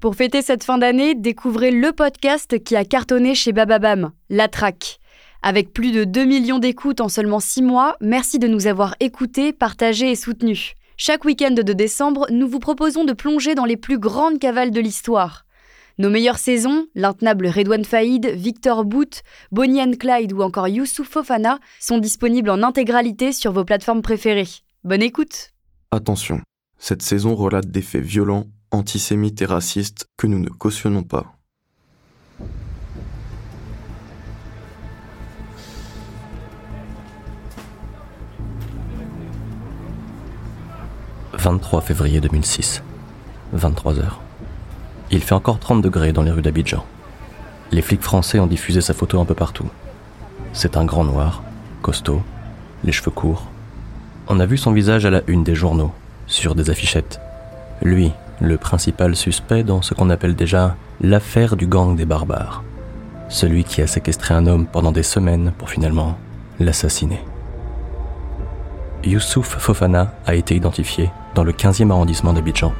Pour 0.00 0.14
fêter 0.14 0.42
cette 0.42 0.62
fin 0.62 0.78
d'année, 0.78 1.16
découvrez 1.16 1.72
le 1.72 1.92
podcast 1.92 2.62
qui 2.62 2.76
a 2.76 2.84
cartonné 2.84 3.34
chez 3.34 3.50
Bababam, 3.50 4.12
La 4.30 4.46
Traque. 4.46 5.00
Avec 5.42 5.72
plus 5.72 5.90
de 5.90 6.04
2 6.04 6.24
millions 6.24 6.60
d'écoutes 6.60 7.00
en 7.00 7.08
seulement 7.08 7.40
6 7.40 7.62
mois, 7.62 7.96
merci 8.00 8.38
de 8.38 8.46
nous 8.46 8.68
avoir 8.68 8.94
écoutés, 9.00 9.52
partagés 9.52 10.12
et 10.12 10.14
soutenus. 10.14 10.74
Chaque 10.96 11.24
week-end 11.24 11.50
de 11.50 11.72
décembre, 11.72 12.28
nous 12.30 12.48
vous 12.48 12.60
proposons 12.60 13.04
de 13.04 13.12
plonger 13.12 13.56
dans 13.56 13.64
les 13.64 13.76
plus 13.76 13.98
grandes 13.98 14.38
cavales 14.38 14.70
de 14.70 14.80
l'histoire. 14.80 15.46
Nos 15.98 16.10
meilleures 16.10 16.38
saisons, 16.38 16.86
l'intenable 16.94 17.48
Redouane 17.48 17.84
Faïd, 17.84 18.26
Victor 18.26 18.84
Boot, 18.84 19.22
Bonnie 19.50 19.82
and 19.82 19.94
Clyde 19.98 20.32
ou 20.32 20.42
encore 20.42 20.68
Youssouf 20.68 21.08
Fofana, 21.08 21.58
sont 21.80 21.98
disponibles 21.98 22.50
en 22.50 22.62
intégralité 22.62 23.32
sur 23.32 23.50
vos 23.50 23.64
plateformes 23.64 24.02
préférées. 24.02 24.48
Bonne 24.84 25.02
écoute 25.02 25.50
Attention, 25.90 26.40
cette 26.78 27.02
saison 27.02 27.34
relate 27.34 27.66
des 27.66 27.82
faits 27.82 28.04
violents, 28.04 28.46
antisémites 28.70 29.42
et 29.42 29.46
racistes 29.46 30.08
que 30.16 30.26
nous 30.26 30.38
ne 30.38 30.48
cautionnons 30.48 31.02
pas. 31.02 31.38
23 41.38 41.82
février 41.82 42.20
2006, 42.20 42.82
23 43.52 43.94
h 43.94 44.02
Il 45.12 45.22
fait 45.22 45.34
encore 45.34 45.60
30 45.60 45.80
degrés 45.80 46.12
dans 46.12 46.22
les 46.22 46.32
rues 46.32 46.42
d'Abidjan. 46.42 46.84
Les 47.70 47.80
flics 47.80 48.02
français 48.02 48.40
ont 48.40 48.48
diffusé 48.48 48.80
sa 48.80 48.92
photo 48.92 49.20
un 49.20 49.24
peu 49.24 49.34
partout. 49.34 49.68
C'est 50.52 50.76
un 50.76 50.84
grand 50.84 51.04
noir, 51.04 51.44
costaud, 51.80 52.22
les 52.82 52.90
cheveux 52.90 53.12
courts. 53.12 53.46
On 54.26 54.40
a 54.40 54.46
vu 54.46 54.58
son 54.58 54.72
visage 54.72 55.06
à 55.06 55.10
la 55.10 55.22
une 55.28 55.44
des 55.44 55.54
journaux, 55.54 55.92
sur 56.26 56.56
des 56.56 56.70
affichettes. 56.70 57.20
Lui, 57.82 58.12
le 58.40 58.56
principal 58.56 59.16
suspect 59.16 59.64
dans 59.64 59.82
ce 59.82 59.94
qu'on 59.94 60.10
appelle 60.10 60.34
déjà 60.34 60.76
l'affaire 61.00 61.56
du 61.56 61.66
gang 61.66 61.96
des 61.96 62.04
barbares. 62.04 62.62
Celui 63.28 63.64
qui 63.64 63.82
a 63.82 63.86
séquestré 63.86 64.34
un 64.34 64.46
homme 64.46 64.66
pendant 64.66 64.92
des 64.92 65.02
semaines 65.02 65.52
pour 65.58 65.70
finalement 65.70 66.16
l'assassiner. 66.60 67.20
Youssouf 69.04 69.58
Fofana 69.58 70.12
a 70.26 70.34
été 70.34 70.54
identifié 70.56 71.10
dans 71.34 71.44
le 71.44 71.52
15e 71.52 71.90
arrondissement 71.90 72.32
d'Abidjan. 72.32 72.72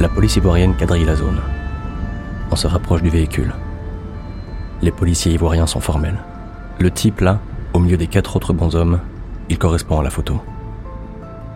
La 0.00 0.08
police 0.08 0.36
ivoirienne 0.36 0.74
quadrille 0.74 1.04
la 1.04 1.16
zone. 1.16 1.40
On 2.50 2.56
se 2.56 2.66
rapproche 2.66 3.02
du 3.02 3.10
véhicule. 3.10 3.54
Les 4.82 4.90
policiers 4.90 5.32
ivoiriens 5.32 5.66
sont 5.66 5.80
formels. 5.80 6.18
Le 6.78 6.90
type 6.90 7.20
là, 7.20 7.40
au 7.72 7.78
milieu 7.78 7.96
des 7.96 8.06
quatre 8.06 8.36
autres 8.36 8.52
bons 8.52 8.76
hommes, 8.76 9.00
il 9.48 9.58
correspond 9.58 10.00
à 10.00 10.02
la 10.02 10.10
photo. 10.10 10.40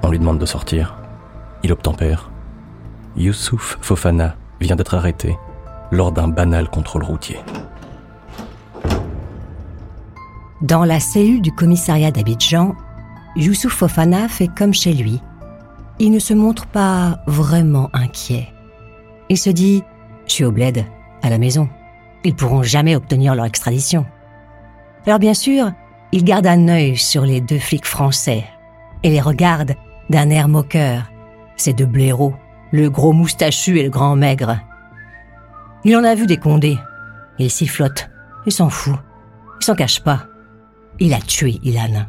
On 0.02 0.10
lui 0.10 0.18
demande 0.18 0.38
de 0.38 0.46
sortir. 0.46 0.96
Il 1.62 1.72
obtempère. 1.72 2.30
Youssouf 3.16 3.78
Fofana 3.80 4.36
vient 4.60 4.76
d'être 4.76 4.94
arrêté 4.94 5.36
lors 5.90 6.12
d'un 6.12 6.28
banal 6.28 6.68
contrôle 6.68 7.04
routier. 7.04 7.38
Dans 10.62 10.84
la 10.84 11.00
cellule 11.00 11.42
du 11.42 11.52
commissariat 11.52 12.10
d'Abidjan, 12.10 12.74
Youssouf 13.36 13.72
Fofana 13.72 14.28
fait 14.28 14.48
comme 14.48 14.74
chez 14.74 14.92
lui. 14.92 15.20
Il 15.98 16.10
ne 16.10 16.18
se 16.18 16.34
montre 16.34 16.66
pas 16.66 17.18
vraiment 17.26 17.90
inquiet. 17.92 18.48
Il 19.28 19.38
se 19.38 19.50
dit 19.50 19.82
Je 20.26 20.32
suis 20.32 20.44
au 20.44 20.52
bled, 20.52 20.84
à 21.22 21.30
la 21.30 21.38
maison. 21.38 21.68
Ils 22.24 22.34
pourront 22.34 22.62
jamais 22.62 22.96
obtenir 22.96 23.34
leur 23.34 23.44
extradition. 23.44 24.06
Alors 25.06 25.18
bien 25.18 25.34
sûr, 25.34 25.72
il 26.12 26.24
garde 26.24 26.46
un 26.46 26.68
œil 26.68 26.96
sur 26.96 27.22
les 27.22 27.40
deux 27.40 27.58
flics 27.58 27.86
français 27.86 28.44
et 29.02 29.10
les 29.10 29.20
regarde 29.20 29.74
d'un 30.10 30.28
air 30.28 30.48
moqueur. 30.48 31.04
Ces 31.56 31.72
deux 31.72 31.86
blaireaux, 31.86 32.34
le 32.72 32.90
gros 32.90 33.12
moustachu 33.12 33.78
et 33.78 33.84
le 33.84 33.90
grand 33.90 34.16
maigre. 34.16 34.58
Il 35.84 35.96
en 35.96 36.04
a 36.04 36.14
vu 36.14 36.26
des 36.26 36.36
condés. 36.36 36.78
Il 37.38 37.50
sifflote. 37.50 38.10
Il 38.44 38.52
s'en 38.52 38.68
fout. 38.68 38.96
Il 39.60 39.64
s'en 39.64 39.74
cache 39.74 40.00
pas. 40.00 40.26
Il 40.98 41.14
a 41.14 41.20
tué 41.20 41.58
Ilan. 41.62 42.06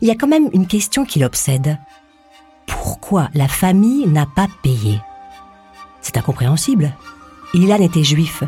Il 0.00 0.08
y 0.08 0.10
a 0.10 0.14
quand 0.14 0.28
même 0.28 0.50
une 0.52 0.66
question 0.66 1.04
qui 1.04 1.18
l'obsède. 1.18 1.78
Pourquoi 2.66 3.28
la 3.34 3.48
famille 3.48 4.06
n'a 4.06 4.26
pas 4.26 4.46
payé? 4.62 5.00
C'est 6.02 6.16
incompréhensible. 6.16 6.92
Ilan 7.54 7.80
était 7.80 8.04
juif. 8.04 8.44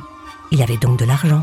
Il 0.51 0.63
avait 0.63 0.77
donc 0.77 0.99
de 0.99 1.05
l'argent. 1.05 1.43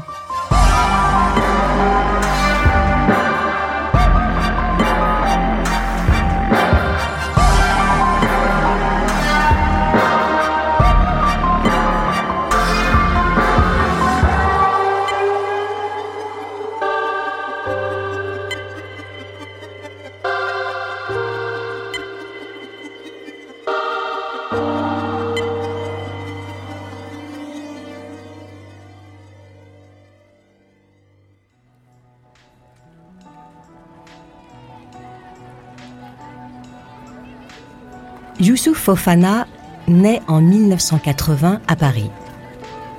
Youssouf 38.46 38.78
Fofana 38.78 39.48
naît 39.88 40.22
en 40.28 40.40
1980 40.40 41.62
à 41.68 41.76
Paris. 41.76 42.12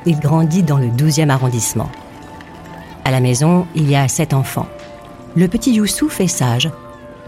Il 0.05 0.19
grandit 0.19 0.65
dans 0.65 0.79
le 0.79 0.89
12e 0.89 1.29
arrondissement. 1.29 1.89
À 3.05 3.12
la 3.12 3.21
maison, 3.21 3.65
il 3.77 3.89
y 3.89 3.95
a 3.95 4.09
sept 4.09 4.35
enfants. 4.35 4.67
Le 5.37 5.47
petit 5.47 5.75
Youssouf 5.75 6.21
est 6.21 6.27
sage, 6.27 6.69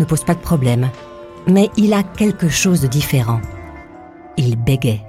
ne 0.01 0.05
pose 0.05 0.25
pas 0.25 0.35
de 0.35 0.41
problème, 0.41 0.91
mais 1.47 1.71
il 1.77 1.93
a 1.93 2.03
quelque 2.03 2.49
chose 2.49 2.81
de 2.81 2.89
différent. 2.89 3.41
Il 4.37 4.57
bégait. 4.57 5.03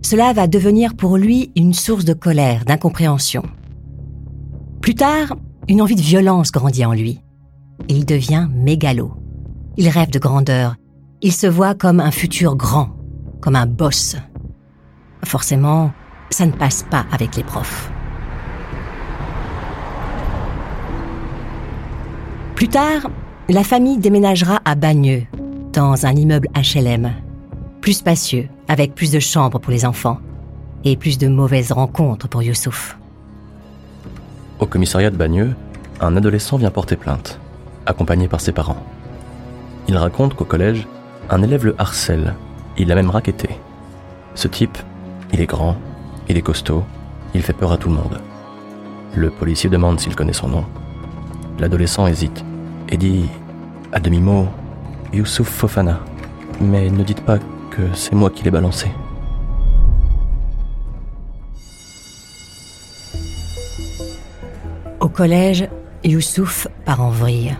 Cela 0.00 0.32
va 0.32 0.46
devenir 0.46 0.94
pour 0.94 1.18
lui 1.18 1.52
une 1.56 1.74
source 1.74 2.06
de 2.06 2.14
colère, 2.14 2.64
d'incompréhension. 2.64 3.42
Plus 4.80 4.94
tard, 4.94 5.36
une 5.68 5.82
envie 5.82 5.94
de 5.94 6.00
violence 6.00 6.52
grandit 6.52 6.86
en 6.86 6.94
lui. 6.94 7.20
Il 7.88 8.06
devient 8.06 8.48
mégalo. 8.54 9.12
Il 9.76 9.90
rêve 9.90 10.10
de 10.10 10.18
grandeur, 10.18 10.76
il 11.22 11.32
se 11.32 11.46
voit 11.46 11.74
comme 11.74 12.00
un 12.00 12.10
futur 12.10 12.56
grand, 12.56 12.88
comme 13.40 13.54
un 13.54 13.66
boss. 13.66 14.16
Forcément, 15.24 15.92
ça 16.30 16.46
ne 16.46 16.50
passe 16.50 16.82
pas 16.82 17.06
avec 17.12 17.36
les 17.36 17.44
profs. 17.44 17.92
Plus 22.56 22.68
tard, 22.68 23.08
la 23.48 23.62
famille 23.62 23.98
déménagera 23.98 24.60
à 24.64 24.74
Bagneux, 24.74 25.22
dans 25.72 26.06
un 26.06 26.12
immeuble 26.12 26.48
HLM, 26.56 27.12
plus 27.80 27.94
spacieux, 27.94 28.48
avec 28.68 28.94
plus 28.94 29.12
de 29.12 29.20
chambres 29.20 29.60
pour 29.60 29.72
les 29.72 29.86
enfants 29.86 30.18
et 30.84 30.96
plus 30.96 31.18
de 31.18 31.28
mauvaises 31.28 31.70
rencontres 31.70 32.28
pour 32.28 32.42
Youssouf. 32.42 32.98
Au 34.58 34.66
commissariat 34.66 35.10
de 35.10 35.16
Bagneux, 35.16 35.54
un 36.00 36.16
adolescent 36.16 36.56
vient 36.56 36.70
porter 36.70 36.96
plainte, 36.96 37.38
accompagné 37.86 38.26
par 38.26 38.40
ses 38.40 38.52
parents. 38.52 38.82
Il 39.88 39.96
raconte 39.96 40.34
qu'au 40.34 40.44
collège, 40.44 40.86
un 41.30 41.42
élève 41.42 41.64
le 41.64 41.74
harcèle, 41.78 42.34
il 42.76 42.88
l'a 42.88 42.94
même 42.94 43.10
raquetté. 43.10 43.50
Ce 44.34 44.48
type, 44.48 44.78
il 45.32 45.40
est 45.40 45.46
grand, 45.46 45.76
il 46.28 46.36
est 46.36 46.42
costaud, 46.42 46.84
il 47.34 47.42
fait 47.42 47.52
peur 47.52 47.72
à 47.72 47.76
tout 47.76 47.88
le 47.88 47.94
monde. 47.94 48.20
Le 49.14 49.30
policier 49.30 49.68
demande 49.68 50.00
s'il 50.00 50.16
connaît 50.16 50.32
son 50.32 50.48
nom. 50.48 50.64
L'adolescent 51.58 52.06
hésite 52.06 52.44
et 52.88 52.96
dit, 52.96 53.26
à 53.92 54.00
demi-mot, 54.00 54.48
Youssouf 55.12 55.48
Fofana. 55.48 56.00
Mais 56.60 56.88
ne 56.90 57.02
dites 57.02 57.24
pas 57.24 57.38
que 57.70 57.82
c'est 57.94 58.14
moi 58.14 58.30
qui 58.30 58.44
l'ai 58.44 58.50
balancé. 58.50 58.90
Au 65.00 65.08
collège, 65.08 65.68
Youssouf 66.04 66.68
part 66.84 67.02
en 67.02 67.10
vrille. 67.10 67.56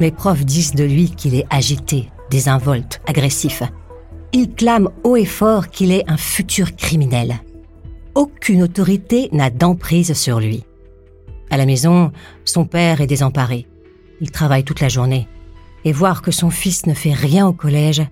Les 0.00 0.10
profs 0.10 0.44
disent 0.44 0.74
de 0.74 0.84
lui 0.84 1.10
qu'il 1.10 1.34
est 1.34 1.46
agité, 1.50 2.08
désinvolte, 2.30 3.00
agressif. 3.06 3.62
Il 4.32 4.52
clame 4.54 4.90
haut 5.04 5.16
et 5.16 5.24
fort 5.24 5.68
qu'il 5.68 5.92
est 5.92 6.08
un 6.08 6.16
futur 6.16 6.76
criminel. 6.76 7.40
Aucune 8.14 8.62
autorité 8.62 9.28
n'a 9.32 9.50
d'emprise 9.50 10.12
sur 10.12 10.40
lui. 10.40 10.64
À 11.50 11.56
la 11.56 11.66
maison, 11.66 12.12
son 12.44 12.64
père 12.64 13.00
est 13.00 13.06
désemparé. 13.06 13.66
Il 14.20 14.30
travaille 14.30 14.64
toute 14.64 14.80
la 14.80 14.88
journée. 14.88 15.28
Et 15.84 15.92
voir 15.92 16.22
que 16.22 16.32
son 16.32 16.50
fils 16.50 16.86
ne 16.86 16.94
fait 16.94 17.12
rien 17.12 17.46
au 17.46 17.52
collège, 17.52 18.02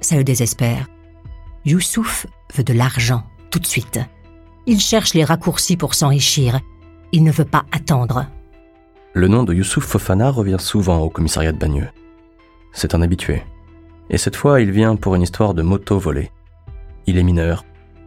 ça 0.00 0.16
le 0.16 0.24
désespère. 0.24 0.86
Youssouf 1.64 2.26
veut 2.54 2.64
de 2.64 2.72
l'argent, 2.72 3.24
tout 3.50 3.58
de 3.58 3.66
suite. 3.66 4.00
Il 4.66 4.80
cherche 4.80 5.14
les 5.14 5.24
raccourcis 5.24 5.76
pour 5.76 5.94
s'enrichir. 5.94 6.60
Il 7.12 7.24
ne 7.24 7.32
veut 7.32 7.44
pas 7.44 7.64
attendre. 7.72 8.26
Le 9.14 9.28
nom 9.28 9.42
de 9.42 9.52
Youssouf 9.52 9.84
Fofana 9.84 10.30
revient 10.30 10.58
souvent 10.60 11.00
au 11.00 11.10
commissariat 11.10 11.52
de 11.52 11.58
Bagneux. 11.58 11.88
C'est 12.72 12.94
un 12.94 13.02
habitué. 13.02 13.42
Et 14.10 14.18
cette 14.18 14.36
fois, 14.36 14.60
il 14.60 14.70
vient 14.70 14.96
pour 14.96 15.14
une 15.14 15.22
histoire 15.22 15.54
de 15.54 15.62
moto 15.62 15.98
volée. 15.98 16.30
Il 17.06 17.18
est 17.18 17.22
mineur, 17.22 17.64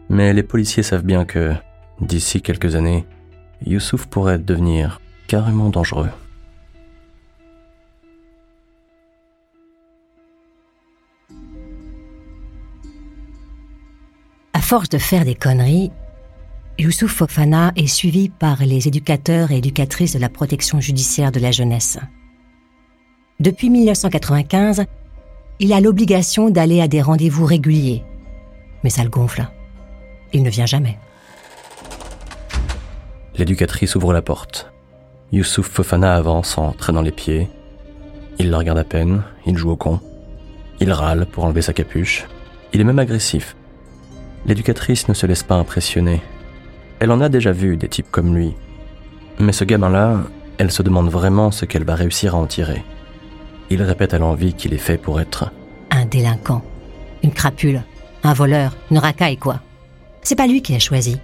mais 0.10 0.34
les 0.34 0.44
policiers 0.44 0.84
savent 0.84 1.06
bien 1.06 1.26
que, 1.26 1.54
d'ici 2.00 2.42
quelques 2.42 2.76
années, 2.76 3.06
Youssouf 3.66 4.08
pourrait 4.08 4.40
devenir 4.40 5.00
carrément 5.28 5.70
dangereux. 5.70 6.10
À 14.54 14.60
force 14.60 14.90
de 14.90 14.98
faire 14.98 15.26
des 15.26 15.36
conneries, 15.36 15.92
Youssouf 16.80 17.12
Fofana 17.12 17.74
est 17.76 17.88
suivi 17.88 18.30
par 18.30 18.64
les 18.64 18.88
éducateurs 18.88 19.52
et 19.52 19.58
éducatrices 19.58 20.14
de 20.14 20.20
la 20.20 20.30
protection 20.30 20.80
judiciaire 20.80 21.32
de 21.32 21.40
la 21.40 21.52
jeunesse. 21.52 22.00
Depuis 23.40 23.70
1995, 23.70 24.86
il 25.64 25.74
a 25.74 25.80
l'obligation 25.80 26.50
d'aller 26.50 26.82
à 26.82 26.88
des 26.88 27.04
rendez-vous 27.04 27.46
réguliers. 27.46 28.04
Mais 28.84 28.90
ça 28.90 29.04
le 29.04 29.12
gonfle. 29.12 29.46
Il 30.34 30.42
ne 30.42 30.50
vient 30.50 30.66
jamais. 30.66 30.98
L'éducatrice 33.36 33.96
ouvre 33.96 34.12
la 34.12 34.24
porte. 34.24 34.72
Youssouf 35.32 35.68
Fofana 35.68 36.16
avance 36.16 36.58
en 36.58 36.72
traînant 36.72 37.04
les 37.04 37.12
pieds. 37.12 37.48
Il 38.40 38.50
la 38.50 38.58
regarde 38.58 38.80
à 38.80 38.84
peine, 38.84 39.22
il 39.46 39.56
joue 39.56 39.70
au 39.70 39.76
con. 39.76 40.00
Il 40.80 40.92
râle 40.92 41.28
pour 41.28 41.44
enlever 41.44 41.62
sa 41.62 41.74
capuche. 41.74 42.26
Il 42.74 42.82
est 42.82 42.86
même 42.86 42.98
agressif. 42.98 43.56
L'éducatrice 44.48 45.10
ne 45.10 45.14
se 45.14 45.28
laisse 45.28 45.44
pas 45.44 45.58
impressionner. 45.58 46.22
Elle 47.00 47.12
en 47.12 47.22
a 47.22 47.30
déjà 47.30 47.52
vu 47.52 47.78
des 47.78 47.88
types 47.88 48.10
comme 48.10 48.36
lui. 48.36 48.56
Mais 49.38 49.54
ce 49.54 49.64
gamin-là, 49.64 50.24
elle 50.58 50.72
se 50.72 50.82
demande 50.82 51.10
vraiment 51.10 51.52
ce 51.52 51.66
qu'elle 51.66 51.86
va 51.86 51.94
réussir 51.94 52.34
à 52.34 52.40
en 52.40 52.48
tirer. 52.48 52.84
Il 53.74 53.82
répète 53.84 54.14
à 54.14 54.20
l'envie 54.20 54.54
qu'il 54.54 54.74
est 54.74 54.78
fait 54.78 54.98
pour 54.98 55.22
être 55.22 55.50
Un 55.92 56.04
délinquant, 56.04 56.62
une 57.24 57.32
crapule, 57.32 57.82
un 58.22 58.34
voleur, 58.34 58.76
une 58.92 58.98
racaille, 58.98 59.38
quoi. 59.38 59.62
C'est 60.24 60.36
pas 60.36 60.46
lui 60.46 60.62
qui 60.62 60.76
a 60.76 60.80
choisi. 60.80 61.18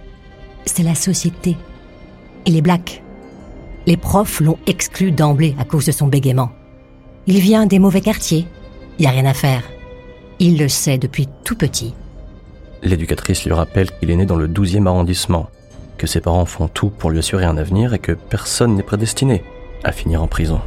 C'est 0.64 0.82
la 0.82 0.94
société. 0.94 1.58
Il 2.46 2.56
est 2.56 2.62
black. 2.62 3.02
Les 3.86 3.98
profs 3.98 4.40
l'ont 4.40 4.56
exclu 4.66 5.12
d'emblée 5.12 5.54
à 5.58 5.66
cause 5.66 5.84
de 5.84 5.92
son 5.92 6.06
bégaiement. 6.06 6.50
Il 7.26 7.38
vient 7.38 7.66
des 7.66 7.78
mauvais 7.78 8.00
quartiers. 8.00 8.46
Il 8.98 9.04
y 9.04 9.08
a 9.08 9.10
rien 9.10 9.26
à 9.26 9.34
faire. 9.34 9.64
Il 10.38 10.58
le 10.58 10.68
sait 10.68 10.96
depuis 10.96 11.28
tout 11.44 11.54
petit. 11.54 11.92
L'éducatrice 12.82 13.44
lui 13.44 13.52
rappelle 13.52 13.90
qu'il 13.90 14.10
est 14.10 14.16
né 14.16 14.24
dans 14.24 14.36
le 14.36 14.48
12e 14.48 14.86
arrondissement, 14.86 15.50
que 15.98 16.06
ses 16.06 16.22
parents 16.22 16.46
font 16.46 16.68
tout 16.68 16.88
pour 16.88 17.10
lui 17.10 17.18
assurer 17.18 17.44
un 17.44 17.58
avenir 17.58 17.92
et 17.92 17.98
que 17.98 18.12
personne 18.12 18.74
n'est 18.74 18.82
prédestiné 18.82 19.44
à 19.84 19.92
finir 19.92 20.22
en 20.22 20.28
prison. 20.28 20.62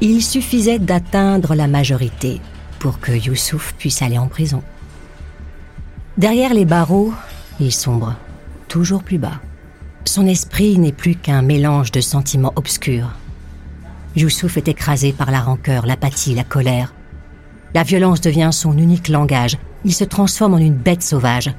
Il 0.00 0.22
suffisait 0.22 0.78
d'atteindre 0.78 1.56
la 1.56 1.66
majorité 1.66 2.40
pour 2.78 3.00
que 3.00 3.10
Youssouf 3.10 3.74
puisse 3.78 4.00
aller 4.00 4.18
en 4.18 4.28
prison. 4.28 4.62
Derrière 6.16 6.54
les 6.54 6.64
barreaux, 6.64 7.12
il 7.58 7.72
sombre, 7.72 8.14
toujours 8.68 9.02
plus 9.02 9.18
bas. 9.18 9.40
Son 10.04 10.26
esprit 10.26 10.78
n'est 10.78 10.92
plus 10.92 11.16
qu'un 11.16 11.42
mélange 11.42 11.90
de 11.90 12.00
sentiments 12.00 12.52
obscurs. 12.54 13.10
Youssouf 14.14 14.56
est 14.56 14.68
écrasé 14.68 15.12
par 15.12 15.32
la 15.32 15.40
rancœur, 15.40 15.84
l'apathie, 15.84 16.34
la 16.34 16.44
colère. 16.44 16.94
La 17.74 17.82
violence 17.82 18.20
devient 18.20 18.50
son 18.52 18.78
unique 18.78 19.08
langage. 19.08 19.58
Il 19.84 19.92
se 19.92 20.04
transforme 20.04 20.54
en 20.54 20.58
une 20.58 20.74
bête 20.74 21.02
sauvage, 21.02 21.50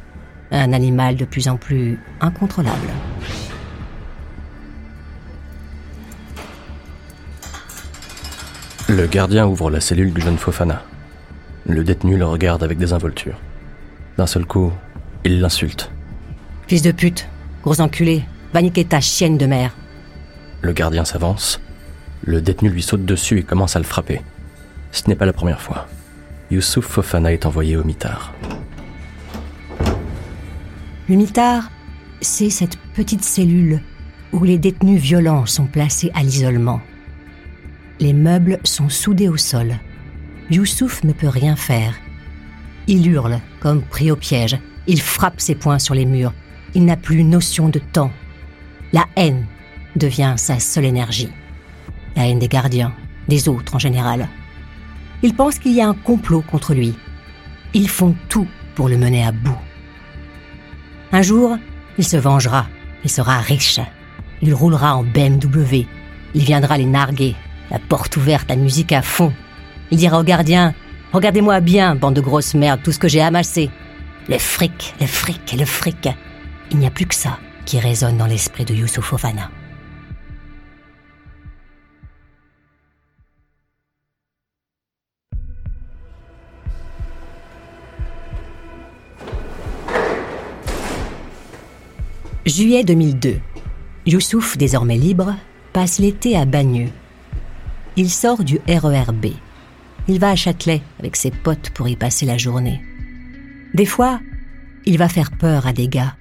un 0.51 0.71
animal 0.71 1.17
de 1.17 1.25
plus 1.25 1.49
en 1.49 1.57
plus 1.57 1.99
incontrôlable. 2.21 2.87
Le 8.89 9.05
gardien 9.05 9.45
ouvre 9.45 9.69
la 9.69 9.81
cellule 9.81 10.11
du 10.11 10.19
jeune 10.19 10.39
Fofana. 10.39 10.81
Le 11.67 11.83
détenu 11.83 12.17
le 12.17 12.25
regarde 12.25 12.63
avec 12.63 12.79
désinvolture. 12.79 13.37
D'un 14.17 14.25
seul 14.25 14.47
coup, 14.47 14.73
il 15.23 15.41
l'insulte. 15.41 15.91
Fils 16.67 16.81
de 16.81 16.91
pute, 16.91 17.29
gros 17.61 17.81
enculé, 17.81 18.23
va 18.51 18.63
niquer 18.63 18.85
ta 18.85 18.99
chienne 18.99 19.37
de 19.37 19.45
mère. 19.45 19.75
Le 20.63 20.73
gardien 20.73 21.05
s'avance. 21.05 21.61
Le 22.23 22.41
détenu 22.41 22.69
lui 22.71 22.81
saute 22.81 23.05
dessus 23.05 23.37
et 23.37 23.43
commence 23.43 23.75
à 23.75 23.79
le 23.79 23.85
frapper. 23.85 24.21
Ce 24.91 25.07
n'est 25.07 25.15
pas 25.15 25.27
la 25.27 25.33
première 25.33 25.61
fois. 25.61 25.87
Youssouf 26.49 26.87
Fofana 26.87 27.31
est 27.31 27.45
envoyé 27.45 27.77
au 27.77 27.83
mitard. 27.83 28.33
Le 31.07 31.15
mitard, 31.15 31.69
c'est 32.21 32.49
cette 32.49 32.77
petite 32.95 33.23
cellule 33.23 33.81
où 34.33 34.43
les 34.43 34.57
détenus 34.57 34.99
violents 34.99 35.45
sont 35.45 35.67
placés 35.67 36.11
à 36.15 36.23
l'isolement. 36.23 36.81
Les 37.99 38.13
meubles 38.13 38.59
sont 38.63 38.87
soudés 38.87 39.27
au 39.27 39.35
sol. 39.35 39.77
Youssouf 40.49 41.03
ne 41.03 41.11
peut 41.11 41.27
rien 41.27 41.57
faire. 41.57 41.93
Il 42.87 43.05
hurle, 43.05 43.39
comme 43.59 43.81
pris 43.81 44.09
au 44.09 44.15
piège. 44.15 44.57
Il 44.87 45.01
frappe 45.01 45.41
ses 45.41 45.55
poings 45.55 45.79
sur 45.79 45.93
les 45.93 46.05
murs. 46.05 46.33
Il 46.73 46.85
n'a 46.85 46.95
plus 46.95 47.23
notion 47.23 47.67
de 47.67 47.79
temps. 47.79 48.11
La 48.93 49.05
haine 49.17 49.45
devient 49.95 50.35
sa 50.37 50.59
seule 50.59 50.85
énergie. 50.85 51.29
La 52.15 52.27
haine 52.27 52.39
des 52.39 52.47
gardiens, 52.47 52.93
des 53.27 53.49
autres 53.49 53.75
en 53.75 53.79
général. 53.79 54.29
Il 55.21 55.35
pense 55.35 55.59
qu'il 55.59 55.73
y 55.73 55.81
a 55.81 55.89
un 55.89 55.93
complot 55.93 56.41
contre 56.41 56.73
lui. 56.73 56.95
Ils 57.73 57.89
font 57.89 58.15
tout 58.29 58.47
pour 58.75 58.87
le 58.87 58.97
mener 58.97 59.25
à 59.25 59.33
bout. 59.33 59.59
Un 61.11 61.21
jour, 61.21 61.57
il 61.97 62.05
se 62.05 62.17
vengera. 62.17 62.65
Il 63.03 63.09
sera 63.09 63.39
riche. 63.39 63.81
Il 64.41 64.53
roulera 64.53 64.95
en 64.95 65.03
BMW. 65.03 65.85
Il 66.33 66.43
viendra 66.43 66.77
les 66.77 66.85
narguer, 66.85 67.35
la 67.71 67.79
porte 67.79 68.17
ouverte, 68.17 68.49
la 68.49 68.55
musique 68.55 68.91
à 68.91 69.01
fond. 69.01 69.33
Il 69.91 69.97
dira 69.97 70.19
au 70.19 70.23
gardien 70.23 70.73
Regardez-moi 71.11 71.59
bien, 71.59 71.95
bande 71.95 72.13
de 72.13 72.21
grosses 72.21 72.53
merdes, 72.53 72.81
tout 72.83 72.91
ce 72.91 72.99
que 72.99 73.07
j'ai 73.07 73.21
amassé. 73.21 73.71
Le 74.27 74.37
fric, 74.37 74.93
le 75.01 75.07
fric, 75.07 75.55
le 75.57 75.65
fric. 75.65 76.07
Il 76.71 76.77
n'y 76.77 76.85
a 76.85 76.91
plus 76.91 77.07
que 77.07 77.15
ça 77.15 77.39
qui 77.65 77.79
résonne 77.79 78.17
dans 78.17 78.27
l'esprit 78.27 78.65
de 78.65 78.75
Youssouf 78.75 79.05
Fofana. 79.05 79.49
Juillet 92.45 92.83
2002. 92.83 93.39
Youssouf, 94.05 94.57
désormais 94.57 94.97
libre, 94.97 95.35
passe 95.73 95.99
l'été 95.99 96.35
à 96.35 96.45
Bagneux. 96.45 96.89
Il 97.99 98.09
sort 98.09 98.45
du 98.45 98.61
RERB. 98.65 99.25
Il 100.07 100.19
va 100.21 100.29
à 100.29 100.35
Châtelet 100.37 100.81
avec 100.99 101.17
ses 101.17 101.31
potes 101.31 101.71
pour 101.71 101.89
y 101.89 101.97
passer 101.97 102.25
la 102.25 102.37
journée. 102.37 102.81
Des 103.73 103.85
fois, 103.85 104.21
il 104.85 104.97
va 104.97 105.09
faire 105.09 105.31
peur 105.31 105.67
à 105.67 105.73
des 105.73 105.89
gars. 105.89 106.15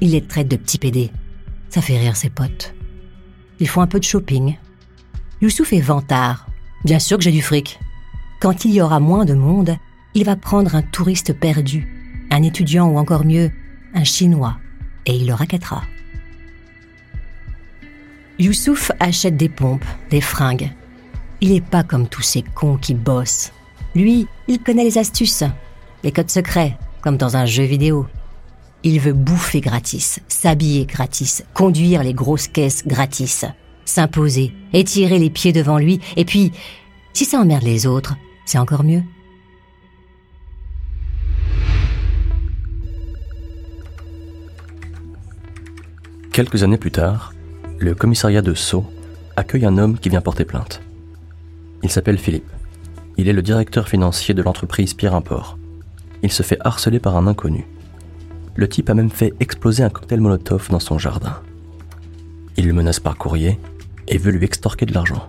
Il 0.00 0.10
les 0.10 0.26
traite 0.26 0.48
de 0.48 0.56
petits 0.56 0.78
pédés. 0.78 1.12
Ça 1.70 1.80
fait 1.82 1.98
rire 1.98 2.16
ses 2.16 2.30
potes. 2.30 2.74
Ils 3.60 3.68
font 3.68 3.80
un 3.80 3.86
peu 3.86 4.00
de 4.00 4.04
shopping. 4.04 4.58
Youssouf 5.40 5.72
est 5.72 5.80
vantard. 5.80 6.48
Bien 6.84 6.98
sûr 6.98 7.16
que 7.16 7.22
j'ai 7.22 7.30
du 7.30 7.42
fric. 7.42 7.78
Quand 8.40 8.64
il 8.64 8.72
y 8.72 8.80
aura 8.80 8.98
moins 8.98 9.24
de 9.24 9.34
monde, 9.34 9.76
il 10.14 10.24
va 10.24 10.34
prendre 10.34 10.74
un 10.74 10.82
touriste 10.82 11.32
perdu, 11.32 12.26
un 12.32 12.42
étudiant 12.42 12.88
ou 12.88 12.98
encore 12.98 13.24
mieux, 13.24 13.52
un 13.94 14.02
chinois, 14.02 14.56
et 15.06 15.14
il 15.14 15.28
le 15.28 15.34
raquettera. 15.34 15.84
Youssouf 18.40 18.90
achète 18.98 19.36
des 19.36 19.48
pompes, 19.48 19.86
des 20.10 20.20
fringues. 20.20 20.72
Il 21.44 21.52
n'est 21.52 21.60
pas 21.60 21.82
comme 21.82 22.08
tous 22.08 22.22
ces 22.22 22.40
cons 22.40 22.78
qui 22.78 22.94
bossent. 22.94 23.52
Lui, 23.94 24.26
il 24.48 24.60
connaît 24.60 24.82
les 24.82 24.96
astuces, 24.96 25.44
les 26.02 26.10
codes 26.10 26.30
secrets, 26.30 26.78
comme 27.02 27.18
dans 27.18 27.36
un 27.36 27.44
jeu 27.44 27.64
vidéo. 27.64 28.06
Il 28.82 28.98
veut 28.98 29.12
bouffer 29.12 29.60
gratis, 29.60 30.20
s'habiller 30.26 30.86
gratis, 30.86 31.44
conduire 31.52 32.02
les 32.02 32.14
grosses 32.14 32.48
caisses 32.48 32.86
gratis, 32.86 33.44
s'imposer, 33.84 34.54
étirer 34.72 35.18
les 35.18 35.28
pieds 35.28 35.52
devant 35.52 35.76
lui, 35.76 36.00
et 36.16 36.24
puis, 36.24 36.50
si 37.12 37.26
ça 37.26 37.40
emmerde 37.40 37.64
les 37.64 37.86
autres, 37.86 38.16
c'est 38.46 38.56
encore 38.56 38.82
mieux. 38.82 39.02
Quelques 46.32 46.62
années 46.62 46.78
plus 46.78 46.90
tard, 46.90 47.34
le 47.78 47.94
commissariat 47.94 48.40
de 48.40 48.54
Sceaux 48.54 48.86
accueille 49.36 49.66
un 49.66 49.76
homme 49.76 49.98
qui 49.98 50.08
vient 50.08 50.22
porter 50.22 50.46
plainte. 50.46 50.80
Il 51.84 51.90
s'appelle 51.90 52.18
Philippe. 52.18 52.50
Il 53.18 53.28
est 53.28 53.34
le 53.34 53.42
directeur 53.42 53.88
financier 53.88 54.34
de 54.34 54.42
l'entreprise 54.42 54.94
Pierre 54.94 55.14
Import. 55.14 55.58
Il 56.22 56.32
se 56.32 56.42
fait 56.42 56.56
harceler 56.64 56.98
par 56.98 57.16
un 57.16 57.26
inconnu. 57.26 57.66
Le 58.56 58.68
type 58.68 58.88
a 58.88 58.94
même 58.94 59.10
fait 59.10 59.34
exploser 59.38 59.82
un 59.82 59.90
cocktail 59.90 60.20
Molotov 60.20 60.70
dans 60.70 60.80
son 60.80 60.98
jardin. 60.98 61.40
Il 62.56 62.66
le 62.66 62.72
menace 62.72 63.00
par 63.00 63.18
courrier 63.18 63.60
et 64.08 64.16
veut 64.16 64.32
lui 64.32 64.46
extorquer 64.46 64.86
de 64.86 64.94
l'argent. 64.94 65.28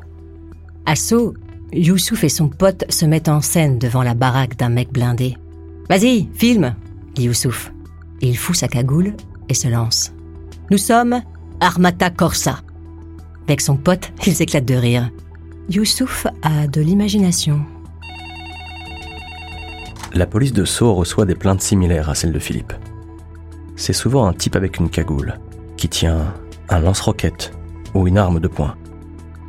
À 0.85 0.95
Sceaux, 0.95 1.33
Youssouf 1.73 2.23
et 2.23 2.29
son 2.29 2.47
pote 2.47 2.85
se 2.89 3.05
mettent 3.05 3.29
en 3.29 3.41
scène 3.41 3.77
devant 3.77 4.03
la 4.03 4.13
baraque 4.13 4.55
d'un 4.55 4.69
mec 4.69 4.93
blindé. 4.93 5.35
Vas-y, 5.89 6.29
filme, 6.35 6.73
dit 7.15 7.23
Youssouf. 7.23 7.73
Il 8.21 8.37
fout 8.37 8.55
sa 8.55 8.69
cagoule 8.69 9.13
et 9.49 9.53
se 9.53 9.67
lance. 9.67 10.13
Nous 10.71 10.77
sommes 10.77 11.21
Armata 11.59 12.09
Corsa. 12.11 12.61
Avec 13.47 13.59
son 13.59 13.75
pote, 13.75 14.13
il 14.25 14.33
s'éclate 14.33 14.65
de 14.65 14.75
rire. 14.75 15.11
Youssouf 15.67 16.27
a 16.43 16.67
de 16.67 16.79
l'imagination. 16.79 17.61
La 20.13 20.27
police 20.27 20.53
de 20.53 20.63
Sceaux 20.63 20.93
reçoit 20.93 21.25
des 21.25 21.33
plaintes 21.33 21.61
similaires 21.61 22.07
à 22.07 22.13
celles 22.13 22.31
de 22.31 22.39
Philippe. 22.39 22.73
C'est 23.75 23.91
souvent 23.91 24.27
un 24.27 24.33
type 24.33 24.55
avec 24.55 24.77
une 24.77 24.89
cagoule, 24.89 25.39
qui 25.75 25.89
tient 25.89 26.33
un 26.69 26.79
lance-roquette 26.79 27.51
ou 27.95 28.07
une 28.07 28.19
arme 28.19 28.39
de 28.39 28.47
poing. 28.47 28.75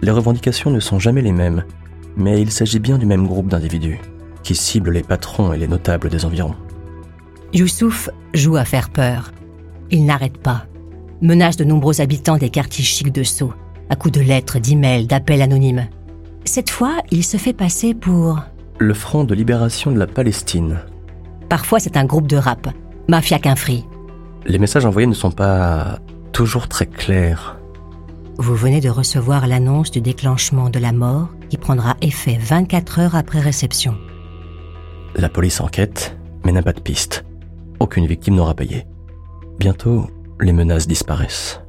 Les 0.00 0.11
revendications 0.11 0.70
ne 0.70 0.80
sont 0.80 0.99
jamais 0.99 1.20
les 1.20 1.32
mêmes, 1.32 1.64
mais 2.16 2.40
il 2.40 2.50
s'agit 2.50 2.78
bien 2.78 2.96
du 2.96 3.04
même 3.04 3.26
groupe 3.26 3.49
d'individus, 3.49 4.00
qui 4.42 4.54
ciblent 4.54 4.92
les 4.92 5.02
patrons 5.02 5.52
et 5.52 5.58
les 5.58 5.68
notables 5.68 6.08
des 6.08 6.25
environs. 6.25 6.56
Youssouf 7.52 8.08
joue 8.32 8.56
à 8.56 8.64
faire 8.64 8.88
peur. 8.88 9.32
Il 9.90 10.06
n'arrête 10.06 10.38
pas. 10.38 10.64
Menace 11.20 11.58
de 11.58 11.64
nombreux 11.64 12.00
habitants 12.00 12.38
des 12.38 12.50
quartiers 12.50 12.85
chics 12.85 13.12
de 13.12 13.23
Sceaux, 13.23 13.52
à 13.90 13.96
coups 13.96 14.18
de 14.18 14.23
lettres, 14.23 14.58
d'emails, 14.58 15.06
d'appels 15.06 15.42
anonymes. 15.42 15.88
Cette 16.46 16.70
fois, 16.70 16.98
il 17.10 17.24
se 17.24 17.36
fait 17.38 17.52
passer 17.52 17.92
pour... 17.92 18.40
Le 18.78 18.94
Front 18.94 19.24
de 19.24 19.34
libération 19.34 19.90
de 19.90 19.98
la 19.98 20.06
Palestine. 20.06 20.78
Parfois, 21.48 21.80
c'est 21.80 21.96
un 21.96 22.04
groupe 22.04 22.28
de 22.28 22.36
rap, 22.36 22.68
Mafia 23.08 23.40
Quinfri. 23.40 23.84
Les 24.46 24.58
messages 24.58 24.86
envoyés 24.86 25.08
ne 25.08 25.12
sont 25.12 25.32
pas 25.32 25.98
toujours 26.32 26.68
très 26.68 26.86
clairs. 26.86 27.58
Vous 28.38 28.54
venez 28.54 28.80
de 28.80 28.88
recevoir 28.88 29.48
l'annonce 29.48 29.90
du 29.90 30.00
déclenchement 30.00 30.70
de 30.70 30.78
la 30.78 30.92
mort 30.92 31.30
qui 31.50 31.56
prendra 31.56 31.96
effet 32.00 32.38
24 32.40 33.00
heures 33.00 33.16
après 33.16 33.40
réception. 33.40 33.96
La 35.16 35.28
police 35.28 35.60
enquête, 35.60 36.16
mais 36.44 36.52
n'a 36.52 36.62
pas 36.62 36.72
de 36.72 36.80
piste. 36.80 37.24
Aucune 37.80 38.06
victime 38.06 38.36
n'aura 38.36 38.54
payé. 38.54 38.86
Bientôt, 39.58 40.06
les 40.40 40.52
menaces 40.52 40.86
disparaissent. 40.86 41.60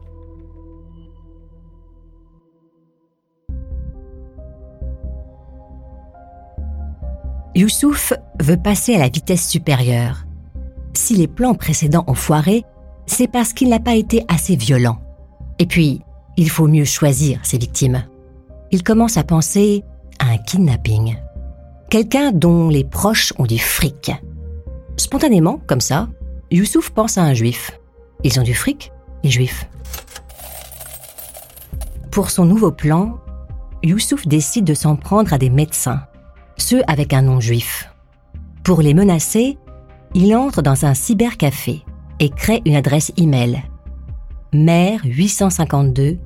Youssouf 7.58 8.14
veut 8.40 8.62
passer 8.62 8.94
à 8.94 9.00
la 9.00 9.10
vitesse 9.10 9.50
supérieure. 9.50 10.28
Si 10.94 11.16
les 11.16 11.28
plans 11.28 11.56
précédents 11.56 12.04
ont 12.06 12.14
foiré, 12.14 12.64
c'est 13.08 13.28
parce 13.28 13.52
qu'il 13.52 13.70
n'a 13.70 13.80
pas 13.80 13.96
été 13.96 14.24
assez 14.28 14.56
violent. 14.56 15.00
Et 15.58 15.66
puis, 15.66 16.04
il 16.38 16.52
faut 16.52 16.68
mieux 16.68 16.86
choisir 16.86 17.44
ses 17.44 17.58
victimes. 17.58 18.04
Il 18.70 18.84
commence 18.84 19.18
à 19.18 19.24
penser 19.24 19.84
à 20.20 20.28
un 20.28 20.38
kidnapping. 20.38 21.18
Quelqu'un 21.90 22.32
dont 22.32 22.70
les 22.70 22.84
proches 22.84 23.34
ont 23.40 23.48
du 23.48 23.58
fric. 23.58 24.12
Spontanément, 24.96 25.60
comme 25.66 25.82
ça, 25.82 26.10
Youssouf 26.52 26.92
pense 26.92 27.18
à 27.18 27.24
un 27.24 27.34
juif. 27.34 27.72
Ils 28.24 28.40
ont 28.40 28.44
du 28.44 28.54
fric, 28.54 28.92
les 29.24 29.32
juifs. 29.32 29.68
Pour 32.12 32.30
son 32.30 32.46
nouveau 32.46 32.72
plan, 32.72 33.18
Youssouf 33.82 34.28
décide 34.28 34.66
de 34.66 34.76
s'en 34.76 34.96
prendre 34.96 35.34
à 35.34 35.40
des 35.40 35.50
médecins, 35.50 36.04
ceux 36.58 36.82
avec 36.88 37.14
un 37.14 37.22
nom 37.22 37.40
juif. 37.40 37.92
Pour 38.64 38.82
les 38.82 38.94
menacer, 38.94 39.58
il 40.14 40.36
entre 40.36 40.62
dans 40.62 40.86
un 40.86 40.94
cybercafé 40.94 41.84
et 42.20 42.30
crée 42.30 42.62
une 42.66 42.76
adresse 42.76 43.12
email 43.18 43.64
mère 44.54 45.02
852 45.04 46.18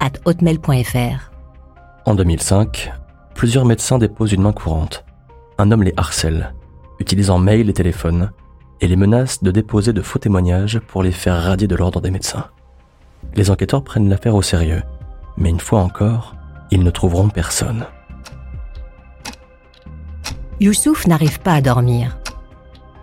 at 0.00 0.12
hotmail.fr. 0.24 1.30
En 2.06 2.14
2005, 2.14 2.92
plusieurs 3.34 3.64
médecins 3.64 3.98
déposent 3.98 4.32
une 4.32 4.42
main 4.42 4.52
courante. 4.52 5.04
Un 5.58 5.70
homme 5.70 5.82
les 5.82 5.94
harcèle, 5.96 6.54
utilisant 6.98 7.38
mail 7.38 7.68
et 7.68 7.72
téléphone, 7.72 8.30
et 8.80 8.88
les 8.88 8.96
menace 8.96 9.42
de 9.42 9.50
déposer 9.50 9.92
de 9.92 10.02
faux 10.02 10.18
témoignages 10.18 10.78
pour 10.80 11.02
les 11.02 11.12
faire 11.12 11.42
radier 11.42 11.66
de 11.66 11.76
l'ordre 11.76 12.00
des 12.00 12.10
médecins. 12.10 12.46
Les 13.34 13.50
enquêteurs 13.50 13.82
prennent 13.82 14.08
l'affaire 14.08 14.34
au 14.34 14.42
sérieux, 14.42 14.82
mais 15.36 15.50
une 15.50 15.60
fois 15.60 15.80
encore, 15.80 16.34
ils 16.70 16.82
ne 16.82 16.90
trouveront 16.90 17.28
personne. 17.28 17.86
Youssouf 20.60 21.06
n'arrive 21.06 21.40
pas 21.40 21.54
à 21.54 21.60
dormir. 21.60 22.16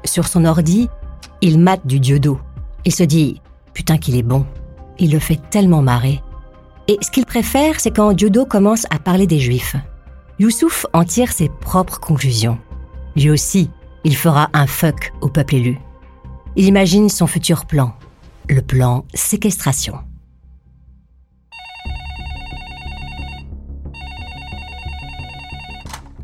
Sur 0.05 0.27
son 0.27 0.46
ordi, 0.46 0.89
il 1.41 1.60
mate 1.60 1.86
du 1.86 2.00
Dieudo. 2.00 2.39
Il 2.86 2.93
se 2.93 3.03
dit 3.03 3.41
Putain 3.74 3.98
qu'il 3.98 4.15
est 4.15 4.24
bon. 4.24 4.46
Il 5.00 5.12
le 5.12 5.20
fait 5.20 5.39
tellement 5.50 5.81
marrer. 5.81 6.22
Et 6.88 6.98
ce 7.01 7.12
qu'il 7.12 7.25
préfère, 7.25 7.79
c'est 7.79 7.91
quand 7.91 8.13
Dieudo 8.13 8.46
commence 8.46 8.86
à 8.89 9.00
parler 9.00 9.27
des 9.27 9.39
Juifs. 9.39 9.75
Youssouf 10.39 10.86
en 10.93 11.03
tire 11.03 11.31
ses 11.31 11.50
propres 11.50 12.00
conclusions. 12.00 12.58
Lui 13.15 13.29
aussi, 13.29 13.70
il 14.03 14.15
fera 14.15 14.50
un 14.53 14.65
fuck 14.65 15.13
au 15.22 15.27
peuple 15.27 15.55
élu. 15.55 15.79
Il 16.55 16.65
imagine 16.65 17.10
son 17.10 17.27
futur 17.27 17.65
plan, 17.65 17.93
le 18.50 18.62
plan 18.62 19.05
séquestration. 19.13 20.00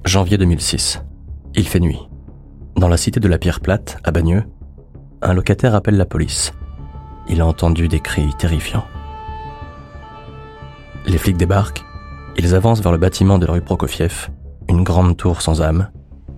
Janvier 0.06 0.38
2006. 0.38 1.02
Il 1.60 1.68
fait 1.68 1.80
nuit. 1.80 2.08
Dans 2.76 2.88
la 2.88 2.98
cité 2.98 3.20
de 3.20 3.28
la 3.28 3.40
Pierre 3.40 3.62
Plate, 3.62 3.98
à 4.04 4.12
Bagneux, 4.12 4.44
un 5.24 5.34
locataire 5.34 5.74
appelle 5.74 5.98
la 5.98 6.06
police. 6.06 6.54
Il 7.28 7.42
a 7.42 7.48
entendu 7.48 7.88
des 7.88 8.00
cris 8.00 8.30
terrifiants. 8.38 8.86
Les 11.08 11.18
flics 11.18 11.36
débarquent. 11.36 11.84
Ils 12.38 12.54
avancent 12.54 12.82
vers 12.84 12.92
le 12.92 13.00
bâtiment 13.00 13.40
de 13.40 13.48
la 13.48 13.54
rue 13.54 13.62
Prokofiev, 13.62 14.30
une 14.70 14.84
grande 14.84 15.18
tour 15.18 15.42
sans 15.42 15.64
âme, 15.64 15.90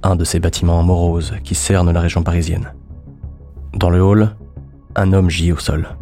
un 0.04 0.16
de 0.16 0.24
ces 0.24 0.40
bâtiments 0.40 0.82
moroses 0.84 1.34
qui 1.44 1.54
cernent 1.54 1.92
la 1.92 2.00
région 2.00 2.24
parisienne. 2.24 2.72
Dans 3.74 3.90
le 3.90 4.02
hall, 4.02 4.38
un 4.96 5.12
homme 5.12 5.30
gît 5.30 5.52
au 5.52 5.58
sol. 5.58 5.98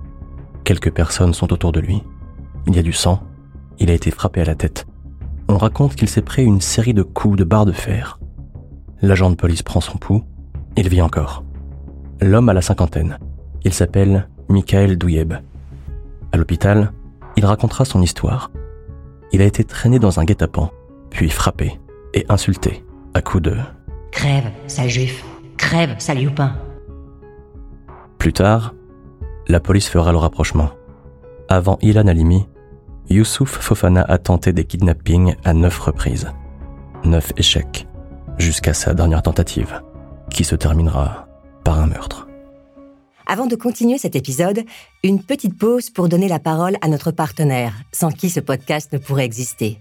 Quelques 0.64 0.92
personnes 0.92 1.34
sont 1.34 1.52
autour 1.52 1.72
de 1.72 1.80
lui. 1.80 2.04
Il 2.68 2.76
y 2.76 2.80
a 2.80 2.84
du 2.84 2.94
sang. 2.94 3.24
Il 3.80 3.90
a 3.90 3.96
été 3.96 4.12
frappé 4.12 4.42
à 4.42 4.46
la 4.46 4.54
tête. 4.54 4.86
On 5.50 5.58
raconte 5.58 5.96
qu'il 5.96 6.08
s'est 6.08 6.22
pris 6.22 6.46
une 6.46 6.62
série 6.62 6.94
de 6.94 7.02
coups 7.02 7.36
de 7.36 7.44
barre 7.44 7.66
de 7.66 7.72
fer. 7.72 8.20
L'agent 9.01 9.30
de 9.30 9.36
police 9.36 9.63
prend 9.63 9.82
son 9.82 9.98
pouls. 9.98 10.24
Il 10.75 10.89
vit 10.89 11.01
encore. 11.01 11.44
L'homme 12.20 12.50
a 12.50 12.54
la 12.54 12.62
cinquantaine. 12.62 13.20
Il 13.63 13.74
s'appelle 13.74 14.27
Michael 14.50 14.98
Douyeb. 14.98 15.34
À 16.32 16.38
l'hôpital, 16.38 16.92
il 17.36 17.46
racontera 17.46 17.86
son 17.86 18.01
histoire. 18.01 18.51
Il 19.32 19.42
a 19.42 19.46
été 19.46 19.63
traîné 19.63 20.00
dans 20.00 20.20
un 20.20 20.25
guet-apens, 20.25 20.72
puis 21.10 21.30
frappé 21.30 21.80
et 22.13 22.25
insulté 22.30 22.84
à 23.13 23.22
coups 23.22 23.44
de 23.44 23.58
Crève, 24.12 24.51
sale 24.68 24.89
juif. 24.89 25.24
Crève, 25.58 25.96
sale 26.00 26.22
youpin. 26.22 26.56
Plus 28.18 28.34
tard, 28.34 28.74
la 29.48 29.60
police 29.60 29.88
fera 29.89 30.12
le 30.12 30.18
rapprochement. 30.18 30.72
Avant 31.50 31.77
Ilan 31.82 32.08
Halimi, 32.08 32.48
Youssouf 33.10 33.50
Fofana 33.50 34.01
a 34.01 34.18
tenté 34.18 34.54
des 34.54 34.66
kidnappings 34.66 35.36
à 35.44 35.54
neuf 35.54 35.80
reprises. 35.80 36.32
Neuf 37.06 37.32
échecs, 37.38 37.88
jusqu'à 38.38 38.74
sa 38.74 38.94
dernière 38.94 39.22
tentative, 39.22 39.82
qui 40.29 40.44
se 40.44 40.56
terminera 40.56 41.27
par 41.63 41.79
un 41.79 41.88
meurtre. 41.88 42.27
Avant 43.25 43.46
de 43.46 43.56
continuer 43.56 43.98
cet 43.98 44.15
épisode, 44.15 44.63
une 45.03 45.22
petite 45.22 45.58
pause 45.58 45.89
pour 45.89 46.08
donner 46.08 46.29
la 46.29 46.39
parole 46.39 46.77
à 46.82 46.88
notre 46.88 47.12
partenaire, 47.12 47.74
sans 47.91 48.12
qui 48.12 48.29
ce 48.29 48.39
podcast 48.39 48.94
ne 48.94 49.00
pourrait 49.00 49.25
exister. 49.25 49.79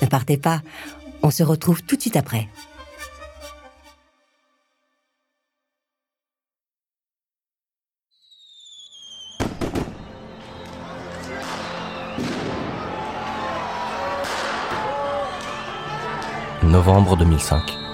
Ne 0.00 0.06
partez 0.06 0.38
pas, 0.38 0.62
on 1.22 1.30
se 1.30 1.42
retrouve 1.42 1.82
tout 1.82 1.96
de 1.96 2.00
suite 2.00 2.16
après. 2.16 2.48
Novembre 16.62 17.16
2005. 17.16 17.85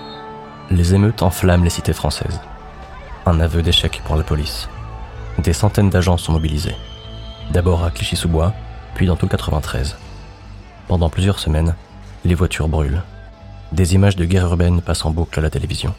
Les 0.74 0.94
émeutes 0.94 1.22
enflamment 1.22 1.64
les 1.64 1.68
cités 1.68 1.92
françaises. 1.92 2.40
Un 3.26 3.40
aveu 3.40 3.60
d'échec 3.60 4.00
pour 4.06 4.16
la 4.16 4.22
police. 4.22 4.70
Des 5.36 5.52
centaines 5.52 5.90
d'agents 5.90 6.16
sont 6.16 6.32
mobilisés. 6.32 6.74
D'abord 7.50 7.84
à 7.84 7.90
Clichy-sous-Bois, 7.90 8.54
puis 8.94 9.06
dans 9.06 9.14
tout 9.14 9.26
le 9.26 9.30
93. 9.30 9.98
Pendant 10.88 11.10
plusieurs 11.10 11.40
semaines, 11.40 11.74
les 12.24 12.34
voitures 12.34 12.68
brûlent. 12.68 13.02
Des 13.72 13.94
images 13.94 14.16
de 14.16 14.24
guerre 14.24 14.46
urbaine 14.46 14.80
passent 14.80 15.04
en 15.04 15.10
boucle 15.10 15.38
à 15.38 15.42
la 15.42 15.50
télévision. 15.50 15.92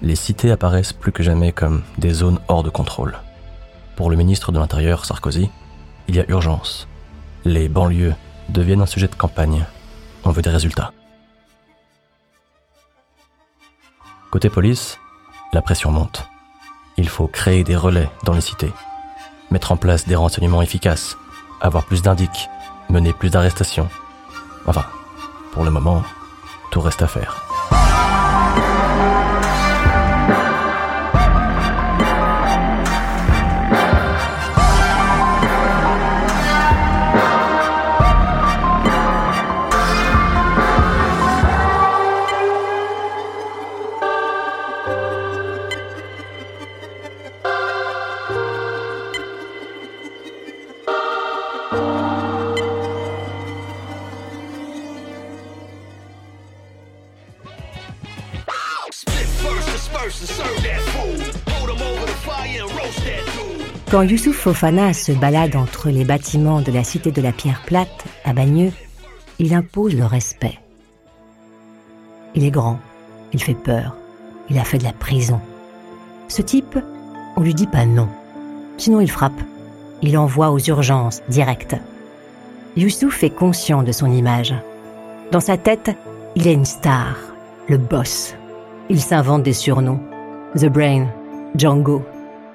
Les 0.00 0.16
cités 0.16 0.50
apparaissent 0.50 0.94
plus 0.94 1.12
que 1.12 1.22
jamais 1.22 1.52
comme 1.52 1.82
des 1.98 2.14
zones 2.14 2.40
hors 2.48 2.62
de 2.62 2.70
contrôle. 2.70 3.18
Pour 3.96 4.08
le 4.08 4.16
ministre 4.16 4.52
de 4.52 4.58
l'Intérieur, 4.58 5.04
Sarkozy, 5.04 5.50
il 6.08 6.16
y 6.16 6.20
a 6.20 6.30
urgence. 6.30 6.88
Les 7.44 7.68
banlieues 7.68 8.14
deviennent 8.48 8.80
un 8.80 8.86
sujet 8.86 9.08
de 9.08 9.14
campagne. 9.16 9.66
On 10.24 10.30
veut 10.30 10.40
des 10.40 10.48
résultats. 10.48 10.92
Côté 14.32 14.48
police, 14.48 14.98
la 15.52 15.60
pression 15.60 15.90
monte. 15.90 16.26
Il 16.96 17.10
faut 17.10 17.26
créer 17.26 17.64
des 17.64 17.76
relais 17.76 18.08
dans 18.24 18.32
les 18.32 18.40
cités, 18.40 18.72
mettre 19.50 19.72
en 19.72 19.76
place 19.76 20.08
des 20.08 20.14
renseignements 20.14 20.62
efficaces, 20.62 21.18
avoir 21.60 21.84
plus 21.84 22.00
d'indices, 22.00 22.48
mener 22.88 23.12
plus 23.12 23.28
d'arrestations. 23.28 23.90
Enfin, 24.66 24.86
pour 25.52 25.64
le 25.64 25.70
moment, 25.70 26.02
tout 26.70 26.80
reste 26.80 27.02
à 27.02 27.08
faire. 27.08 27.41
Quand 63.92 64.00
Youssouf 64.00 64.34
Fofana 64.34 64.94
se 64.94 65.12
balade 65.12 65.54
entre 65.54 65.90
les 65.90 66.06
bâtiments 66.06 66.62
de 66.62 66.72
la 66.72 66.82
cité 66.82 67.10
de 67.10 67.20
la 67.20 67.30
Pierre 67.30 67.60
Plate, 67.66 68.06
à 68.24 68.32
Bagneux, 68.32 68.72
il 69.38 69.52
impose 69.52 69.94
le 69.94 70.06
respect. 70.06 70.58
Il 72.34 72.42
est 72.42 72.50
grand, 72.50 72.80
il 73.34 73.42
fait 73.42 73.52
peur, 73.52 73.94
il 74.48 74.58
a 74.58 74.64
fait 74.64 74.78
de 74.78 74.84
la 74.84 74.94
prison. 74.94 75.42
Ce 76.28 76.40
type, 76.40 76.78
on 77.36 77.42
lui 77.42 77.52
dit 77.52 77.66
pas 77.66 77.84
non. 77.84 78.08
Sinon 78.78 79.02
il 79.02 79.10
frappe. 79.10 79.42
Il 80.00 80.16
envoie 80.16 80.52
aux 80.52 80.58
urgences, 80.58 81.20
direct. 81.28 81.76
Youssouf 82.78 83.22
est 83.22 83.36
conscient 83.36 83.82
de 83.82 83.92
son 83.92 84.10
image. 84.10 84.54
Dans 85.32 85.40
sa 85.40 85.58
tête, 85.58 85.90
il 86.34 86.48
est 86.48 86.54
une 86.54 86.64
star, 86.64 87.18
le 87.68 87.76
boss. 87.76 88.36
Il 88.88 89.02
s'invente 89.02 89.42
des 89.42 89.52
surnoms. 89.52 90.00
The 90.56 90.68
Brain, 90.68 91.08
Django. 91.56 92.02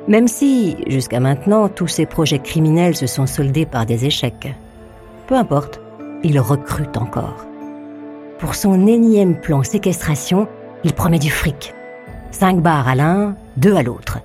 Même 0.07 0.27
si, 0.29 0.77
jusqu'à 0.87 1.19
maintenant, 1.19 1.67
tous 1.67 1.87
ses 1.87 2.05
projets 2.05 2.39
criminels 2.39 2.95
se 2.95 3.07
sont 3.07 3.27
soldés 3.27 3.65
par 3.65 3.85
des 3.85 4.05
échecs. 4.05 4.55
Peu 5.27 5.35
importe, 5.35 5.81
il 6.23 6.39
recrute 6.39 6.95
encore. 6.97 7.45
Pour 8.39 8.55
son 8.55 8.87
énième 8.87 9.39
plan 9.39 9.63
séquestration, 9.63 10.47
il 10.83 10.93
promet 10.93 11.19
du 11.19 11.29
fric. 11.29 11.73
Cinq 12.31 12.61
bars 12.61 12.87
à 12.87 12.95
l'un, 12.95 13.35
deux 13.57 13.75
à 13.75 13.83
l'autre. 13.83 14.19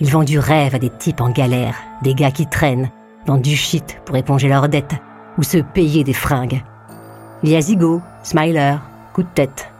Il 0.00 0.10
vend 0.10 0.24
du 0.24 0.38
rêve 0.38 0.74
à 0.74 0.78
des 0.78 0.90
types 0.90 1.22
en 1.22 1.30
galère, 1.30 1.76
des 2.02 2.14
gars 2.14 2.30
qui 2.30 2.46
traînent, 2.46 2.90
vendent 3.26 3.42
du 3.42 3.56
shit 3.56 3.98
pour 4.04 4.16
éponger 4.16 4.48
leurs 4.48 4.68
dettes 4.68 4.96
ou 5.38 5.42
se 5.42 5.58
payer 5.58 6.04
des 6.04 6.12
fringues. 6.12 6.62
Il 7.42 7.50
y 7.50 7.62
Smiler, 8.22 8.76
Coup 9.14 9.22
de 9.22 9.28
tête. 9.28 9.70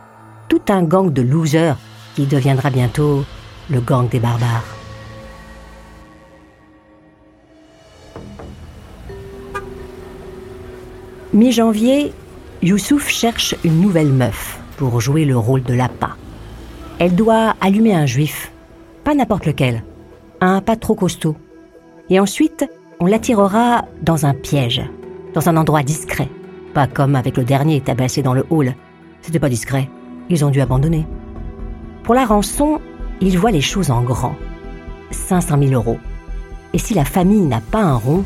Tout 0.47 0.61
un 0.69 0.83
gang 0.83 1.11
de 1.11 1.21
losers 1.21 1.77
qui 2.15 2.25
deviendra 2.25 2.71
bientôt 2.71 3.23
le 3.69 3.81
gang 3.81 4.09
des 4.09 4.19
barbares. 4.19 4.76
Mi-janvier, 11.33 12.13
Youssouf 12.61 13.09
cherche 13.09 13.53
une 13.65 13.81
nouvelle 13.81 14.13
meuf 14.13 14.61
pour 14.77 15.01
jouer 15.01 15.25
le 15.25 15.37
rôle 15.37 15.61
de 15.61 15.73
l'appât. 15.73 16.15
Elle 16.99 17.15
doit 17.15 17.53
allumer 17.59 17.93
un 17.93 18.05
juif, 18.05 18.49
pas 19.03 19.13
n'importe 19.13 19.45
lequel, 19.45 19.83
un 20.39 20.61
pas 20.61 20.77
trop 20.77 20.95
costaud. 20.95 21.35
Et 22.09 22.21
ensuite, 22.21 22.65
on 23.01 23.07
l'attirera 23.07 23.83
dans 24.01 24.25
un 24.25 24.33
piège, 24.33 24.81
dans 25.33 25.49
un 25.49 25.57
endroit 25.57 25.83
discret, 25.83 26.29
pas 26.73 26.87
comme 26.87 27.17
avec 27.17 27.35
le 27.35 27.43
dernier 27.43 27.81
tabassé 27.81 28.21
dans 28.21 28.33
le 28.33 28.45
hall. 28.49 28.73
C'était 29.21 29.39
pas 29.39 29.49
discret, 29.49 29.89
ils 30.29 30.45
ont 30.45 30.49
dû 30.49 30.61
abandonner. 30.61 31.05
Pour 32.03 32.15
la 32.15 32.25
rançon, 32.25 32.79
il 33.19 33.37
voit 33.37 33.51
les 33.51 33.61
choses 33.61 33.91
en 33.91 34.01
grand. 34.01 34.35
500 35.11 35.57
000 35.59 35.71
euros. 35.73 35.99
Et 36.71 36.77
si 36.77 36.93
la 36.93 37.03
famille 37.03 37.45
n'a 37.45 37.59
pas 37.59 37.81
un 37.81 37.95
rond, 37.95 38.23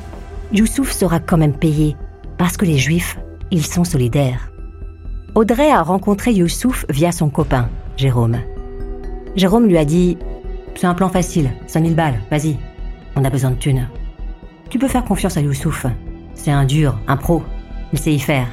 Youssouf 0.53 0.91
sera 0.91 1.19
quand 1.19 1.37
même 1.37 1.53
payé, 1.53 1.95
parce 2.41 2.57
que 2.57 2.65
les 2.65 2.79
juifs, 2.79 3.19
ils 3.51 3.63
sont 3.63 3.83
solidaires. 3.83 4.51
Audrey 5.35 5.69
a 5.69 5.83
rencontré 5.83 6.33
Youssouf 6.33 6.87
via 6.89 7.11
son 7.11 7.29
copain, 7.29 7.69
Jérôme. 7.97 8.39
Jérôme 9.35 9.67
lui 9.67 9.77
a 9.77 9.85
dit 9.85 10.17
C'est 10.73 10.87
un 10.87 10.95
plan 10.95 11.09
facile, 11.09 11.51
5000 11.67 11.93
balles, 11.93 12.19
vas-y, 12.31 12.57
on 13.15 13.23
a 13.23 13.29
besoin 13.29 13.51
de 13.51 13.57
thunes. 13.57 13.87
Tu 14.71 14.79
peux 14.79 14.87
faire 14.87 15.05
confiance 15.05 15.37
à 15.37 15.41
Youssouf. 15.41 15.85
C'est 16.33 16.49
un 16.49 16.65
dur, 16.65 16.97
un 17.07 17.15
pro, 17.15 17.43
il 17.93 17.99
sait 17.99 18.11
y 18.11 18.19
faire. 18.19 18.47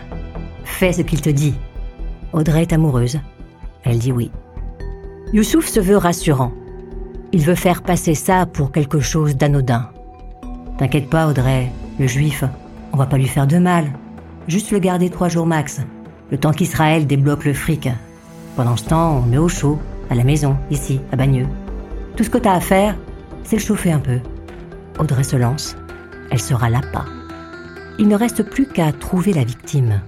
Fais 0.64 0.92
ce 0.92 1.01
qu'il 1.01 1.22
te 1.22 1.31
dit. 1.31 1.55
Audrey 2.35 2.61
est 2.61 2.74
amoureuse. 2.74 3.18
Elle 3.85 4.01
dit 4.01 4.12
oui. 4.12 4.31
Youssouf 5.33 5.66
se 5.66 5.81
veut 5.81 5.96
rassurant. 5.96 6.53
Il 7.33 7.40
veut 7.40 7.55
faire 7.55 7.83
passer 7.83 8.14
ça 8.14 8.44
pour 8.44 8.70
quelque 8.70 9.01
chose 9.01 9.35
d'anodin. 9.35 9.88
T'inquiète 10.77 11.09
pas, 11.09 11.27
Audrey, 11.27 11.72
le 11.98 12.07
juif, 12.07 12.44
on 12.92 12.96
va 12.96 13.07
pas 13.07 13.18
lui 13.18 13.29
faire 13.29 13.46
de 13.46 13.59
mal. 13.59 13.92
Juste 14.46 14.70
le 14.70 14.79
garder 14.79 15.11
trois 15.11 15.29
jours 15.29 15.46
max, 15.46 15.81
le 16.31 16.38
temps 16.38 16.53
qu'Israël 16.53 17.07
débloque 17.07 17.44
le 17.44 17.55
fric. 17.55 17.88
Pendant 18.57 18.77
ce 18.77 18.85
temps, 18.85 19.18
on 19.18 19.22
met 19.22 19.38
au 19.38 19.48
chaud, 19.48 19.79
à 20.11 20.14
la 20.14 20.24
maison, 20.24 20.57
ici, 20.70 21.01
à 21.12 21.16
Bagneux. 21.16 21.46
Tout 22.16 22.24
ce 22.24 22.31
que 22.31 22.38
t'as 22.38 22.55
à 22.55 22.61
faire, 22.61 22.96
c'est 23.44 23.57
le 23.57 23.62
chauffer 23.62 23.92
un 23.92 24.01
peu. 24.01 24.20
Audrey 24.98 25.22
se 25.22 25.37
lance. 25.37 25.77
Elle 26.31 26.40
sera 26.40 26.68
là-bas. 26.68 27.05
Il 27.98 28.09
ne 28.09 28.16
reste 28.16 28.42
plus 28.42 28.66
qu'à 28.66 28.92
trouver 28.92 29.33
la 29.33 29.44
victime. 29.44 30.01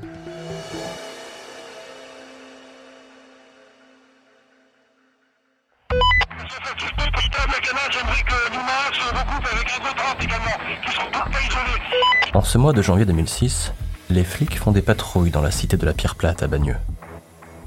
Ce 12.51 12.59
mois 12.59 12.73
de 12.73 12.83
janvier 12.83 13.05
2006, 13.05 13.73
les 14.09 14.25
flics 14.25 14.59
font 14.59 14.73
des 14.73 14.83
patrouilles 14.83 15.31
dans 15.31 15.41
la 15.41 15.53
cité 15.53 15.77
de 15.77 15.87
la 15.87 15.93
Pierre 15.93 16.17
Plate 16.17 16.43
à 16.43 16.49
Bagneux. 16.49 16.79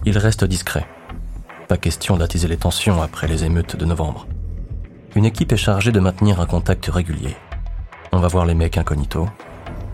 Ils 0.05 0.17
restent 0.17 0.43
discrets. 0.43 0.85
Pas 1.69 1.77
question 1.77 2.17
d'attiser 2.17 2.49
les 2.49 2.57
tensions 2.57 3.01
après 3.01 3.29
les 3.29 3.45
émeutes 3.45 3.77
de 3.77 3.85
novembre. 3.85 4.27
Une 5.15 5.23
équipe 5.23 5.53
est 5.53 5.57
chargée 5.57 5.93
de 5.93 6.01
maintenir 6.01 6.41
un 6.41 6.45
contact 6.45 6.85
régulier. 6.87 7.37
On 8.11 8.19
va 8.19 8.27
voir 8.27 8.45
les 8.45 8.55
mecs 8.55 8.77
incognito. 8.77 9.29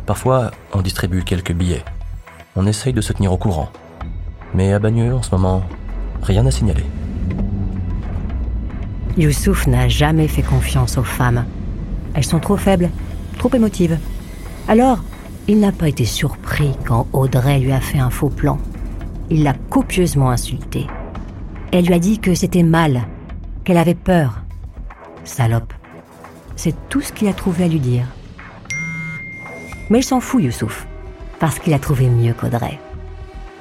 Parfois, 0.07 0.49
on 0.73 0.81
distribue 0.81 1.23
quelques 1.23 1.53
billets. 1.53 1.85
On 2.55 2.65
essaye 2.65 2.91
de 2.91 3.01
se 3.01 3.13
tenir 3.13 3.31
au 3.31 3.37
courant. 3.37 3.69
Mais 4.55 4.73
à 4.73 4.79
Bagneux, 4.79 5.13
en 5.13 5.21
ce 5.21 5.29
moment, 5.29 5.63
rien 6.23 6.47
à 6.47 6.51
signaler. 6.51 6.85
Youssouf 9.17 9.67
n'a 9.67 9.87
jamais 9.87 10.27
fait 10.27 10.41
confiance 10.41 10.97
aux 10.97 11.03
femmes. 11.03 11.45
Elles 12.15 12.25
sont 12.25 12.39
trop 12.39 12.57
faibles, 12.57 12.89
trop 13.37 13.53
émotives. 13.53 13.99
Alors, 14.69 14.99
il 15.47 15.59
n'a 15.59 15.71
pas 15.71 15.89
été 15.89 16.05
surpris 16.05 16.73
quand 16.85 17.07
Audrey 17.11 17.57
lui 17.57 17.71
a 17.71 17.81
fait 17.81 17.97
un 17.97 18.11
faux 18.11 18.29
plan. 18.29 18.59
Il 19.31 19.41
l'a 19.41 19.55
copieusement 19.71 20.29
insultée. 20.29 20.85
Elle 21.71 21.87
lui 21.87 21.95
a 21.95 21.99
dit 21.99 22.19
que 22.19 22.35
c'était 22.35 22.61
mal, 22.61 23.07
qu'elle 23.63 23.79
avait 23.79 23.95
peur. 23.95 24.43
Salope. 25.23 25.73
C'est 26.55 26.75
tout 26.87 27.01
ce 27.01 27.11
qu'il 27.11 27.27
a 27.27 27.33
trouvé 27.33 27.63
à 27.63 27.67
lui 27.67 27.79
dire. 27.79 28.05
Mais 29.89 30.01
il 30.01 30.03
s'en 30.03 30.19
fout, 30.19 30.43
Youssouf, 30.43 30.85
parce 31.39 31.57
qu'il 31.57 31.73
a 31.73 31.79
trouvé 31.79 32.07
mieux 32.07 32.33
qu'Audrey. 32.33 32.79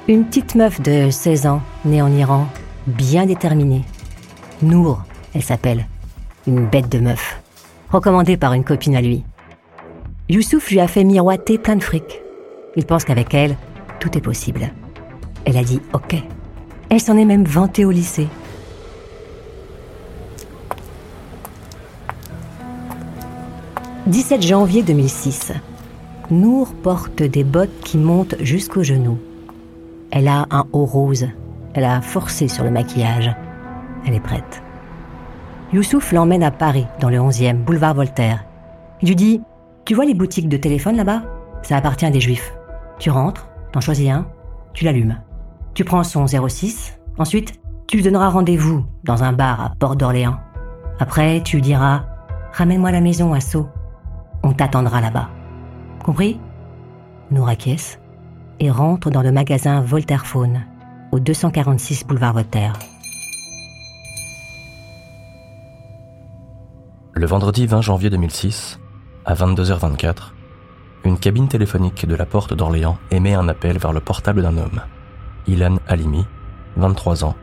Une 0.07 0.25
petite 0.25 0.53
meuf 0.53 0.79
de 0.79 1.09
16 1.09 1.47
ans, 1.47 1.63
née 1.85 2.03
en 2.03 2.11
Iran, 2.11 2.47
bien 2.85 3.25
déterminée. 3.25 3.83
Nour, 4.61 5.01
elle 5.33 5.41
s'appelle. 5.43 5.87
Une 6.45 6.67
bête 6.67 6.89
de 6.89 6.99
meuf. 6.99 7.41
Recommandée 7.91 8.37
par 8.37 8.53
une 8.53 8.63
copine 8.63 8.95
à 8.95 9.01
lui. 9.01 9.23
Youssouf 10.29 10.69
lui 10.69 10.79
a 10.79 10.87
fait 10.87 11.03
miroiter 11.03 11.57
plein 11.57 11.75
de 11.75 11.83
fric. 11.83 12.21
Il 12.75 12.85
pense 12.85 13.03
qu'avec 13.03 13.33
elle, 13.33 13.57
tout 13.99 14.15
est 14.15 14.21
possible. 14.21 14.69
Elle 15.43 15.57
a 15.57 15.63
dit 15.63 15.81
OK. 15.93 16.15
Elle 16.89 16.99
s'en 16.99 17.17
est 17.17 17.25
même 17.25 17.45
vantée 17.45 17.83
au 17.83 17.89
lycée. 17.89 18.27
«17 24.07 24.43
janvier 24.43 24.83
2006. 24.83 25.51
Nour 26.29 26.75
porte 26.75 27.23
des 27.23 27.43
bottes 27.43 27.79
qui 27.83 27.97
montent 27.97 28.35
jusqu'aux 28.39 28.83
genoux. 28.83 29.17
Elle 30.11 30.27
a 30.27 30.45
un 30.51 30.65
haut 30.73 30.85
rose. 30.85 31.27
Elle 31.73 31.85
a 31.85 32.01
forcé 32.01 32.47
sur 32.47 32.63
le 32.63 32.69
maquillage. 32.69 33.35
Elle 34.05 34.13
est 34.13 34.19
prête. 34.19 34.61
Youssouf 35.73 36.11
l'emmène 36.11 36.43
à 36.43 36.51
Paris, 36.51 36.85
dans 36.99 37.09
le 37.09 37.17
11e, 37.17 37.55
boulevard 37.55 37.95
Voltaire. 37.95 38.45
Il 39.01 39.07
lui 39.09 39.15
dit 39.15 39.41
Tu 39.89 39.95
vois 39.95 40.05
les 40.05 40.13
boutiques 40.13 40.49
de 40.49 40.55
téléphone 40.55 40.97
là-bas? 40.97 41.23
Ça 41.63 41.75
appartient 41.75 42.05
à 42.05 42.11
des 42.11 42.21
juifs. 42.21 42.53
Tu 42.99 43.09
rentres, 43.09 43.49
t'en 43.71 43.81
choisis 43.81 44.07
un, 44.11 44.27
tu 44.71 44.85
l'allumes. 44.85 45.19
Tu 45.73 45.83
prends 45.83 46.03
son 46.03 46.27
06, 46.27 46.99
ensuite, 47.17 47.59
tu 47.87 47.97
lui 47.97 48.03
donneras 48.03 48.29
rendez-vous 48.29 48.85
dans 49.03 49.23
un 49.23 49.33
bar 49.33 49.59
à 49.59 49.73
Port 49.79 49.95
d'Orléans. 49.95 50.37
Après, 50.99 51.41
tu 51.41 51.55
lui 51.55 51.63
diras 51.63 52.05
Ramène-moi 52.53 52.89
à 52.89 52.91
la 52.91 53.01
maison 53.01 53.33
à 53.33 53.39
Sceaux. 53.39 53.67
On 54.43 54.53
t'attendra 54.53 55.01
là-bas. 55.01 55.31
Compris? 56.05 56.39
Nous 57.31 57.47
acquiesce 57.47 57.97
et 58.59 58.69
rentre 58.69 59.09
dans 59.09 59.23
le 59.23 59.31
magasin 59.31 59.81
Voltaire 59.81 60.27
Phone, 60.27 60.67
au 61.11 61.19
246 61.19 62.05
boulevard 62.05 62.33
Voltaire. 62.33 62.73
Le 67.13 67.25
vendredi 67.25 67.65
20 67.65 67.81
janvier 67.81 68.11
2006, 68.11 68.79
à 69.25 69.33
22h24, 69.33 70.31
une 71.05 71.17
cabine 71.17 71.47
téléphonique 71.47 72.05
de 72.07 72.15
la 72.15 72.25
porte 72.25 72.53
d'Orléans 72.53 72.97
émet 73.11 73.33
un 73.33 73.47
appel 73.47 73.77
vers 73.77 73.93
le 73.93 73.99
portable 73.99 74.41
d'un 74.41 74.57
homme. 74.57 74.81
Ilan 75.47 75.77
Halimi, 75.87 76.25
23 76.77 77.23
ans, 77.23 77.35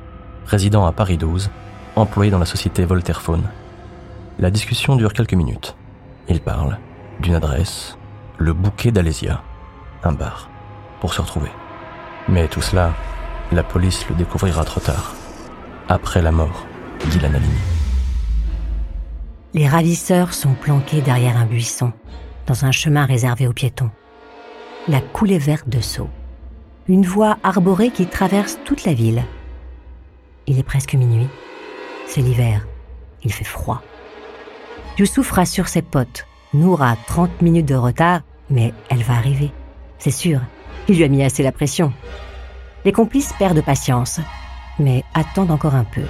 résident 0.47 0.87
à 0.87 0.93
Paris 0.93 1.17
12, 1.17 1.51
employé 1.97 2.31
dans 2.31 2.39
la 2.39 2.45
société 2.45 2.85
Voltaire 2.85 3.23
Phone. 3.23 3.45
La 4.39 4.51
discussion 4.51 4.97
dure 4.97 5.13
quelques 5.13 5.35
minutes. 5.35 5.77
Il 6.29 6.41
parle 6.41 6.79
d'une 7.21 7.35
adresse, 7.35 7.97
le 8.39 8.53
bouquet 8.53 8.93
d'Alésia, 8.93 9.43
un 10.05 10.13
bar, 10.13 10.51
pour 11.01 11.15
se 11.15 11.23
retrouver. 11.23 11.51
Mais 12.29 12.49
tout 12.49 12.63
cela, 12.63 12.93
la 13.53 13.63
police 13.63 14.09
le 14.09 14.17
découvrira 14.17 14.65
trop 14.65 14.81
tard, 14.81 15.15
après 15.89 16.23
la 16.23 16.33
mort 16.33 16.67
d'Ilan 17.11 17.35
Halimi. 17.35 17.76
Les 19.57 19.67
ravisseurs 19.67 20.35
sont 20.35 20.53
planqués 20.53 21.01
derrière 21.01 21.39
un 21.39 21.47
buisson, 21.47 21.91
dans 22.47 22.67
un 22.67 22.73
chemin 22.73 23.07
réservé 23.07 23.47
aux 23.47 23.55
piétons. 23.55 23.91
La 24.87 25.01
coulée 25.01 25.39
verte 25.39 25.67
de 25.67 25.81
Sceaux. 25.81 26.11
Une 26.89 27.07
voie 27.07 27.39
arborée 27.43 27.89
qui 27.89 28.07
traverse 28.07 28.59
toute 28.67 28.85
la 28.85 28.93
ville. 28.93 29.25
Il 30.47 30.59
est 30.59 30.63
presque 30.63 30.93
minuit. 30.93 31.29
C'est 32.07 32.21
l'hiver. 32.21 32.67
Il 33.25 33.33
fait 33.33 33.47
froid. 33.47 33.81
Youssouf 34.99 35.31
rassure 35.31 35.69
ses 35.69 35.81
potes. 35.81 36.27
Nour 36.53 36.83
a 36.83 36.95
30 37.07 37.41
minutes 37.41 37.67
de 37.67 37.77
retard, 37.77 38.21
mais 38.51 38.75
elle 38.91 39.05
va 39.05 39.15
arriver. 39.15 39.53
C'est 39.99 40.11
sûr. 40.11 40.43
Il 40.87 40.99
lui 40.99 41.05
a 41.05 41.09
mis 41.09 41.25
assez 41.25 41.43
la 41.43 41.51
pression. 41.51 41.95
Les 42.85 42.93
complices 42.93 43.33
perdent 43.39 43.65
patience, 43.65 44.21
mais 44.79 45.03
attendent 45.15 45.51
encore 45.51 45.75
un 45.75 45.85
peu. 45.85 46.05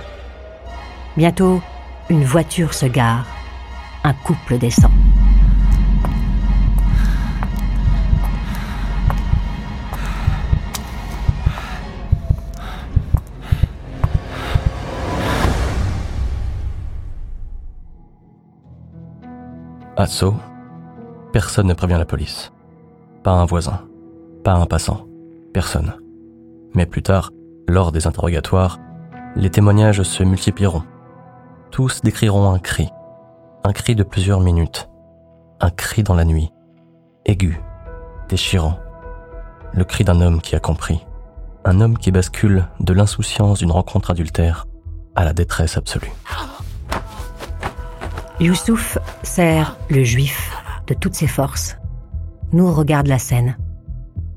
Bientôt, 1.16 1.62
une 2.10 2.24
voiture 2.24 2.74
se 2.74 2.86
gare. 2.86 3.35
Un 4.06 4.12
couple 4.12 4.56
descend. 4.58 4.92
À 19.96 20.06
Sceaux, 20.06 20.34
personne 21.32 21.66
ne 21.66 21.74
prévient 21.74 21.94
la 21.94 22.04
police. 22.04 22.52
Pas 23.24 23.32
un 23.32 23.44
voisin, 23.44 23.88
pas 24.44 24.52
un 24.52 24.66
passant, 24.66 25.08
personne. 25.52 25.94
Mais 26.74 26.86
plus 26.86 27.02
tard, 27.02 27.32
lors 27.66 27.90
des 27.90 28.06
interrogatoires, 28.06 28.78
les 29.34 29.50
témoignages 29.50 30.04
se 30.04 30.22
multiplieront. 30.22 30.84
Tous 31.72 32.02
décriront 32.02 32.52
un 32.52 32.60
cri, 32.60 32.88
un 33.66 33.72
cri 33.72 33.96
de 33.96 34.04
plusieurs 34.04 34.38
minutes, 34.38 34.88
un 35.58 35.70
cri 35.70 36.04
dans 36.04 36.14
la 36.14 36.24
nuit, 36.24 36.52
aigu, 37.24 37.60
déchirant, 38.28 38.78
le 39.72 39.82
cri 39.82 40.04
d'un 40.04 40.20
homme 40.20 40.40
qui 40.40 40.54
a 40.54 40.60
compris, 40.60 41.04
un 41.64 41.80
homme 41.80 41.98
qui 41.98 42.12
bascule 42.12 42.68
de 42.78 42.92
l'insouciance 42.92 43.58
d'une 43.58 43.72
rencontre 43.72 44.12
adultère 44.12 44.66
à 45.16 45.24
la 45.24 45.32
détresse 45.32 45.76
absolue. 45.76 46.12
Youssouf 48.38 48.98
serre 49.24 49.76
le 49.90 50.04
juif 50.04 50.52
de 50.86 50.94
toutes 50.94 51.16
ses 51.16 51.26
forces. 51.26 51.76
Nous 52.52 52.72
regarde 52.72 53.08
la 53.08 53.18
scène. 53.18 53.56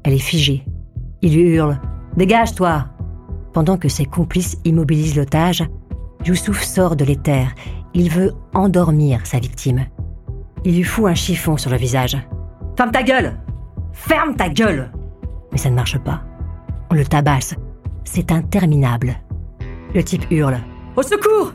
Elle 0.04 0.14
est 0.14 0.18
figée. 0.18 0.66
Il 1.22 1.36
lui 1.36 1.50
hurle 1.52 1.80
Dégage-toi 2.18 2.88
Pendant 3.54 3.78
que 3.78 3.90
ses 3.90 4.06
complices 4.06 4.58
immobilisent 4.66 5.16
l'otage, 5.16 5.64
Youssouf 6.26 6.64
sort 6.64 6.96
de 6.96 7.06
l'éther. 7.06 7.54
Il 7.94 8.10
veut 8.10 8.34
endormir 8.54 9.26
sa 9.26 9.40
victime. 9.40 9.86
Il 10.64 10.76
lui 10.76 10.84
fout 10.84 11.10
un 11.10 11.16
chiffon 11.16 11.58
sur 11.58 11.72
le 11.72 11.78
visage. 11.78 12.18
Ferme 12.78 12.92
ta 12.92 13.04
gueule 13.04 13.38
Ferme 13.94 14.36
ta 14.36 14.50
gueule 14.50 14.92
Mais 15.52 15.58
ça 15.58 15.70
ne 15.70 15.76
marche 15.76 15.98
pas. 16.00 16.22
On 16.92 16.96
le 16.96 17.06
tabasse. 17.06 17.56
C'est 18.04 18.32
interminable. 18.32 19.16
Le 19.94 20.04
type 20.04 20.26
hurle 20.32 20.60
Au 20.96 21.04
secours 21.04 21.54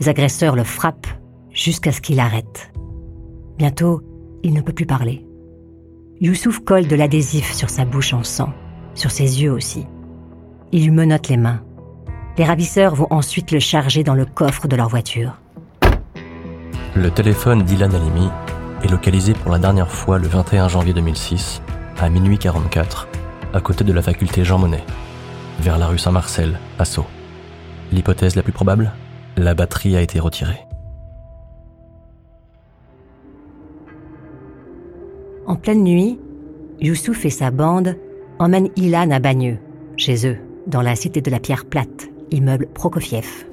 Les 0.00 0.08
agresseurs 0.08 0.56
le 0.56 0.64
frappent 0.64 1.06
jusqu'à 1.50 1.92
ce 1.92 2.00
qu'il 2.00 2.20
arrête. 2.20 2.72
Bientôt, 3.58 4.02
il 4.42 4.54
ne 4.54 4.60
peut 4.60 4.72
plus 4.72 4.86
parler. 4.86 5.26
Youssouf 6.20 6.60
colle 6.60 6.86
de 6.86 6.96
l'adhésif 6.96 7.52
sur 7.52 7.70
sa 7.70 7.84
bouche 7.84 8.12
en 8.12 8.22
sang, 8.22 8.52
sur 8.94 9.10
ses 9.10 9.42
yeux 9.42 9.52
aussi. 9.52 9.86
Il 10.72 10.84
lui 10.84 10.90
menotte 10.90 11.28
les 11.28 11.36
mains. 11.36 11.62
Les 12.38 12.44
ravisseurs 12.44 12.94
vont 12.94 13.08
ensuite 13.10 13.50
le 13.50 13.58
charger 13.58 14.04
dans 14.04 14.14
le 14.14 14.24
coffre 14.24 14.68
de 14.68 14.76
leur 14.76 14.88
voiture. 14.88 15.40
Le 17.00 17.10
téléphone 17.10 17.62
d'Ilan 17.62 17.88
Halimi 17.94 18.28
est 18.84 18.90
localisé 18.90 19.32
pour 19.32 19.50
la 19.50 19.58
dernière 19.58 19.90
fois 19.90 20.18
le 20.18 20.28
21 20.28 20.68
janvier 20.68 20.92
2006, 20.92 21.62
à 21.98 22.10
minuit 22.10 22.36
44, 22.36 23.08
à 23.54 23.60
côté 23.62 23.84
de 23.84 23.92
la 23.94 24.02
faculté 24.02 24.44
Jean 24.44 24.58
Monnet, 24.58 24.84
vers 25.60 25.78
la 25.78 25.86
rue 25.86 25.96
Saint-Marcel, 25.96 26.60
à 26.78 26.84
Sceaux. 26.84 27.06
L'hypothèse 27.90 28.36
la 28.36 28.42
plus 28.42 28.52
probable 28.52 28.92
La 29.38 29.54
batterie 29.54 29.96
a 29.96 30.02
été 30.02 30.20
retirée. 30.20 30.60
En 35.46 35.56
pleine 35.56 35.82
nuit, 35.82 36.18
Youssouf 36.82 37.24
et 37.24 37.30
sa 37.30 37.50
bande 37.50 37.96
emmènent 38.38 38.68
Ilan 38.76 39.10
à 39.10 39.20
Bagneux, 39.20 39.56
chez 39.96 40.28
eux, 40.28 40.36
dans 40.66 40.82
la 40.82 40.96
cité 40.96 41.22
de 41.22 41.30
la 41.30 41.40
Pierre 41.40 41.64
Plate, 41.64 42.10
immeuble 42.30 42.66
Prokofiev. 42.66 43.46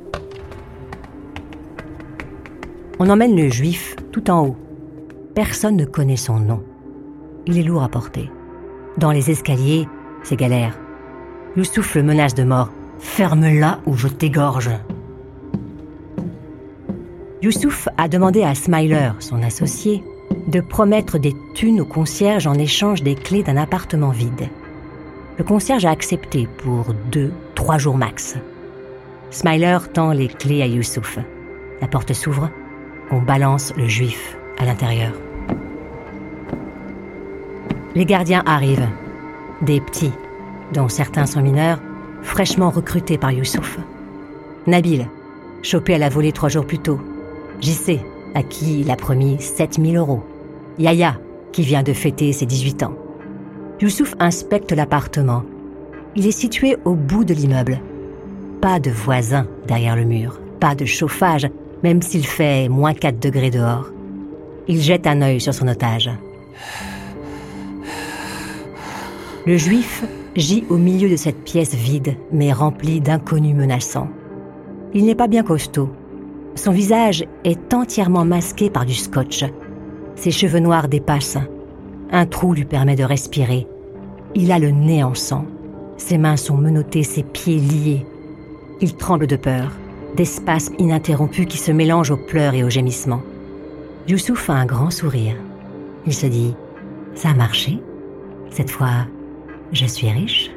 On 3.00 3.10
emmène 3.12 3.36
le 3.36 3.50
juif 3.50 3.96
tout 4.12 4.32
en 4.32 4.48
haut. 4.48 4.56
Personne 5.36 5.78
ne 5.78 5.86
connaît 5.86 6.18
son 6.18 6.40
nom. 6.40 6.64
Il 7.46 7.60
est 7.60 7.64
lourd 7.64 7.84
à 7.84 7.90
porter. 7.90 8.32
Dans 8.98 9.12
les 9.12 9.30
escaliers, 9.30 9.88
c'est 10.24 10.36
galère. 10.36 10.80
Youssouf 11.56 11.94
le 11.94 12.02
menace 12.02 12.34
de 12.34 12.44
mort. 12.44 12.72
Ferme-la 12.98 13.80
ou 13.86 13.96
je 13.96 14.08
t'égorge. 14.08 14.72
Youssouf 17.44 17.88
a 17.98 18.08
demandé 18.08 18.42
à 18.42 18.56
Smiler, 18.56 19.12
son 19.20 19.44
associé, 19.44 20.04
de 20.48 20.60
promettre 20.60 21.20
des 21.20 21.36
thunes 21.54 21.82
au 21.82 21.86
concierge 21.86 22.48
en 22.48 22.56
échange 22.56 23.04
des 23.04 23.14
clés 23.14 23.44
d'un 23.44 23.58
appartement 23.58 24.10
vide. 24.10 24.50
Le 25.38 25.44
concierge 25.44 25.86
a 25.86 25.92
accepté 25.92 26.48
pour 26.58 26.96
deux, 27.12 27.32
trois 27.54 27.78
jours 27.78 27.96
max. 27.96 28.38
Smiler 29.30 29.78
tend 29.94 30.14
les 30.14 30.30
clés 30.30 30.64
à 30.64 30.66
Youssouf. 30.66 31.20
La 31.80 31.88
porte 31.88 32.14
s'ouvre. 32.14 32.50
On 33.10 33.20
balance 33.20 33.74
le 33.78 33.88
juif 33.88 34.38
à 34.58 34.66
l'intérieur. 34.66 35.14
Les 37.96 38.06
gardiens 38.06 38.44
arrivent. 38.46 38.90
Des 39.62 39.80
petits, 39.80 40.12
dont 40.74 40.90
certains 40.90 41.26
sont 41.26 41.42
mineurs, 41.42 41.80
fraîchement 42.22 42.70
recrutés 42.70 43.18
par 43.18 43.32
Youssouf. 43.32 43.80
Nabil, 44.68 45.08
chopé 45.64 45.96
à 45.96 45.98
la 45.98 46.10
volée 46.10 46.34
trois 46.34 46.50
jours 46.50 46.68
plus 46.68 46.80
tôt. 46.80 47.00
JC, 47.62 48.00
à 48.36 48.44
qui 48.44 48.82
il 48.82 48.92
a 48.92 48.98
promis 48.98 49.38
7000 49.40 49.96
euros. 49.96 50.24
Yaya, 50.78 51.18
qui 51.54 51.62
vient 51.64 51.84
de 51.84 51.94
fêter 51.94 52.34
ses 52.34 52.46
18 52.46 52.84
ans. 52.84 52.94
Youssouf 53.80 54.16
inspecte 54.20 54.74
l'appartement. 54.74 55.44
Il 56.16 56.28
est 56.28 56.32
situé 56.32 56.76
au 56.84 56.94
bout 56.94 57.24
de 57.24 57.34
l'immeuble. 57.34 57.80
Pas 58.62 58.80
de 58.80 58.92
voisins 58.92 59.48
derrière 59.66 59.96
le 59.96 60.04
mur, 60.04 60.40
pas 60.60 60.76
de 60.76 60.86
chauffage, 60.86 61.48
même 61.84 62.02
s'il 62.02 62.26
fait 62.26 62.70
moins 62.70 62.94
4 62.94 63.20
degrés 63.20 63.52
dehors. 63.52 63.90
Il 64.68 64.82
jette 64.82 65.08
un 65.08 65.22
œil 65.22 65.40
sur 65.40 65.54
son 65.54 65.68
otage. 65.68 66.10
Le 69.46 69.56
juif 69.58 70.04
gît 70.36 70.66
au 70.70 70.78
milieu 70.78 71.10
de 71.10 71.16
cette 71.16 71.44
pièce 71.44 71.74
vide, 71.74 72.18
mais 72.32 72.52
remplie 72.52 73.00
d'inconnus 73.00 73.56
menaçants. 73.56 74.10
Il 74.94 75.06
n'est 75.06 75.16
pas 75.16 75.28
bien 75.28 75.44
costaud. 75.44 75.90
Son 76.56 76.72
visage 76.72 77.26
est 77.44 77.74
entièrement 77.74 78.26
masqué 78.26 78.70
par 78.70 78.86
du 78.86 78.94
scotch. 78.94 79.46
Ses 80.16 80.32
cheveux 80.32 80.60
noirs 80.60 80.88
dépassent. 80.88 81.38
Un 82.12 82.26
trou 82.26 82.54
lui 82.54 82.66
permet 82.66 82.96
de 82.96 83.04
respirer. 83.04 83.68
Il 84.36 84.52
a 84.52 84.60
le 84.60 84.72
nez 84.72 85.04
en 85.04 85.14
sang. 85.14 85.46
Ses 85.98 86.18
mains 86.18 86.38
sont 86.38 86.58
menottées, 86.58 87.04
ses 87.04 87.24
pieds 87.24 87.60
liés. 87.60 88.06
Il 88.82 88.96
tremble 88.96 89.28
de 89.28 89.36
peur, 89.36 89.72
des 90.18 90.26
spasmes 90.26 90.74
ininterrompus 90.80 91.46
qui 91.46 91.58
se 91.58 91.72
mélangent 91.72 92.12
aux 92.12 92.18
pleurs 92.18 92.56
et 92.56 92.64
aux 92.64 92.70
gémissements. 92.70 93.22
Youssouf 94.08 94.50
a 94.50 94.54
un 94.54 94.66
grand 94.66 94.90
sourire. 94.90 95.36
Il 96.08 96.14
se 96.14 96.26
dit 96.26 96.56
Ça 97.14 97.30
a 97.30 97.34
marché. 97.36 97.80
Cette 98.50 98.72
fois, 98.72 99.06
je 99.72 99.86
suis 99.86 100.10
riche. 100.10 100.50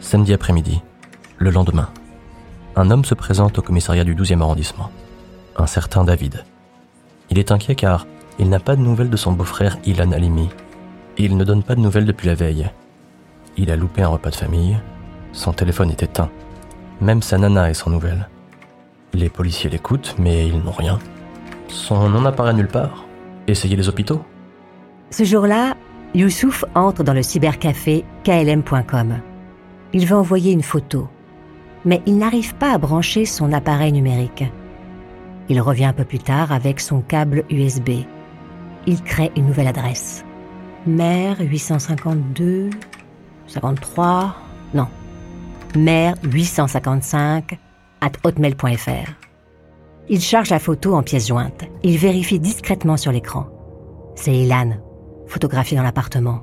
Samedi 0.00 0.32
après-midi, 0.32 0.80
le 1.38 1.50
lendemain, 1.50 1.90
un 2.76 2.90
homme 2.90 3.04
se 3.04 3.14
présente 3.14 3.58
au 3.58 3.62
commissariat 3.62 4.04
du 4.04 4.14
12e 4.14 4.40
arrondissement. 4.40 4.90
Un 5.56 5.66
certain 5.66 6.04
David. 6.04 6.44
Il 7.28 7.38
est 7.38 7.52
inquiet 7.52 7.74
car 7.74 8.06
il 8.38 8.48
n'a 8.48 8.60
pas 8.60 8.76
de 8.76 8.80
nouvelles 8.80 9.10
de 9.10 9.16
son 9.16 9.32
beau-frère 9.32 9.76
Ilan 9.84 10.12
Halimi. 10.12 10.48
Il 11.18 11.36
ne 11.36 11.44
donne 11.44 11.62
pas 11.62 11.74
de 11.74 11.80
nouvelles 11.80 12.06
depuis 12.06 12.28
la 12.28 12.34
veille. 12.34 12.70
Il 13.56 13.70
a 13.70 13.76
loupé 13.76 14.02
un 14.02 14.08
repas 14.08 14.30
de 14.30 14.36
famille. 14.36 14.78
Son 15.32 15.52
téléphone 15.52 15.90
est 15.90 16.02
éteint. 16.02 16.30
Même 17.00 17.22
sa 17.22 17.38
nana 17.38 17.70
est 17.70 17.74
sans 17.74 17.90
nouvelles. 17.90 18.28
Les 19.12 19.28
policiers 19.28 19.70
l'écoutent, 19.70 20.14
mais 20.18 20.48
ils 20.48 20.58
n'ont 20.58 20.72
rien. 20.72 20.98
Son 21.68 22.08
nom 22.08 22.22
n'apparaît 22.22 22.54
nulle 22.54 22.68
part. 22.68 23.04
Essayez 23.46 23.76
les 23.76 23.88
hôpitaux. 23.88 24.22
Ce 25.10 25.24
jour-là, 25.24 25.74
Youssouf 26.14 26.64
entre 26.74 27.02
dans 27.02 27.12
le 27.12 27.22
cybercafé 27.22 28.04
klm.com. 28.24 29.20
Il 29.92 30.06
veut 30.06 30.16
envoyer 30.16 30.52
une 30.52 30.62
photo, 30.62 31.08
mais 31.84 32.00
il 32.06 32.16
n'arrive 32.16 32.54
pas 32.54 32.72
à 32.72 32.78
brancher 32.78 33.26
son 33.26 33.52
appareil 33.52 33.92
numérique. 33.92 34.44
Il 35.48 35.60
revient 35.60 35.86
un 35.86 35.92
peu 35.92 36.04
plus 36.04 36.18
tard 36.18 36.52
avec 36.52 36.80
son 36.80 37.00
câble 37.00 37.44
USB. 37.50 37.90
Il 38.86 39.02
crée 39.02 39.32
une 39.36 39.46
nouvelle 39.46 39.68
adresse. 39.68 40.24
Mère 40.86 41.36
852 41.40 42.70
53 43.46 44.34
non 44.74 44.88
mère855 45.74 47.56
at 48.00 48.12
hotmail.fr. 48.24 49.12
Il 50.08 50.20
charge 50.20 50.50
la 50.50 50.58
photo 50.58 50.94
en 50.94 51.04
pièce 51.04 51.28
jointe. 51.28 51.64
Il 51.84 51.98
vérifie 51.98 52.40
discrètement 52.40 52.96
sur 52.96 53.12
l'écran. 53.12 53.46
C'est 54.16 54.34
Ilan, 54.34 54.72
photographié 55.28 55.76
dans 55.76 55.84
l'appartement. 55.84 56.42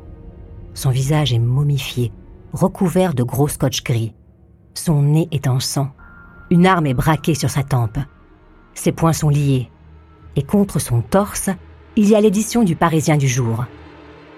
Son 0.74 0.90
visage 0.90 1.34
est 1.34 1.40
momifié, 1.40 2.14
recouvert 2.54 3.14
de 3.14 3.24
gros 3.24 3.50
scotch 3.50 3.84
gris. 3.84 4.14
Son 4.74 5.02
nez 5.02 5.28
est 5.32 5.48
en 5.48 5.60
sang. 5.60 5.90
Une 6.50 6.66
arme 6.66 6.88
est 6.88 6.94
braquée 6.94 7.36
sur 7.36 7.50
sa 7.50 7.64
tempe. 7.64 8.00
Ses 8.74 8.94
poings 8.94 9.12
sont 9.12 9.30
liés. 9.30 9.70
Et 10.38 10.44
contre 10.44 10.80
son 10.80 11.02
torse, 11.02 11.50
il 11.98 12.08
y 12.08 12.16
a 12.16 12.22
l'édition 12.22 12.64
du 12.64 12.78
Parisien 12.78 13.18
du 13.18 13.28
jour. 13.28 13.66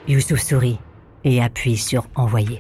Youssouf 0.08 0.40
sourit 0.40 0.80
et 1.24 1.42
appuie 1.42 1.78
sur 1.78 2.08
Envoyer. 2.16 2.58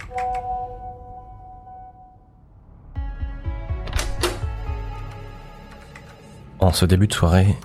En 6.59 6.71
ce 6.71 6.85
début 6.85 7.07
de 7.07 7.13
soirée, 7.13 7.55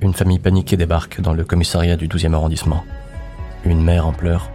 une 0.00 0.12
famille 0.14 0.40
paniquée 0.40 0.76
débarque 0.76 1.20
dans 1.20 1.32
le 1.32 1.44
commissariat 1.44 1.96
du 1.96 2.08
12e 2.08 2.34
arrondissement. 2.34 2.84
Une 3.64 3.82
mère 3.82 4.06
en 4.06 4.12
pleurs, 4.12 4.50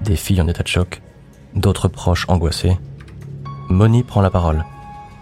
des 0.00 0.16
filles 0.16 0.40
en 0.40 0.48
état 0.48 0.62
de 0.62 0.68
choc, 0.68 1.02
d'autres 1.54 1.88
proches 1.88 2.24
angoissés. 2.28 2.78
Moni 3.68 4.02
prend 4.02 4.22
la 4.22 4.30
parole. 4.30 4.64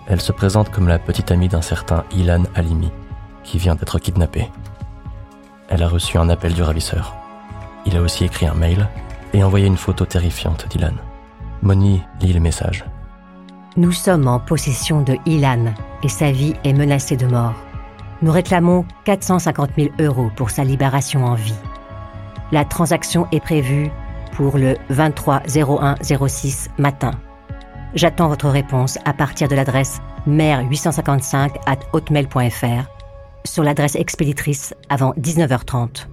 Elle 0.06 0.20
se 0.20 0.32
présente 0.32 0.70
comme 0.70 0.86
la 0.86 1.00
petite 1.00 1.32
amie 1.32 1.48
d'un 1.48 1.62
certain 1.62 2.04
Ilan 2.16 2.44
Halimi, 2.54 2.90
qui 3.42 3.58
vient 3.58 3.74
d'être 3.74 3.98
kidnappé. 3.98 4.48
Elle 5.68 5.82
a 5.82 5.88
reçu 5.88 6.18
un 6.18 6.28
appel 6.28 6.54
du 6.54 6.62
ravisseur. 6.62 7.21
Il 7.86 7.96
a 7.96 8.00
aussi 8.00 8.24
écrit 8.24 8.46
un 8.46 8.54
mail 8.54 8.88
et 9.32 9.42
envoyé 9.42 9.66
une 9.66 9.76
photo 9.76 10.04
terrifiante 10.04 10.66
d'Ilan. 10.68 10.94
Moni 11.62 12.02
lit 12.20 12.32
le 12.32 12.40
message. 12.40 12.84
Nous 13.76 13.92
sommes 13.92 14.28
en 14.28 14.38
possession 14.38 15.02
de 15.02 15.16
Ilan 15.26 15.72
et 16.02 16.08
sa 16.08 16.30
vie 16.30 16.54
est 16.64 16.72
menacée 16.72 17.16
de 17.16 17.26
mort. 17.26 17.54
Nous 18.20 18.30
réclamons 18.30 18.84
450 19.04 19.70
000 19.76 19.88
euros 20.00 20.30
pour 20.36 20.50
sa 20.50 20.64
libération 20.64 21.24
en 21.24 21.34
vie. 21.34 21.54
La 22.52 22.64
transaction 22.64 23.26
est 23.32 23.40
prévue 23.40 23.90
pour 24.32 24.58
le 24.58 24.76
23 24.90 25.42
01 25.54 25.96
06 26.28 26.68
matin. 26.78 27.12
J'attends 27.94 28.28
votre 28.28 28.48
réponse 28.48 28.98
à 29.04 29.12
partir 29.12 29.48
de 29.48 29.54
l'adresse 29.54 30.00
mère855 30.28 31.56
at 31.66 31.78
hotmail.fr 31.92 32.88
sur 33.44 33.64
l'adresse 33.64 33.96
expéditrice 33.96 34.74
avant 34.88 35.12
19h30. 35.14 36.06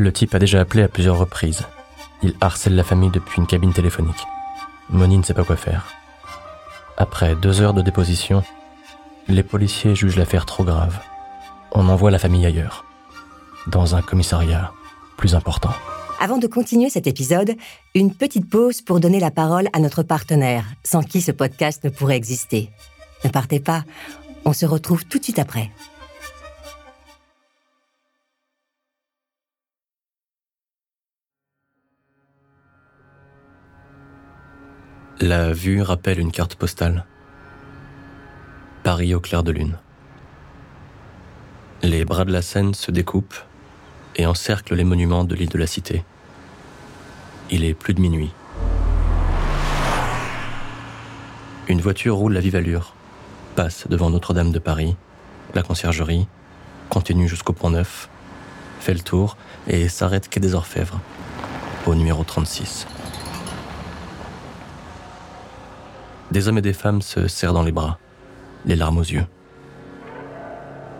Le 0.00 0.14
type 0.14 0.34
a 0.34 0.38
déjà 0.38 0.60
appelé 0.62 0.82
à 0.82 0.88
plusieurs 0.88 1.18
reprises. 1.18 1.66
Il 2.22 2.34
harcèle 2.40 2.74
la 2.74 2.84
famille 2.84 3.10
depuis 3.10 3.36
une 3.36 3.46
cabine 3.46 3.74
téléphonique. 3.74 4.26
Moni 4.88 5.18
ne 5.18 5.22
sait 5.22 5.34
pas 5.34 5.44
quoi 5.44 5.56
faire. 5.56 5.88
Après 6.96 7.34
deux 7.34 7.60
heures 7.60 7.74
de 7.74 7.82
déposition, 7.82 8.42
les 9.28 9.42
policiers 9.42 9.94
jugent 9.94 10.16
l'affaire 10.16 10.46
trop 10.46 10.64
grave. 10.64 10.98
On 11.72 11.86
envoie 11.90 12.10
la 12.10 12.18
famille 12.18 12.46
ailleurs, 12.46 12.86
dans 13.66 13.94
un 13.94 14.00
commissariat 14.00 14.72
plus 15.18 15.34
important. 15.34 15.74
Avant 16.18 16.38
de 16.38 16.46
continuer 16.46 16.88
cet 16.88 17.06
épisode, 17.06 17.54
une 17.94 18.14
petite 18.14 18.48
pause 18.48 18.80
pour 18.80 19.00
donner 19.00 19.20
la 19.20 19.30
parole 19.30 19.68
à 19.74 19.80
notre 19.80 20.02
partenaire, 20.02 20.64
sans 20.82 21.02
qui 21.02 21.20
ce 21.20 21.30
podcast 21.30 21.84
ne 21.84 21.90
pourrait 21.90 22.16
exister. 22.16 22.70
Ne 23.22 23.28
partez 23.28 23.60
pas, 23.60 23.84
on 24.46 24.54
se 24.54 24.64
retrouve 24.64 25.04
tout 25.04 25.18
de 25.18 25.24
suite 25.24 25.38
après. 25.38 25.70
La 35.22 35.52
vue 35.52 35.82
rappelle 35.82 36.18
une 36.18 36.32
carte 36.32 36.54
postale. 36.54 37.04
Paris 38.82 39.14
au 39.14 39.20
clair 39.20 39.42
de 39.42 39.52
lune. 39.52 39.76
Les 41.82 42.06
bras 42.06 42.24
de 42.24 42.32
la 42.32 42.40
Seine 42.40 42.72
se 42.72 42.90
découpent 42.90 43.38
et 44.16 44.24
encerclent 44.24 44.74
les 44.74 44.84
monuments 44.84 45.24
de 45.24 45.34
l'île 45.34 45.50
de 45.50 45.58
la 45.58 45.66
Cité. 45.66 46.04
Il 47.50 47.66
est 47.66 47.74
plus 47.74 47.92
de 47.92 48.00
minuit. 48.00 48.32
Une 51.68 51.82
voiture 51.82 52.16
roule 52.16 52.38
à 52.38 52.40
vive 52.40 52.56
allure, 52.56 52.94
passe 53.56 53.88
devant 53.88 54.08
Notre-Dame 54.08 54.52
de 54.52 54.58
Paris, 54.58 54.96
la 55.52 55.62
conciergerie, 55.62 56.28
continue 56.88 57.28
jusqu'au 57.28 57.52
Pont 57.52 57.68
Neuf, 57.68 58.08
fait 58.80 58.94
le 58.94 59.00
tour 59.00 59.36
et 59.68 59.90
s'arrête 59.90 60.30
quai 60.30 60.40
des 60.40 60.54
Orfèvres, 60.54 60.98
au 61.84 61.94
numéro 61.94 62.24
36. 62.24 62.86
Des 66.30 66.46
hommes 66.46 66.58
et 66.58 66.62
des 66.62 66.72
femmes 66.72 67.02
se 67.02 67.26
serrent 67.26 67.52
dans 67.52 67.62
les 67.62 67.72
bras, 67.72 67.98
les 68.64 68.76
larmes 68.76 68.98
aux 68.98 69.02
yeux. 69.02 69.26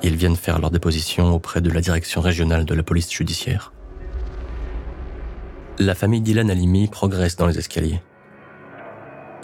Ils 0.03 0.17
viennent 0.17 0.37
faire 0.37 0.59
leur 0.59 0.71
déposition 0.71 1.33
auprès 1.33 1.61
de 1.61 1.71
la 1.71 1.81
direction 1.81 2.21
régionale 2.21 2.65
de 2.65 2.75
la 2.75 2.83
police 2.83 3.13
judiciaire. 3.13 3.73
La 5.79 5.95
famille 5.95 6.21
d'Ilan 6.21 6.49
Halimi 6.49 6.89
progresse 6.89 7.37
dans 7.37 7.47
les 7.47 7.59
escaliers. 7.59 8.03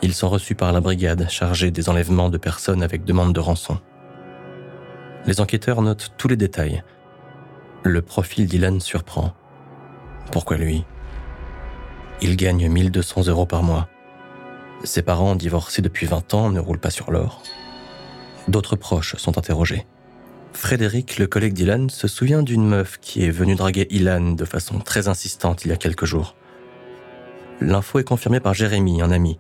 Ils 0.02 0.14
sont 0.14 0.28
reçus 0.28 0.54
par 0.54 0.72
la 0.72 0.80
brigade 0.80 1.28
chargée 1.30 1.70
des 1.70 1.88
enlèvements 1.88 2.30
de 2.30 2.38
personnes 2.38 2.82
avec 2.82 3.04
demande 3.04 3.32
de 3.32 3.40
rançon. 3.40 3.78
Les 5.26 5.40
enquêteurs 5.40 5.82
notent 5.82 6.12
tous 6.18 6.28
les 6.28 6.36
détails. 6.36 6.82
Le 7.82 8.02
profil 8.02 8.46
d'Ilan 8.46 8.80
surprend. 8.80 9.32
Pourquoi 10.32 10.56
lui? 10.56 10.84
Il 12.20 12.36
gagne 12.36 12.68
1200 12.68 13.28
euros 13.28 13.46
par 13.46 13.62
mois. 13.62 13.88
Ses 14.84 15.02
parents, 15.02 15.34
divorcés 15.34 15.82
depuis 15.82 16.06
20 16.06 16.34
ans, 16.34 16.50
ne 16.50 16.60
roulent 16.60 16.78
pas 16.78 16.90
sur 16.90 17.10
l'or. 17.10 17.42
D'autres 18.48 18.76
proches 18.76 19.16
sont 19.16 19.38
interrogés. 19.38 19.86
Frédéric, 20.52 21.18
le 21.18 21.26
collègue 21.26 21.52
d'Ilan, 21.52 21.88
se 21.88 22.08
souvient 22.08 22.42
d'une 22.42 22.66
meuf 22.66 22.98
qui 23.00 23.24
est 23.24 23.30
venue 23.30 23.56
draguer 23.56 23.86
Ilan 23.90 24.32
de 24.32 24.44
façon 24.44 24.78
très 24.78 25.08
insistante 25.08 25.64
il 25.64 25.68
y 25.68 25.72
a 25.72 25.76
quelques 25.76 26.06
jours. 26.06 26.34
L'info 27.60 27.98
est 27.98 28.04
confirmée 28.04 28.40
par 28.40 28.54
Jérémy, 28.54 29.02
un 29.02 29.10
ami. 29.10 29.38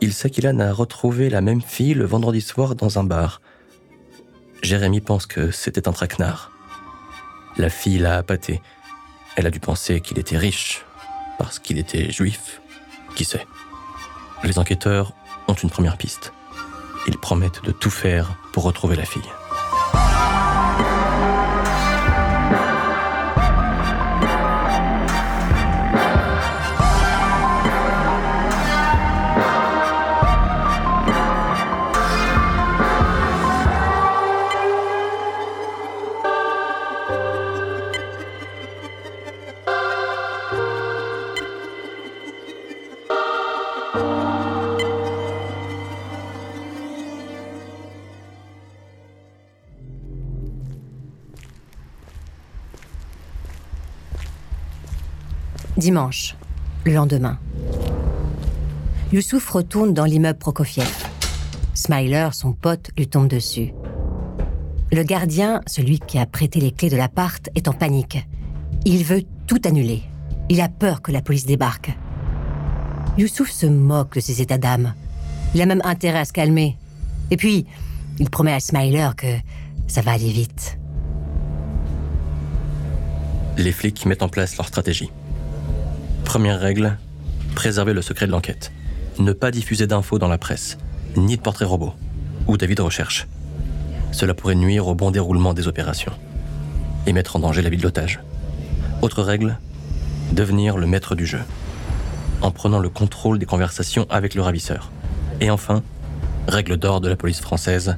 Il 0.00 0.12
sait 0.12 0.30
qu'Ilan 0.30 0.58
a 0.58 0.72
retrouvé 0.72 1.30
la 1.30 1.40
même 1.40 1.62
fille 1.62 1.94
le 1.94 2.04
vendredi 2.04 2.40
soir 2.40 2.74
dans 2.74 2.98
un 2.98 3.04
bar. 3.04 3.40
Jérémy 4.62 5.00
pense 5.00 5.26
que 5.26 5.50
c'était 5.50 5.88
un 5.88 5.92
traquenard. 5.92 6.50
La 7.56 7.70
fille 7.70 7.98
l'a 7.98 8.16
appâté. 8.16 8.60
Elle 9.36 9.46
a 9.46 9.50
dû 9.50 9.60
penser 9.60 10.00
qu'il 10.00 10.18
était 10.18 10.38
riche, 10.38 10.84
parce 11.38 11.58
qu'il 11.58 11.78
était 11.78 12.10
juif. 12.10 12.60
Qui 13.14 13.24
sait? 13.24 13.46
Les 14.44 14.58
enquêteurs 14.58 15.12
ont 15.48 15.54
une 15.54 15.70
première 15.70 15.96
piste. 15.96 16.32
Ils 17.06 17.18
promettent 17.18 17.62
de 17.64 17.72
tout 17.72 17.90
faire 17.90 18.36
pour 18.52 18.64
retrouver 18.64 18.96
la 18.96 19.04
fille. 19.04 19.22
Dimanche, 55.84 56.34
le 56.86 56.94
lendemain. 56.94 57.38
Youssouf 59.12 59.50
retourne 59.50 59.92
dans 59.92 60.06
l'immeuble 60.06 60.38
Prokofiev. 60.38 60.90
Smiler, 61.74 62.30
son 62.32 62.54
pote, 62.54 62.88
lui 62.96 63.06
tombe 63.06 63.28
dessus. 63.28 63.74
Le 64.90 65.02
gardien, 65.02 65.60
celui 65.66 65.98
qui 65.98 66.18
a 66.18 66.24
prêté 66.24 66.58
les 66.58 66.72
clés 66.72 66.88
de 66.88 66.96
l'appart, 66.96 67.50
est 67.54 67.68
en 67.68 67.74
panique. 67.74 68.26
Il 68.86 69.04
veut 69.04 69.24
tout 69.46 69.60
annuler. 69.66 70.02
Il 70.48 70.62
a 70.62 70.70
peur 70.70 71.02
que 71.02 71.12
la 71.12 71.20
police 71.20 71.44
débarque. 71.44 71.94
Youssouf 73.18 73.50
se 73.50 73.66
moque 73.66 74.14
de 74.14 74.20
ses 74.20 74.40
états 74.40 74.56
d'âme. 74.56 74.94
Il 75.54 75.60
a 75.60 75.66
même 75.66 75.82
intérêt 75.84 76.20
à 76.20 76.24
se 76.24 76.32
calmer. 76.32 76.78
Et 77.30 77.36
puis, 77.36 77.66
il 78.18 78.30
promet 78.30 78.54
à 78.54 78.60
Smiler 78.60 79.10
que 79.18 79.36
ça 79.86 80.00
va 80.00 80.12
aller 80.12 80.32
vite. 80.32 80.78
Les 83.58 83.72
flics 83.72 84.06
mettent 84.06 84.22
en 84.22 84.30
place 84.30 84.56
leur 84.56 84.66
stratégie. 84.66 85.10
Première 86.34 86.58
règle, 86.58 86.98
préserver 87.54 87.92
le 87.92 88.02
secret 88.02 88.26
de 88.26 88.32
l'enquête. 88.32 88.72
Ne 89.20 89.32
pas 89.32 89.52
diffuser 89.52 89.86
d'infos 89.86 90.18
dans 90.18 90.26
la 90.26 90.36
presse, 90.36 90.78
ni 91.16 91.36
de 91.36 91.40
portraits 91.40 91.68
robots, 91.68 91.94
ou 92.48 92.56
d'avis 92.56 92.74
de 92.74 92.82
recherche. 92.82 93.28
Cela 94.10 94.34
pourrait 94.34 94.56
nuire 94.56 94.88
au 94.88 94.96
bon 94.96 95.12
déroulement 95.12 95.54
des 95.54 95.68
opérations 95.68 96.10
et 97.06 97.12
mettre 97.12 97.36
en 97.36 97.38
danger 97.38 97.62
la 97.62 97.70
vie 97.70 97.76
de 97.76 97.84
l'otage. 97.84 98.18
Autre 99.00 99.22
règle, 99.22 99.60
devenir 100.32 100.76
le 100.76 100.88
maître 100.88 101.14
du 101.14 101.24
jeu, 101.24 101.38
en 102.42 102.50
prenant 102.50 102.80
le 102.80 102.88
contrôle 102.88 103.38
des 103.38 103.46
conversations 103.46 104.08
avec 104.10 104.34
le 104.34 104.42
ravisseur. 104.42 104.90
Et 105.40 105.52
enfin, 105.52 105.84
règle 106.48 106.78
d'or 106.78 107.00
de 107.00 107.08
la 107.08 107.14
police 107.14 107.40
française, 107.40 107.96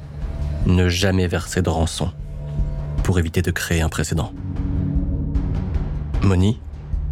ne 0.67 0.91
jamais 0.91 1.27
verser 1.27 1.63
de 1.63 1.71
rançon, 1.71 2.13
pour 3.03 3.19
éviter 3.19 3.41
de 3.41 3.51
créer 3.51 3.81
un 3.81 3.89
précédent. 3.89 4.31
Moni, 6.21 6.61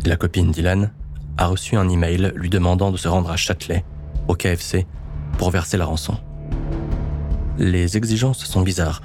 la 0.04 0.16
copine 0.16 0.50
d'Ilan, 0.50 0.90
a 1.38 1.46
reçu 1.46 1.76
un 1.76 1.88
email 1.88 2.32
lui 2.36 2.50
demandant 2.50 2.90
de 2.90 2.96
se 2.96 3.08
rendre 3.08 3.30
à 3.30 3.36
Châtelet, 3.36 3.84
au 4.28 4.34
KFC, 4.34 4.86
pour 5.38 5.50
verser 5.50 5.76
la 5.76 5.84
rançon. 5.84 6.16
Les 7.58 7.96
exigences 7.96 8.44
sont 8.44 8.62
bizarres. 8.62 9.02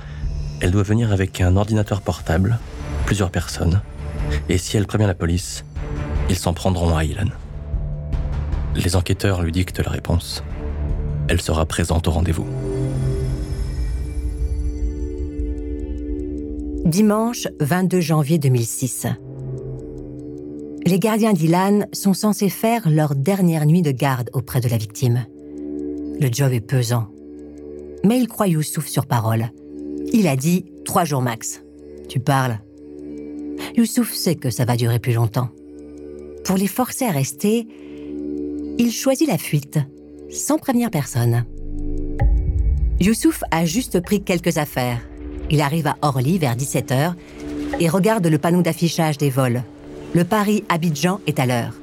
Elle 0.62 0.72
doit 0.72 0.84
venir 0.84 1.12
avec 1.12 1.42
un 1.42 1.56
ordinateur 1.56 2.02
portable, 2.02 2.60
plusieurs 3.06 3.32
personnes, 3.32 3.82
et 4.48 4.58
si 4.58 4.78
elle 4.78 4.88
prévient 4.88 5.08
la 5.08 5.16
police, 5.16 5.66
ils 6.30 6.38
s'en 6.38 6.54
prendront 6.54 6.96
à 6.96 7.04
Ilan. 7.04 7.30
Les 8.76 8.96
enquêteurs 8.96 9.42
lui 9.42 9.52
dictent 9.52 9.80
la 9.80 9.92
réponse. 9.92 10.44
Elle 11.28 11.42
sera 11.42 11.66
présente 11.66 12.08
au 12.08 12.12
rendez-vous. 12.12 12.48
Dimanche 16.86 17.48
22 17.60 18.02
janvier 18.02 18.40
2006. 18.40 19.08
Les 20.86 21.00
gardiens 21.00 21.34
d'Ilan 21.34 21.82
sont 21.94 22.14
censés 22.14 22.50
faire 22.50 22.90
leur 22.90 23.16
dernière 23.16 23.66
nuit 23.66 23.82
de 23.82 23.92
garde 23.92 24.30
auprès 24.34 24.62
de 24.62 24.70
la 24.70 24.78
victime. 24.78 25.26
Le 26.20 26.30
job 26.32 26.52
est 26.54 26.62
pesant. 26.62 27.08
Mais 28.06 28.20
il 28.20 28.28
croit 28.28 28.48
Youssouf 28.48 28.88
sur 28.88 29.06
parole. 29.06 29.50
Il 30.14 30.28
a 30.28 30.36
dit 30.36 30.66
trois 30.86 31.06
jours 31.06 31.22
max. 31.22 31.62
Tu 32.08 32.20
parles 32.20 32.60
Youssouf 33.76 34.14
sait 34.14 34.36
que 34.36 34.50
ça 34.50 34.66
va 34.66 34.78
durer 34.78 35.00
plus 35.00 35.14
longtemps. 35.14 35.50
Pour 36.46 36.58
les 36.58 36.68
forcer 36.68 37.06
à 37.06 37.12
rester, 37.12 37.68
il 38.78 38.92
choisit 38.92 39.28
la 39.28 39.38
fuite, 39.38 39.80
sans 40.32 40.58
prévenir 40.58 40.90
personne. 40.90 41.46
Youssouf 43.00 43.44
a 43.52 43.66
juste 43.66 44.00
pris 44.00 44.24
quelques 44.24 44.58
affaires. 44.58 45.02
Il 45.52 45.62
arrive 45.62 45.88
à 45.88 45.98
Orly 46.02 46.38
vers 46.38 46.56
17h 46.56 47.14
et 47.80 47.90
regarde 47.90 48.26
le 48.26 48.38
panneau 48.38 48.62
d'affichage 48.62 49.18
des 49.18 49.30
vols. 49.30 49.64
Le 50.16 50.24
Paris-Abidjan 50.24 51.22
est 51.28 51.40
à 51.40 51.46
l'heure. 51.46 51.74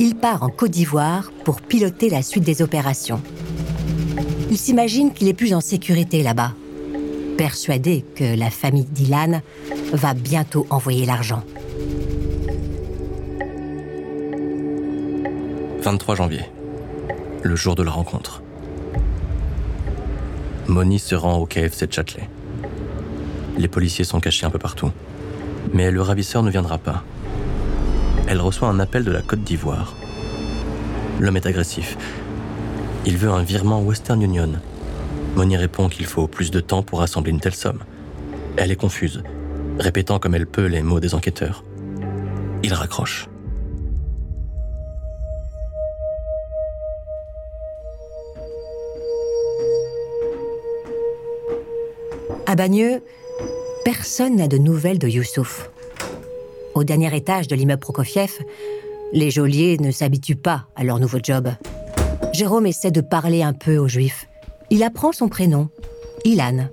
Il 0.00 0.16
part 0.16 0.42
en 0.42 0.48
Côte 0.48 0.72
d'Ivoire 0.72 1.30
pour 1.44 1.60
piloter 1.60 2.10
la 2.10 2.22
suite 2.22 2.42
des 2.42 2.60
opérations. 2.60 3.20
Il 4.50 4.58
s'imagine 4.58 5.12
qu'il 5.12 5.28
est 5.28 5.34
plus 5.34 5.54
en 5.54 5.60
sécurité 5.60 6.24
là-bas, 6.24 6.52
persuadé 7.36 8.04
que 8.16 8.36
la 8.36 8.50
famille 8.50 8.84
d'Ilan 8.84 9.42
va 9.92 10.14
bientôt 10.14 10.66
envoyer 10.70 11.06
l'argent. 11.06 11.44
23 15.82 16.16
janvier, 16.16 16.42
le 17.42 17.54
jour 17.54 17.76
de 17.76 17.84
la 17.84 17.92
rencontre. 17.92 18.42
Moni 20.66 20.98
se 20.98 21.14
rend 21.14 21.36
au 21.36 21.46
KFC 21.46 21.86
de 21.86 21.92
Châtelet. 21.92 22.28
Les 23.56 23.68
policiers 23.68 24.04
sont 24.04 24.20
cachés 24.20 24.46
un 24.46 24.50
peu 24.50 24.58
partout. 24.58 24.90
Mais 25.72 25.90
le 25.90 26.02
ravisseur 26.02 26.42
ne 26.42 26.50
viendra 26.50 26.78
pas. 26.78 27.04
Elle 28.30 28.40
reçoit 28.40 28.68
un 28.68 28.78
appel 28.78 29.02
de 29.02 29.10
la 29.10 29.22
Côte 29.22 29.42
d'Ivoire. 29.42 29.96
L'homme 31.18 31.36
est 31.36 31.46
agressif. 31.46 31.98
Il 33.04 33.16
veut 33.16 33.28
un 33.28 33.42
virement 33.42 33.82
Western 33.82 34.22
Union. 34.22 34.52
Moni 35.34 35.56
répond 35.56 35.88
qu'il 35.88 36.06
faut 36.06 36.28
plus 36.28 36.52
de 36.52 36.60
temps 36.60 36.84
pour 36.84 37.00
rassembler 37.00 37.32
une 37.32 37.40
telle 37.40 37.56
somme. 37.56 37.80
Elle 38.56 38.70
est 38.70 38.76
confuse, 38.76 39.24
répétant 39.80 40.20
comme 40.20 40.36
elle 40.36 40.46
peut 40.46 40.66
les 40.66 40.80
mots 40.80 41.00
des 41.00 41.16
enquêteurs. 41.16 41.64
Il 42.62 42.72
raccroche. 42.72 43.28
À 52.46 52.54
Bagneux, 52.54 53.02
personne 53.84 54.36
n'a 54.36 54.46
de 54.46 54.56
nouvelles 54.56 55.00
de 55.00 55.08
Youssouf. 55.08 55.69
Au 56.74 56.84
dernier 56.84 57.14
étage 57.16 57.48
de 57.48 57.56
l'immeuble 57.56 57.80
Prokofiev, 57.80 58.38
les 59.12 59.30
geôliers 59.30 59.76
ne 59.78 59.90
s'habituent 59.90 60.36
pas 60.36 60.66
à 60.76 60.84
leur 60.84 61.00
nouveau 61.00 61.18
job. 61.22 61.48
Jérôme 62.32 62.66
essaie 62.66 62.92
de 62.92 63.00
parler 63.00 63.42
un 63.42 63.52
peu 63.52 63.76
aux 63.76 63.88
juifs. 63.88 64.28
Il 64.70 64.84
apprend 64.84 65.10
son 65.10 65.28
prénom, 65.28 65.68
Ilan, 66.24 66.68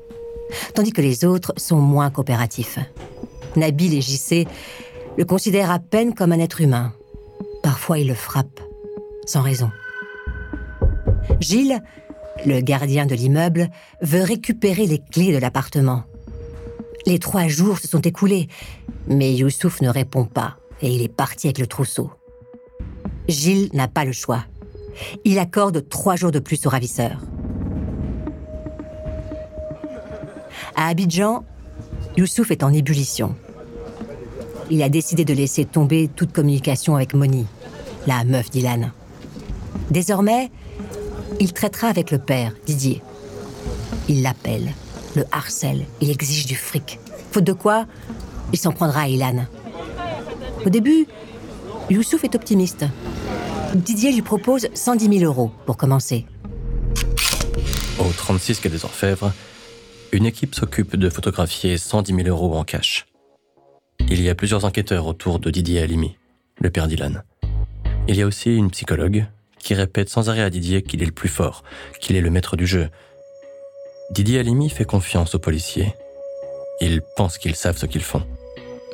tandis 0.75 0.91
que 0.91 1.01
les 1.01 1.25
autres 1.25 1.53
sont 1.57 1.79
moins 1.79 2.11
coopératifs. 2.11 2.77
Nabil 3.55 3.95
et 3.95 4.01
JC 4.01 4.47
le 5.17 5.25
considèrent 5.25 5.71
à 5.71 5.79
peine 5.79 6.13
comme 6.13 6.31
un 6.31 6.39
être 6.39 6.61
humain. 6.61 6.93
Parfois, 7.63 7.97
ils 7.97 8.07
le 8.07 8.13
frappent, 8.13 8.61
sans 9.25 9.41
raison. 9.41 9.71
Gilles, 11.39 11.81
le 12.45 12.61
gardien 12.61 13.07
de 13.07 13.15
l'immeuble, 13.15 13.69
veut 14.01 14.21
récupérer 14.21 14.85
les 14.85 14.99
clés 14.99 15.33
de 15.33 15.39
l'appartement. 15.39 16.03
Les 17.07 17.19
trois 17.19 17.47
jours 17.47 17.77
se 17.79 17.87
sont 17.87 18.01
écoulés, 18.01 18.49
mais 19.07 19.33
Youssouf 19.33 19.79
ne 19.79 19.87
répond 19.87 20.25
pas 20.25 20.57
et 20.81 20.89
il 20.89 21.01
est 21.01 21.07
parti 21.07 21.47
avec 21.47 21.57
le 21.57 21.65
trousseau. 21.65 22.11
Gilles 23.29 23.69
n'a 23.71 23.87
pas 23.87 24.03
le 24.03 24.11
choix. 24.11 24.43
Il 25.23 25.39
accorde 25.39 25.87
trois 25.87 26.17
jours 26.17 26.31
de 26.31 26.39
plus 26.39 26.65
au 26.65 26.69
ravisseur. 26.69 27.21
À 30.75 30.89
Abidjan, 30.89 31.45
Youssouf 32.17 32.51
est 32.51 32.61
en 32.61 32.73
ébullition. 32.73 33.37
Il 34.69 34.83
a 34.83 34.89
décidé 34.89 35.23
de 35.23 35.33
laisser 35.33 35.63
tomber 35.63 36.09
toute 36.13 36.33
communication 36.33 36.97
avec 36.97 37.13
Moni, 37.13 37.45
la 38.05 38.25
meuf 38.25 38.51
d'Ilan. 38.51 38.91
Désormais, 39.91 40.51
il 41.39 41.53
traitera 41.53 41.87
avec 41.87 42.11
le 42.11 42.19
père, 42.19 42.51
Didier. 42.65 43.01
Il 44.09 44.23
l'appelle, 44.23 44.73
le 45.17 45.25
harcèle, 45.31 45.85
il 45.99 46.09
exige 46.09 46.45
du 46.45 46.55
fric. 46.55 46.99
Faute 47.31 47.43
de 47.43 47.53
quoi, 47.53 47.85
il 48.53 48.57
s'en 48.57 48.71
prendra 48.71 49.01
à 49.01 49.07
Ilan. 49.07 49.45
Au 50.65 50.69
début, 50.69 51.07
Youssouf 51.89 52.23
est 52.23 52.35
optimiste. 52.35 52.85
Didier 53.75 54.11
lui 54.11 54.21
propose 54.21 54.67
110 54.73 55.19
000 55.19 55.25
euros 55.25 55.51
pour 55.65 55.75
commencer. 55.75 56.25
Au 57.99 58.09
36 58.15 58.59
quai 58.59 58.69
des 58.69 58.85
Orfèvres, 58.85 59.33
une 60.11 60.25
équipe 60.25 60.55
s'occupe 60.55 60.95
de 60.95 61.09
photographier 61.09 61.77
110 61.77 62.15
000 62.15 62.27
euros 62.27 62.55
en 62.55 62.63
cash. 62.63 63.07
Il 64.09 64.21
y 64.21 64.29
a 64.29 64.35
plusieurs 64.35 64.63
enquêteurs 64.63 65.07
autour 65.07 65.39
de 65.39 65.49
Didier 65.49 65.81
Halimi, 65.81 66.15
le 66.61 66.69
père 66.69 66.87
d'Ilan. 66.87 67.13
Il 68.07 68.15
y 68.15 68.21
a 68.21 68.27
aussi 68.27 68.55
une 68.55 68.71
psychologue 68.71 69.25
qui 69.59 69.73
répète 69.73 70.09
sans 70.09 70.29
arrêt 70.29 70.43
à 70.43 70.49
Didier 70.49 70.81
qu'il 70.81 71.01
est 71.01 71.05
le 71.05 71.11
plus 71.11 71.27
fort, 71.27 71.63
qu'il 71.99 72.15
est 72.15 72.21
le 72.21 72.29
maître 72.29 72.55
du 72.55 72.65
jeu. 72.65 72.89
Didier 74.09 74.39
Halimi 74.39 74.69
fait 74.69 74.85
confiance 74.85 75.35
aux 75.35 75.39
policiers. 75.39 75.93
Ils 76.79 77.01
pensent 77.01 77.37
qu'ils 77.37 77.55
savent 77.55 77.77
ce 77.77 77.85
qu'ils 77.85 78.03
font. 78.03 78.23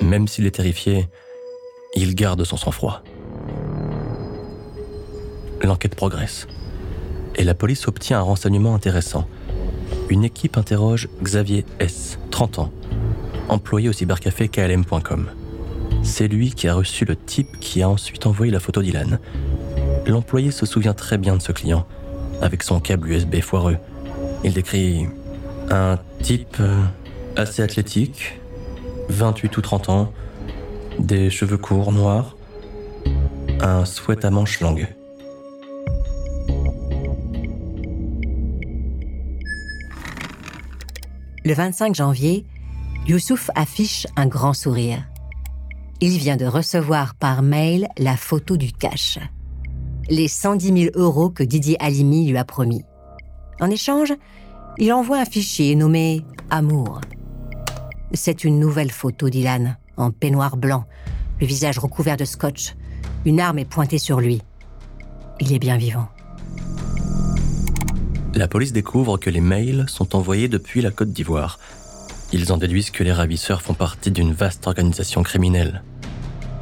Même 0.02 0.28
s'il 0.28 0.48
est 0.48 0.56
terrifié, 0.56 1.08
il 1.94 2.16
garde 2.16 2.44
son 2.44 2.58
sang-froid. 2.58 3.04
L'enquête 5.62 5.96
progresse. 5.96 6.48
Et 7.36 7.44
la 7.44 7.54
police 7.54 7.88
obtient 7.88 8.18
un 8.20 8.24
renseignement 8.24 8.74
intéressant. 8.74 9.28
Une 10.10 10.24
équipe 10.24 10.58
interroge 10.58 11.08
Xavier 11.22 11.64
S., 11.80 12.18
30 12.32 12.60
ans, 12.60 12.72
employé 13.50 13.90
au 13.90 13.94
cybercafé 13.94 14.48
KLM.com. 14.48 15.30
C'est 16.02 16.28
lui 16.28 16.54
qui 16.54 16.68
a 16.68 16.74
reçu 16.74 17.06
le 17.06 17.16
type 17.16 17.60
qui 17.60 17.84
a 17.84 17.90
ensuite 17.90 18.26
envoyé 18.26 18.52
la 18.52 18.60
photo 18.60 18.82
d'Ilan. 18.82 19.20
L'employé 20.08 20.50
se 20.50 20.66
souvient 20.66 20.94
très 20.94 21.20
bien 21.20 21.38
de 21.38 21.42
ce 21.42 21.52
client, 21.52 21.86
avec 22.42 22.64
son 22.64 22.80
câble 22.80 23.10
USB 23.10 23.40
foireux. 23.42 23.78
Il 24.44 24.54
décrit 24.54 25.08
un 25.70 25.98
type 26.22 26.58
euh, 26.60 26.84
assez 27.36 27.62
athlétique, 27.62 28.40
28 29.10 29.58
ou 29.58 29.62
30 29.62 29.90
ans, 29.90 30.14
des 31.00 31.30
cheveux 31.30 31.58
courts 31.58 31.92
noirs, 31.92 32.36
un 33.62 33.86
sweat 33.86 34.26
à 34.26 34.30
manches 34.30 34.60
longues. 34.60 34.88
Le 41.46 41.54
25 41.54 41.96
janvier, 41.96 42.46
Youssouf 43.08 43.50
affiche 43.56 44.08
un 44.16 44.28
grand 44.28 44.54
sourire. 44.54 45.04
Il 46.00 46.18
vient 46.18 46.38
de 46.38 46.46
recevoir 46.46 47.16
par 47.16 47.44
mail 47.44 47.88
la 47.98 48.18
photo 48.18 48.58
du 48.58 48.72
cash. 48.72 49.20
Les 50.10 50.28
110 50.28 50.92
000 50.92 50.92
euros 50.96 51.30
que 51.30 51.44
Didier 51.44 51.78
Halimi 51.82 52.28
lui 52.28 52.38
a 52.38 52.44
promis. 52.44 52.84
En 53.60 53.70
échange, 53.70 54.14
il 54.78 54.92
envoie 54.92 55.20
un 55.20 55.26
fichier 55.26 55.76
nommé 55.76 56.26
Amour. 56.50 57.02
C'est 58.14 58.44
une 58.44 58.60
nouvelle 58.60 58.92
photo 58.92 59.30
d'Ilan, 59.30 59.76
en 59.98 60.12
peignoir 60.12 60.58
blanc, 60.58 60.86
le 61.40 61.48
visage 61.48 61.80
recouvert 61.80 62.18
de 62.18 62.26
scotch. 62.26 62.76
Une 63.26 63.40
arme 63.40 63.60
est 63.60 63.66
pointée 63.66 63.98
sur 63.98 64.20
lui. 64.20 64.42
Il 65.40 65.54
est 65.54 65.60
bien 65.60 65.78
vivant. 65.78 66.08
La 68.36 68.48
police 68.48 68.74
découvre 68.74 69.18
que 69.18 69.30
les 69.30 69.42
mails 69.42 69.86
sont 69.88 70.16
envoyés 70.16 70.48
depuis 70.48 70.82
la 70.82 70.92
Côte 70.92 71.12
d'Ivoire. 71.12 71.60
Ils 72.32 72.52
en 72.52 72.58
déduisent 72.58 72.90
que 72.90 73.04
les 73.04 73.14
ravisseurs 73.14 73.62
font 73.62 73.76
partie 73.76 74.10
d'une 74.10 74.34
vaste 74.34 74.66
organisation 74.66 75.22
criminelle. 75.22 75.84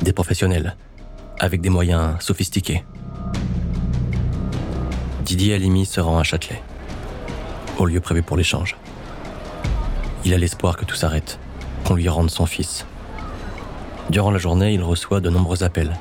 Des 0.01 0.11
professionnels, 0.11 0.75
avec 1.39 1.61
des 1.61 1.69
moyens 1.69 2.15
sophistiqués. 2.19 2.83
Didier 5.23 5.53
Halimi 5.53 5.85
se 5.85 6.01
rend 6.01 6.19
à 6.19 6.23
Châtelet, 6.23 6.61
au 7.77 7.85
lieu 7.85 7.99
prévu 7.99 8.21
pour 8.21 8.37
l'échange. 8.37 8.75
Il 10.25 10.33
a 10.33 10.37
l'espoir 10.37 10.77
que 10.77 10.85
tout 10.85 10.95
s'arrête, 10.95 11.39
qu'on 11.85 11.95
lui 11.95 12.07
rende 12.09 12.29
son 12.29 12.45
fils. 12.45 12.85
Durant 14.09 14.31
la 14.31 14.39
journée, 14.39 14.73
il 14.73 14.83
reçoit 14.83 15.19
de 15.19 15.29
nombreux 15.29 15.63
appels. 15.63 15.95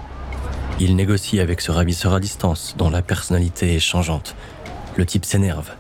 Il 0.78 0.96
négocie 0.96 1.40
avec 1.40 1.60
ce 1.60 1.70
ravisseur 1.70 2.14
à 2.14 2.20
distance, 2.20 2.74
dont 2.76 2.90
la 2.90 3.02
personnalité 3.02 3.74
est 3.74 3.80
changeante. 3.80 4.34
Le 4.96 5.06
type 5.06 5.24
s'énerve. 5.24 5.70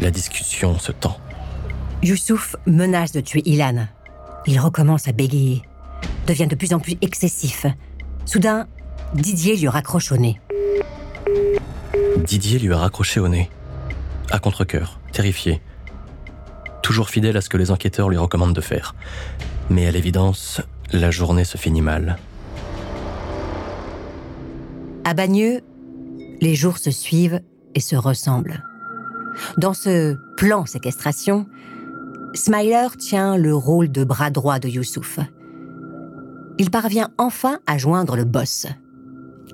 La 0.00 0.10
discussion 0.10 0.78
se 0.78 0.92
tend. 0.92 1.18
Youssouf 2.02 2.56
menace 2.66 3.12
de 3.12 3.20
tuer 3.20 3.42
Ilan. 3.44 3.86
Il 4.46 4.58
recommence 4.58 5.06
à 5.06 5.12
bégayer, 5.12 5.62
devient 6.26 6.46
de 6.46 6.54
plus 6.54 6.72
en 6.72 6.80
plus 6.80 6.96
excessif. 7.02 7.66
Soudain, 8.24 8.66
Didier 9.14 9.56
lui 9.56 9.68
raccroche 9.68 10.12
au 10.12 10.16
nez. 10.16 10.40
Didier 12.24 12.58
lui 12.58 12.72
a 12.72 12.78
raccroché 12.78 13.20
au 13.20 13.28
nez. 13.28 13.50
À 14.30 14.38
contre-coeur, 14.38 15.00
terrifié. 15.12 15.60
Toujours 16.82 17.10
fidèle 17.10 17.36
à 17.36 17.40
ce 17.40 17.48
que 17.48 17.56
les 17.56 17.70
enquêteurs 17.70 18.08
lui 18.08 18.16
recommandent 18.16 18.54
de 18.54 18.60
faire. 18.60 18.94
Mais 19.68 19.86
à 19.86 19.90
l'évidence, 19.90 20.60
la 20.92 21.10
journée 21.10 21.44
se 21.44 21.56
finit 21.56 21.82
mal. 21.82 22.16
À 25.04 25.14
Bagneux, 25.14 25.60
les 26.40 26.54
jours 26.54 26.78
se 26.78 26.90
suivent 26.90 27.40
et 27.74 27.80
se 27.80 27.96
ressemblent. 27.96 28.64
Dans 29.58 29.74
ce 29.74 30.16
plan 30.36 30.66
séquestration, 30.66 31.46
Smiler 32.34 32.88
tient 32.98 33.36
le 33.36 33.54
rôle 33.54 33.90
de 33.90 34.04
bras 34.04 34.30
droit 34.30 34.58
de 34.58 34.68
Youssouf. 34.68 35.18
Il 36.58 36.70
parvient 36.70 37.10
enfin 37.18 37.58
à 37.66 37.78
joindre 37.78 38.16
le 38.16 38.24
boss. 38.24 38.66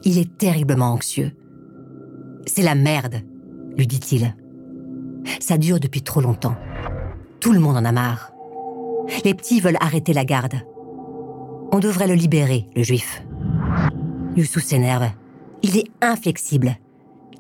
Il 0.05 0.18
est 0.18 0.37
terriblement 0.37 0.93
anxieux. 0.93 1.33
C'est 2.47 2.62
la 2.62 2.74
merde, 2.74 3.22
lui 3.77 3.87
dit-il. 3.87 4.35
Ça 5.41 5.59
dure 5.59 5.81
depuis 5.81 6.03
trop 6.03 6.20
longtemps. 6.20 6.57
Tout 7.41 7.53
le 7.53 7.61
monde 7.61 7.77
en 7.77 7.85
a 7.85 7.93
marre. 7.93 8.33
Les 9.24 9.35
petits 9.35 9.61
veulent 9.61 9.79
arrêter 9.81 10.12
la 10.12 10.24
garde. 10.24 10.55
On 11.72 11.79
devrait 11.79 12.09
le 12.09 12.14
libérer, 12.14 12.66
le 12.74 12.83
juif. 12.83 13.22
Youssouf 14.37 14.64
s'énerve. 14.64 15.11
Il 15.62 15.77
est 15.77 15.89
inflexible. 16.01 16.77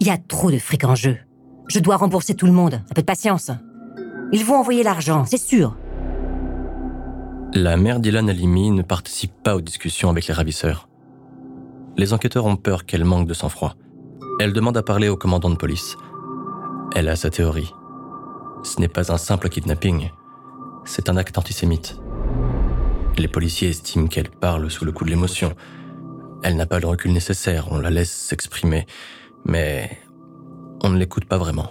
Il 0.00 0.06
y 0.06 0.10
a 0.10 0.18
trop 0.18 0.50
de 0.50 0.58
fric 0.58 0.84
en 0.84 0.94
jeu. 0.94 1.16
Je 1.68 1.80
dois 1.80 1.96
rembourser 1.96 2.34
tout 2.34 2.46
le 2.46 2.52
monde. 2.52 2.74
Un 2.74 2.94
peu 2.94 3.02
de 3.02 3.06
patience. 3.06 3.50
Ils 4.32 4.44
vont 4.44 4.56
envoyer 4.56 4.82
l'argent, 4.82 5.24
c'est 5.24 5.38
sûr. 5.38 5.76
La 7.54 7.76
mère 7.76 8.00
d'Ilan 8.00 8.28
Halimi 8.28 8.70
ne 8.70 8.82
participe 8.82 9.32
pas 9.42 9.56
aux 9.56 9.60
discussions 9.60 10.10
avec 10.10 10.26
les 10.26 10.34
ravisseurs. 10.34 10.88
Les 11.96 12.12
enquêteurs 12.12 12.44
ont 12.44 12.56
peur 12.56 12.84
qu'elle 12.84 13.04
manque 13.04 13.26
de 13.26 13.34
sang-froid. 13.34 13.74
Elle 14.40 14.52
demande 14.52 14.76
à 14.76 14.82
parler 14.82 15.08
au 15.08 15.16
commandant 15.16 15.48
de 15.48 15.56
police. 15.56 15.96
Elle 16.94 17.08
a 17.08 17.16
sa 17.16 17.30
théorie. 17.30 17.72
Ce 18.66 18.80
n'est 18.80 18.88
pas 18.88 19.12
un 19.12 19.16
simple 19.16 19.48
kidnapping, 19.48 20.10
c'est 20.84 21.08
un 21.08 21.16
acte 21.16 21.38
antisémite. 21.38 22.00
Les 23.16 23.28
policiers 23.28 23.68
estiment 23.68 24.08
qu'elle 24.08 24.28
parle 24.28 24.68
sous 24.68 24.84
le 24.84 24.90
coup 24.90 25.04
de 25.04 25.10
l'émotion. 25.10 25.54
Elle 26.42 26.56
n'a 26.56 26.66
pas 26.66 26.80
le 26.80 26.88
recul 26.88 27.12
nécessaire, 27.12 27.68
on 27.70 27.78
la 27.78 27.90
laisse 27.90 28.10
s'exprimer, 28.10 28.84
mais 29.44 29.96
on 30.82 30.88
ne 30.88 30.98
l'écoute 30.98 31.26
pas 31.26 31.38
vraiment. 31.38 31.70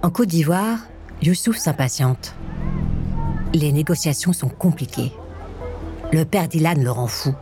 En 0.00 0.10
Côte 0.10 0.28
d'Ivoire, 0.28 0.78
Youssouf 1.22 1.56
s'impatiente. 1.56 2.36
Les 3.52 3.72
négociations 3.72 4.32
sont 4.32 4.48
compliquées. 4.48 5.10
Le 6.12 6.24
père 6.24 6.46
d'Ilan 6.46 6.76
le 6.78 6.90
rend 6.92 7.08
fou. 7.08 7.34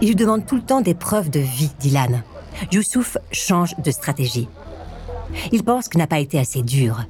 Il 0.00 0.06
lui 0.06 0.14
demande 0.14 0.46
tout 0.46 0.56
le 0.56 0.62
temps 0.62 0.82
des 0.82 0.94
preuves 0.94 1.30
de 1.30 1.40
vie 1.40 1.72
d'Ilan. 1.80 2.22
Youssouf 2.70 3.16
change 3.32 3.74
de 3.78 3.90
stratégie. 3.90 4.48
Il 5.50 5.64
pense 5.64 5.88
qu'il 5.88 5.98
n'a 5.98 6.06
pas 6.06 6.18
été 6.18 6.38
assez 6.38 6.62
dur. 6.62 7.04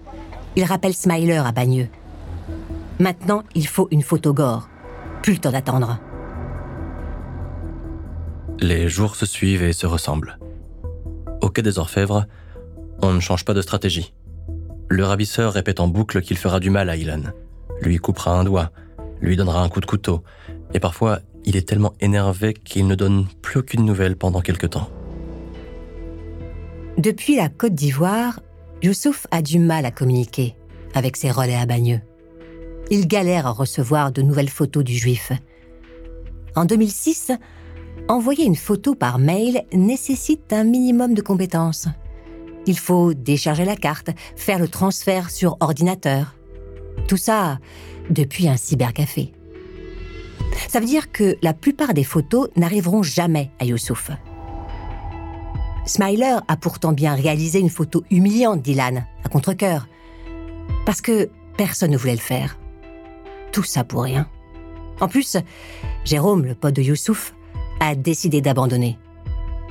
Il 0.57 0.65
rappelle 0.65 0.95
Smiler 0.95 1.43
à 1.45 1.53
Bagneux. 1.53 1.89
Maintenant, 2.99 3.43
il 3.55 3.67
faut 3.67 3.89
une 3.91 4.03
photo 4.03 4.33
gore. 4.33 4.69
Plus 5.23 5.35
le 5.35 5.39
temps 5.39 5.53
d'attendre. 5.53 5.99
Les 8.61 8.89
jours 8.89 9.17
se 9.17 9.27
suivent 9.27 9.63
et 9.63 9.73
se 9.73 9.87
ressemblent. 9.87 10.39
Au 11.41 11.49
quai 11.49 11.63
des 11.63 11.79
Orfèvres, 11.79 12.27
on 13.03 13.13
ne 13.13 13.21
change 13.21 13.45
pas 13.45 13.55
de 13.55 13.63
stratégie. 13.63 14.15
Le 14.89 15.05
ravisseur 15.05 15.53
répète 15.53 15.81
en 15.81 15.89
boucle 15.89 16.21
qu'il 16.23 16.37
fera 16.37 16.61
du 16.61 16.71
mal 16.71 16.91
à 16.91 16.97
Ilan, 16.97 17.23
lui 17.81 17.97
coupera 17.97 18.39
un 18.39 18.45
doigt, 18.45 18.71
lui 19.21 19.37
donnera 19.37 19.63
un 19.63 19.69
coup 19.69 19.81
de 19.81 19.87
couteau, 19.87 20.23
et 20.75 20.81
parfois 20.81 21.21
il 21.45 21.57
est 21.57 21.67
tellement 21.67 21.95
énervé 22.01 22.55
qu'il 22.55 22.87
ne 22.87 22.95
donne 22.95 23.27
plus 23.41 23.61
aucune 23.61 23.85
nouvelle 23.85 24.17
pendant 24.17 24.43
quelque 24.43 24.67
temps. 24.67 24.91
Depuis 26.99 27.37
la 27.37 27.49
Côte 27.49 27.75
d'Ivoire, 27.75 28.41
Youssouf 28.83 29.27
a 29.31 29.41
du 29.41 29.59
mal 29.59 29.87
à 29.87 29.91
communiquer 29.91 30.55
avec 30.95 31.17
ses 31.17 31.31
relais 31.31 31.57
à 31.57 31.65
Bagneux. 31.65 32.01
Il 32.91 33.09
galère 33.09 33.47
à 33.47 33.53
recevoir 33.53 34.13
de 34.13 34.21
nouvelles 34.21 34.51
photos 34.51 34.85
du 34.85 34.95
juif. 34.95 35.33
En 36.55 36.67
2006, 36.67 37.33
envoyer 38.09 38.45
une 38.45 38.57
photo 38.57 38.95
par 38.95 39.19
mail 39.19 39.65
nécessite 39.73 40.53
un 40.53 40.65
minimum 40.65 41.15
de 41.15 41.23
compétences. 41.23 41.89
Il 42.67 42.79
faut 42.79 43.15
décharger 43.15 43.65
la 43.65 43.77
carte, 43.77 44.11
faire 44.37 44.59
le 44.59 44.69
transfert 44.69 45.31
sur 45.31 45.57
ordinateur. 45.61 46.37
Tout 47.09 47.17
ça 47.17 47.59
depuis 48.11 48.49
un 48.49 48.59
cybercafé. 48.59 49.33
Ça 50.69 50.79
veut 50.79 50.87
dire 50.87 51.11
que 51.11 51.37
la 51.41 51.55
plupart 51.55 51.95
des 51.95 52.05
photos 52.05 52.49
n'arriveront 52.57 53.03
jamais 53.03 53.51
à 53.59 53.65
Youssouf. 53.65 54.11
Smiler 55.85 56.37
a 56.47 56.57
pourtant 56.57 56.93
bien 56.93 57.15
réalisé 57.15 57.59
une 57.59 57.71
photo 57.71 58.05
humiliante 58.11 58.63
d'Ilan, 58.63 59.05
à 59.25 59.29
contre-coeur. 59.29 59.89
Parce 60.87 61.01
que 61.01 61.29
personne 61.57 61.91
ne 61.91 61.97
voulait 61.97 62.13
le 62.15 62.19
faire. 62.19 62.59
Tout 63.53 63.65
ça 63.65 63.85
pour 63.85 64.03
rien. 64.05 64.29
En 65.01 65.09
plus, 65.09 65.37
Jérôme, 66.05 66.45
le 66.45 66.55
pote 66.55 66.75
de 66.75 66.83
Youssouf, 66.83 67.35
a 67.81 67.95
décidé 67.95 68.41
d'abandonner. 68.41 68.99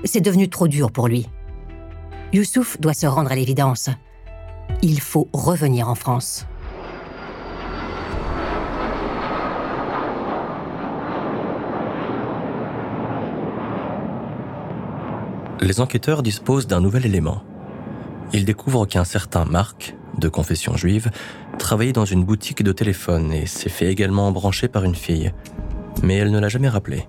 C'est 0.04 0.22
devenu 0.22 0.50
trop 0.50 0.68
dur 0.68 0.92
pour 0.92 1.08
lui. 1.08 1.28
Youssouf 2.34 2.80
doit 2.80 2.94
se 2.94 3.08
rendre 3.08 3.32
à 3.32 3.36
l'évidence. 3.36 3.90
Il 4.82 5.00
faut 5.00 5.30
revenir 5.32 5.90
en 5.90 5.96
France. 5.96 6.46
Les 15.62 15.80
enquêteurs 15.80 16.24
disposent 16.24 16.66
d'un 16.66 16.82
nouvel 16.82 17.06
élément. 17.06 17.44
Ils 18.34 18.46
découvrent 18.46 18.88
qu'un 18.88 19.04
certain 19.04 19.46
Marc, 19.46 19.96
de 20.18 20.28
confession 20.28 20.76
juive, 20.76 21.12
travaillait 21.60 21.94
dans 21.94 22.06
une 22.06 22.26
boutique 22.26 22.64
de 22.64 22.72
téléphone 22.72 23.32
et 23.32 23.46
s'est 23.46 23.70
fait 23.70 23.92
également 23.92 24.32
brancher 24.32 24.68
par 24.68 24.84
une 24.86 24.96
fille. 24.96 25.32
Mais 26.02 26.16
elle 26.16 26.32
ne 26.32 26.40
l'a 26.40 26.50
jamais 26.50 26.68
rappelé. 26.68 27.06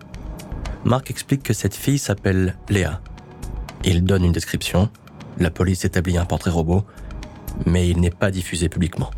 Marc 0.84 1.10
explique 1.10 1.42
que 1.42 1.54
cette 1.54 1.74
fille 1.74 1.98
s'appelle 1.98 2.56
Léa. 2.68 3.00
Il 3.84 4.04
donne 4.04 4.24
une 4.24 4.32
description, 4.32 4.90
la 5.38 5.50
police 5.50 5.86
établit 5.86 6.18
un 6.18 6.26
portrait 6.26 6.50
robot, 6.50 6.84
mais 7.64 7.88
il 7.88 8.00
n'est 8.00 8.10
pas 8.10 8.30
diffusé 8.30 8.68
publiquement. 8.68 9.10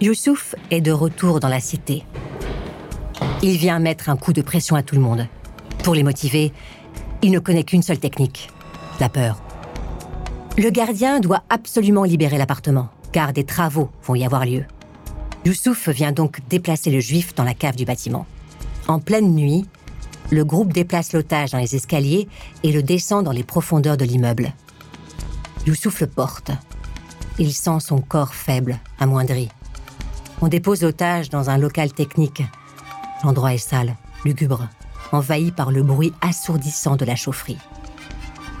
Youssouf 0.00 0.56
est 0.72 0.80
de 0.80 0.90
retour 0.90 1.38
dans 1.38 1.48
la 1.48 1.60
cité. 1.60 2.04
Il 3.42 3.56
vient 3.56 3.78
mettre 3.78 4.08
un 4.08 4.16
coup 4.16 4.32
de 4.32 4.42
pression 4.42 4.76
à 4.76 4.82
tout 4.82 4.94
le 4.94 5.00
monde. 5.00 5.26
Pour 5.86 5.94
les 5.94 6.02
motiver, 6.02 6.52
il 7.22 7.30
ne 7.30 7.38
connaît 7.38 7.62
qu'une 7.62 7.80
seule 7.80 8.00
technique, 8.00 8.50
la 8.98 9.08
peur. 9.08 9.40
Le 10.58 10.68
gardien 10.70 11.20
doit 11.20 11.44
absolument 11.48 12.02
libérer 12.02 12.38
l'appartement, 12.38 12.88
car 13.12 13.32
des 13.32 13.44
travaux 13.44 13.88
vont 14.02 14.16
y 14.16 14.24
avoir 14.24 14.44
lieu. 14.44 14.64
Youssouf 15.44 15.88
vient 15.90 16.10
donc 16.10 16.40
déplacer 16.48 16.90
le 16.90 16.98
juif 16.98 17.36
dans 17.36 17.44
la 17.44 17.54
cave 17.54 17.76
du 17.76 17.84
bâtiment. 17.84 18.26
En 18.88 18.98
pleine 18.98 19.32
nuit, 19.32 19.64
le 20.32 20.44
groupe 20.44 20.72
déplace 20.72 21.12
l'otage 21.12 21.52
dans 21.52 21.58
les 21.58 21.76
escaliers 21.76 22.26
et 22.64 22.72
le 22.72 22.82
descend 22.82 23.24
dans 23.24 23.30
les 23.30 23.44
profondeurs 23.44 23.96
de 23.96 24.04
l'immeuble. 24.04 24.54
Youssouf 25.68 26.00
le 26.00 26.08
porte. 26.08 26.50
Il 27.38 27.52
sent 27.52 27.78
son 27.78 28.00
corps 28.00 28.34
faible, 28.34 28.80
amoindri. 28.98 29.50
On 30.42 30.48
dépose 30.48 30.82
l'otage 30.82 31.30
dans 31.30 31.48
un 31.48 31.58
local 31.58 31.92
technique. 31.92 32.42
L'endroit 33.22 33.54
est 33.54 33.58
sale, 33.58 33.94
lugubre 34.24 34.66
envahi 35.12 35.50
par 35.52 35.70
le 35.70 35.82
bruit 35.82 36.12
assourdissant 36.20 36.96
de 36.96 37.04
la 37.04 37.16
chaufferie. 37.16 37.58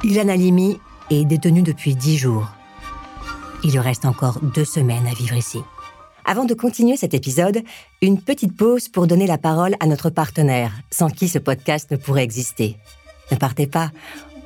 Ilan 0.04 0.28
Halimi 0.28 0.78
est 1.10 1.24
détenu 1.24 1.62
depuis 1.62 1.94
dix 1.94 2.16
jours. 2.16 2.50
Il 3.64 3.72
lui 3.72 3.78
reste 3.78 4.04
encore 4.04 4.40
deux 4.40 4.64
semaines 4.64 5.06
à 5.06 5.14
vivre 5.14 5.36
ici. 5.36 5.60
Avant 6.24 6.44
de 6.44 6.54
continuer 6.54 6.96
cet 6.96 7.14
épisode, 7.14 7.62
une 8.02 8.20
petite 8.20 8.56
pause 8.56 8.88
pour 8.88 9.06
donner 9.06 9.26
la 9.26 9.38
parole 9.38 9.76
à 9.80 9.86
notre 9.86 10.10
partenaire, 10.10 10.72
sans 10.90 11.08
qui 11.08 11.28
ce 11.28 11.38
podcast 11.38 11.90
ne 11.92 11.96
pourrait 11.96 12.24
exister. 12.24 12.76
Ne 13.30 13.36
partez 13.36 13.66
pas, 13.66 13.90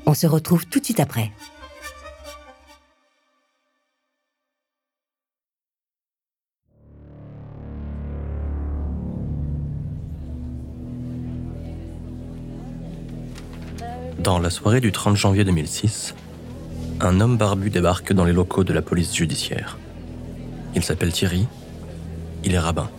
on 0.06 0.14
se 0.14 0.26
retrouve 0.26 0.66
tout 0.66 0.78
de 0.78 0.84
suite 0.84 1.00
après. 1.00 1.32
Dans 14.22 14.38
la 14.38 14.50
soirée 14.50 14.82
du 14.82 14.92
30 14.92 15.16
janvier 15.16 15.44
2006, 15.44 16.14
un 17.00 17.20
homme 17.20 17.38
barbu 17.38 17.70
débarque 17.70 18.12
dans 18.12 18.26
les 18.26 18.34
locaux 18.34 18.64
de 18.64 18.74
la 18.74 18.82
police 18.82 19.14
judiciaire. 19.14 19.78
Il 20.74 20.84
s'appelle 20.84 21.10
Thierry, 21.10 21.48
il 22.44 22.52
est 22.52 22.58
rabbin. 22.58 22.90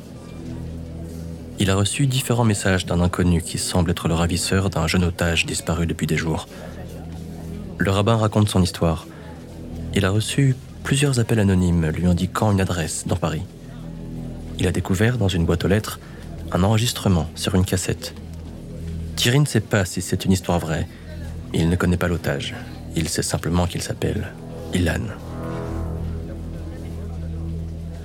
Il 1.60 1.70
a 1.70 1.76
reçu 1.76 2.08
différents 2.08 2.44
messages 2.44 2.88
d'un 2.88 3.02
inconnu 3.02 3.44
qui 3.44 3.60
semble 3.60 3.92
être 3.92 4.08
le 4.08 4.16
ravisseur 4.16 4.72
d'un 4.72 4.88
jeune 4.88 5.04
otage 5.04 5.46
disparu 5.46 5.86
depuis 5.86 6.08
des 6.08 6.18
jours. 6.18 6.48
Le 7.78 7.92
rabbin 7.92 8.16
raconte 8.16 8.50
son 8.50 8.64
histoire. 8.64 9.06
Il 9.94 10.06
a 10.06 10.10
reçu 10.10 10.56
plusieurs 10.84 11.20
appels 11.20 11.40
anonymes 11.40 11.90
lui 11.90 12.08
indiquant 12.08 12.52
une 12.52 12.62
adresse 12.62 13.06
dans 13.06 13.16
Paris. 13.16 13.44
Il 14.58 14.66
a 14.66 14.72
découvert 14.72 15.20
dans 15.20 15.28
une 15.28 15.46
boîte 15.46 15.66
aux 15.66 15.68
lettres 15.68 16.00
un 16.52 16.64
enregistrement 16.64 17.30
sur 17.36 17.54
une 17.54 17.66
cassette. 17.66 18.16
Thierry 19.18 19.40
ne 19.40 19.46
sait 19.46 19.60
pas 19.60 19.86
si 19.86 20.02
c'est 20.02 20.26
une 20.26 20.32
histoire 20.32 20.58
vraie. 20.58 20.88
Il 21.54 21.70
ne 21.70 21.76
connaît 21.76 21.98
pas 21.98 22.08
l'otage. 22.08 22.56
Il 22.96 23.10
sait 23.10 23.24
simplement 23.24 23.68
qu'il 23.68 23.82
s'appelle 23.82 24.32
Ilan. 24.74 25.02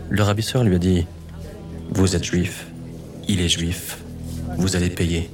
Le 0.09 0.23
ravisseur 0.23 0.65
lui 0.65 0.75
a 0.75 0.79
dit 0.79 1.07
Vous 1.91 2.17
êtes 2.17 2.25
juif, 2.25 2.67
il 3.29 3.41
est 3.41 3.49
juif, 3.49 3.99
vous 4.57 4.77
allez 4.77 4.91
payer. 4.91 5.31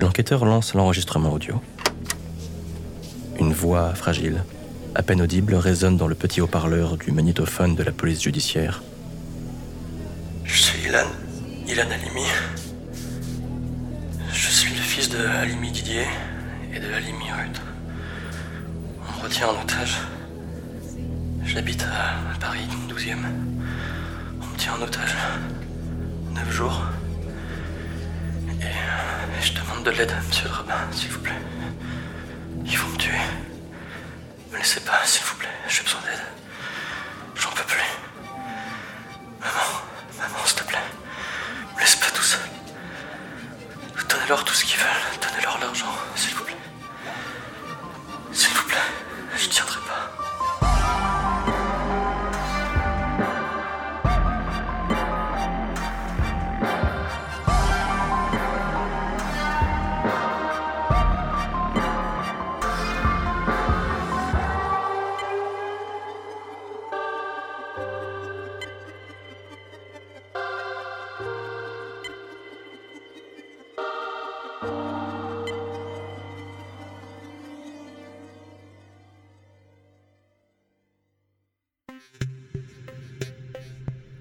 L'enquêteur 0.00 0.44
lance 0.44 0.74
l'enregistrement 0.74 1.32
audio. 1.32 1.60
Une 3.38 3.52
voix 3.52 3.94
fragile, 3.94 4.44
à 4.94 5.02
peine 5.02 5.22
audible, 5.22 5.54
résonne 5.54 5.96
dans 5.96 6.08
le 6.08 6.14
petit 6.14 6.40
haut-parleur 6.40 6.96
du 6.96 7.12
magnétophone 7.12 7.74
de 7.74 7.82
la 7.82 7.92
police 7.92 8.22
judiciaire. 8.22 8.82
Je 10.44 10.62
suis 10.62 10.88
Ilan, 10.88 11.06
Ilan 11.68 11.84
Halimi. 11.90 12.26
Je 14.32 14.48
suis 14.48 14.74
le 14.74 14.80
fils 14.80 15.08
de 15.08 15.18
Halimi 15.18 15.70
Didier 15.70 16.06
et 16.76 16.78
de 16.78 16.92
Halimi 16.92 17.32
Ruth. 17.32 17.60
On 19.00 19.16
me 19.16 19.22
retient 19.22 19.48
en 19.48 19.62
otage. 19.62 19.96
J'habite 21.44 21.82
à 21.84 22.38
Paris, 22.38 22.68
12e. 22.88 23.16
On 24.42 24.46
me 24.46 24.56
tient 24.58 24.74
en 24.74 24.82
otage. 24.82 25.16
Neuf 26.34 26.50
jours. 26.50 26.82
Et 28.60 29.42
je 29.42 29.52
demande 29.54 29.84
de 29.84 29.90
l'aide, 29.90 30.14
monsieur 30.26 30.48
le 30.48 30.54
rabbin, 30.54 30.74
s'il 30.92 31.10
vous 31.10 31.20
plaît. 31.20 31.40
Ils 32.66 32.78
vont 32.78 32.88
me 32.88 32.98
tuer. 32.98 33.24
Me 34.52 34.58
laissez 34.58 34.80
pas, 34.80 35.00
s'il 35.04 35.24
vous 35.24 35.36
plaît. 35.36 35.48
J'ai 35.68 35.82
besoin 35.82 36.00
d'aide. 36.02 36.24
J'en 37.36 37.50
peux 37.50 37.64
plus. 37.64 37.90
Maman, 39.40 39.68
maman, 40.18 40.44
s'il 40.44 40.58
te 40.58 40.64
plaît. 40.64 40.88
Me 41.74 41.80
laisse 41.80 41.96
pas 41.96 42.10
tout 42.14 42.22
seul. 42.22 42.40
Donnez-leur 44.10 44.44
tout 44.44 44.54
ce 44.54 44.64
qu'ils 44.64 44.78
veulent. 44.78 45.25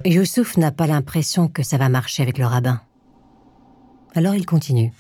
Youssouf 0.06 0.58
n'a 0.58 0.72
pas 0.72 0.86
l'impression 0.86 1.48
que 1.48 1.64
ça 1.64 1.78
va 1.78 1.90
marcher 1.90 2.22
avec 2.22 2.38
le 2.38 2.46
rabbin. 2.46 2.80
Alors 4.14 4.36
il 4.36 4.46
continue. 4.46 4.94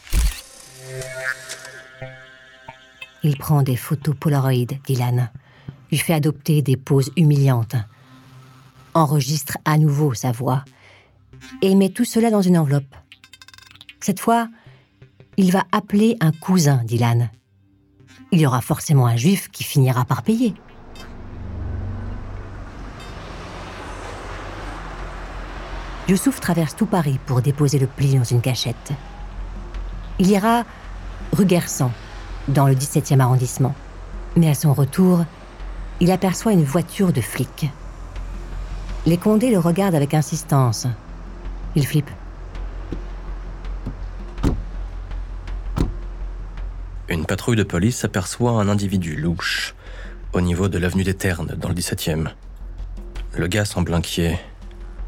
Il 3.24 3.38
prend 3.38 3.62
des 3.62 3.76
photos 3.76 4.16
Polaroid 4.20 4.66
d'Ilan, 4.86 5.30
lui 5.92 5.98
fait 5.98 6.14
adopter 6.14 6.62
des 6.62 6.76
poses 6.76 7.12
humiliantes, 7.18 7.76
enregistre 8.96 9.58
à 9.64 9.78
nouveau 9.78 10.14
sa 10.16 10.32
voix 10.32 10.66
et 11.62 11.76
met 11.76 11.90
tout 11.90 12.06
cela 12.06 12.32
dans 12.32 12.42
une 12.42 12.58
enveloppe. 12.58 12.96
Cette 14.02 14.20
fois, 14.20 14.48
il 15.38 15.52
va 15.52 15.64
appeler 15.72 16.18
un 16.20 16.32
cousin 16.32 16.84
d'Ilan. 16.84 17.30
Il 18.32 18.40
y 18.40 18.48
aura 18.48 18.62
forcément 18.62 19.06
un 19.06 19.18
juif 19.18 19.50
qui 19.52 19.64
finira 19.64 20.04
par 20.06 20.24
payer. 20.24 20.56
Youssouf 26.08 26.40
traverse 26.40 26.76
tout 26.76 26.86
Paris 26.86 27.20
pour 27.26 27.42
déposer 27.42 27.80
le 27.80 27.88
pli 27.88 28.16
dans 28.16 28.24
une 28.24 28.42
cachette. 28.42 28.94
Il 30.20 30.30
ira 30.30 30.64
rue 31.34 31.46
Guersan, 31.46 31.92
dans 32.48 32.68
le 32.68 32.76
17e 32.76 33.20
arrondissement. 33.20 33.74
Mais 34.36 34.50
à 34.50 34.54
son 34.54 34.74
retour, 34.74 35.26
il 36.00 36.12
aperçoit 36.12 36.54
une 36.54 36.64
voiture 36.64 37.12
de 37.12 37.22
flic. 37.22 37.72
Les 39.08 39.18
Condés 39.18 39.50
le 39.50 39.58
regardent 39.58 39.96
avec 39.96 40.14
insistance. 40.14 40.88
Il 41.76 41.88
flippe. 41.88 42.10
Une 47.10 47.26
patrouille 47.26 47.56
de 47.56 47.64
police 47.64 48.04
aperçoit 48.06 48.52
un 48.52 48.70
individu 48.70 49.16
louche 49.16 49.74
au 50.34 50.42
niveau 50.42 50.68
de 50.70 50.78
l'avenue 50.78 51.04
des 51.04 51.14
Ternes, 51.14 51.56
dans 51.58 51.70
le 51.70 51.76
17e. 51.76 52.28
Le 53.38 53.48
gars 53.48 53.66
semble 53.66 53.94
inquiet, 53.94 54.40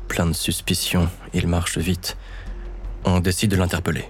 plein 0.08 0.26
de 0.26 0.34
suspicions, 0.34 1.10
il 1.34 1.47
marche 1.47 1.78
vite. 1.78 2.18
On 3.05 3.20
décide 3.20 3.51
de 3.51 3.58
l'interpeller. 3.58 4.05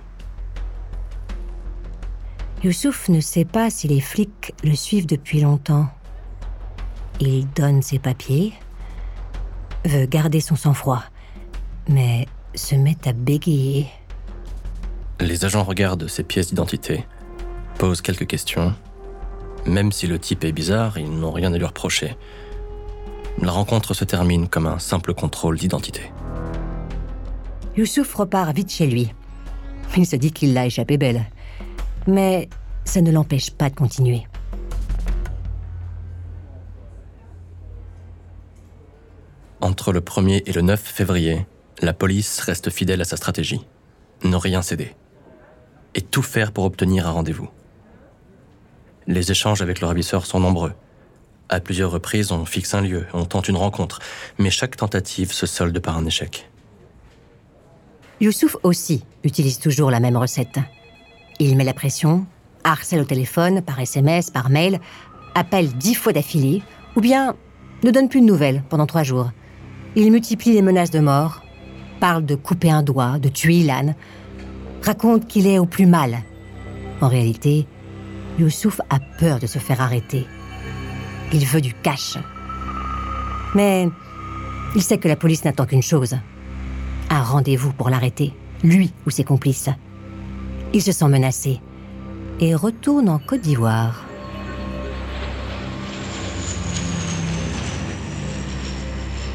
Youssouf 2.64 3.10
ne 3.10 3.20
sait 3.20 3.46
pas 3.46 3.70
si 3.70 3.88
les 3.88 4.00
flics 4.00 4.54
le 4.64 4.76
suivent 4.76 5.06
depuis 5.06 5.42
longtemps. 5.42 5.88
Il 7.20 7.48
donne 7.52 7.82
ses 7.82 8.00
papiers, 8.00 8.54
veut 9.86 10.06
garder 10.06 10.40
son 10.40 10.56
sang-froid, 10.56 11.04
mais 11.88 12.26
se 12.56 12.76
met 12.76 12.98
à 13.06 13.14
bégayer. 13.14 13.88
Les 15.20 15.46
agents 15.46 15.64
regardent 15.64 16.08
ses 16.08 16.24
pièces 16.24 16.50
d'identité, 16.50 17.06
posent 17.78 18.02
quelques 18.02 18.28
questions. 18.28 18.74
Même 19.66 19.92
si 19.92 20.08
le 20.08 20.18
type 20.20 20.44
est 20.44 20.52
bizarre, 20.52 20.98
ils 20.98 21.10
n'ont 21.10 21.32
rien 21.32 21.54
à 21.54 21.58
lui 21.58 21.66
reprocher. 21.66 22.16
La 23.42 23.52
rencontre 23.52 23.94
se 23.94 24.04
termine 24.04 24.48
comme 24.48 24.66
un 24.66 24.80
simple 24.80 25.14
contrôle 25.14 25.58
d'identité. 25.58 26.12
Youssouf 27.76 28.14
repart 28.16 28.56
vite 28.56 28.72
chez 28.72 28.88
lui. 28.88 29.14
Il 29.96 30.06
se 30.06 30.16
dit 30.16 30.32
qu'il 30.32 30.54
l'a 30.54 30.66
échappé 30.66 30.98
belle. 30.98 31.26
Mais 32.08 32.50
ça 32.86 33.02
ne 33.02 33.12
l'empêche 33.12 33.52
pas 33.52 33.70
de 33.70 33.76
continuer. 33.76 34.26
Entre 39.62 39.92
le 39.92 40.02
1er 40.02 40.44
et 40.46 40.54
le 40.54 40.62
9 40.62 40.80
février, 40.80 41.46
la 41.82 41.94
police 41.94 42.40
reste 42.40 42.70
fidèle 42.70 43.02
à 43.02 43.06
sa 43.06 43.18
stratégie. 43.18 43.66
Ne 44.24 44.36
rien 44.36 44.62
céder. 44.62 44.96
Et 45.94 46.02
tout 46.02 46.24
faire 46.24 46.52
pour 46.52 46.66
obtenir 46.66 47.08
un 47.08 47.12
rendez-vous. 47.12 47.50
Les 49.06 49.32
échanges 49.32 49.62
avec 49.62 49.80
le 49.82 49.88
ravisseur 49.88 50.26
sont 50.26 50.40
nombreux. 50.40 50.74
À 51.50 51.62
plusieurs 51.62 51.92
reprises, 51.92 52.32
on 52.32 52.46
fixe 52.46 52.74
un 52.74 52.82
lieu, 52.82 53.06
on 53.14 53.24
tente 53.24 53.48
une 53.48 53.56
rencontre, 53.56 54.00
mais 54.38 54.50
chaque 54.50 54.76
tentative 54.76 55.32
se 55.32 55.46
solde 55.46 55.80
par 55.80 55.98
un 55.98 56.06
échec. 56.06 56.50
Youssouf 58.20 58.58
aussi 58.64 59.04
utilise 59.24 59.60
toujours 59.60 59.90
la 59.90 60.00
même 60.00 60.18
recette. 60.18 60.60
Il 61.40 61.56
met 61.56 61.64
la 61.64 61.74
pression, 61.74 62.26
harcèle 62.64 63.00
au 63.00 63.06
téléphone, 63.06 63.62
par 63.62 63.80
SMS, 63.80 64.30
par 64.30 64.50
mail, 64.50 64.80
appelle 65.36 65.72
dix 65.74 65.96
fois 65.96 66.12
d'affilée, 66.12 66.64
ou 66.96 67.02
bien 67.02 67.36
ne 67.84 67.92
donne 67.92 68.10
plus 68.10 68.22
de 68.22 68.26
nouvelles 68.26 68.64
pendant 68.70 68.88
trois 68.88 69.04
jours. 69.04 69.32
Il 69.96 70.12
multiplie 70.12 70.54
les 70.54 70.62
menaces 70.62 70.92
de 70.92 71.00
mort, 71.00 71.44
parle 72.02 72.26
de 72.26 72.36
couper 72.36 72.72
un 72.72 72.84
doigt, 72.84 73.20
de 73.20 73.30
tuer 73.30 73.60
Ilan, 73.60 73.96
raconte 74.84 75.28
qu'il 75.28 75.48
est 75.48 75.60
au 75.60 75.66
plus 75.66 75.86
mal. 75.86 76.20
En 77.00 77.08
réalité, 77.08 77.68
Youssouf 78.38 78.82
a 78.90 79.00
peur 79.00 79.40
de 79.40 79.48
se 79.48 79.60
faire 79.60 79.80
arrêter. 79.80 80.26
Il 81.34 81.46
veut 81.46 81.62
du 81.62 81.74
cash. 81.74 82.18
Mais 83.54 83.90
il 84.76 84.82
sait 84.82 84.98
que 84.98 85.08
la 85.08 85.16
police 85.16 85.44
n'attend 85.44 85.66
qu'une 85.66 85.82
chose. 85.82 86.16
Un 87.10 87.22
rendez-vous 87.22 87.74
pour 87.74 87.90
l'arrêter, 87.90 88.34
lui 88.64 88.94
ou 89.06 89.10
ses 89.10 89.24
complices. 89.24 89.70
Il 90.74 90.82
se 90.82 90.92
sent 90.92 91.08
menacé 91.08 91.60
et 92.40 92.56
retourne 92.56 93.10
en 93.10 93.20
Côte 93.20 93.42
d'Ivoire. 93.42 94.04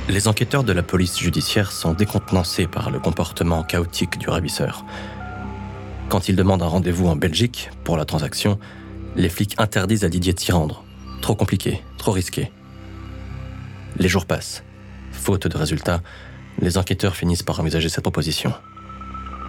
Les 0.08 0.28
enquêteurs 0.28 0.64
de 0.64 0.72
la 0.72 0.82
police 0.82 1.18
judiciaire 1.18 1.72
sont 1.72 1.94
décontenancés 1.94 2.66
par 2.66 2.90
le 2.90 3.00
comportement 3.00 3.62
chaotique 3.62 4.18
du 4.18 4.28
ravisseur. 4.28 4.84
Quand 6.08 6.28
il 6.28 6.36
demande 6.36 6.62
un 6.62 6.66
rendez-vous 6.66 7.06
en 7.06 7.16
Belgique 7.16 7.70
pour 7.84 7.96
la 7.96 8.04
transaction, 8.04 8.58
les 9.16 9.28
flics 9.28 9.54
interdisent 9.58 10.04
à 10.04 10.08
Didier 10.08 10.34
de 10.34 10.40
s'y 10.40 10.52
rendre. 10.52 10.84
Trop 11.22 11.36
compliqué, 11.36 11.80
trop 11.98 12.10
risqué. 12.10 12.50
Les 13.96 14.08
jours 14.08 14.26
passent. 14.26 14.64
Faute 15.12 15.46
de 15.46 15.56
résultats, 15.56 16.02
les 16.58 16.76
enquêteurs 16.76 17.14
finissent 17.14 17.44
par 17.44 17.60
envisager 17.60 17.88
cette 17.88 18.02
proposition. 18.02 18.52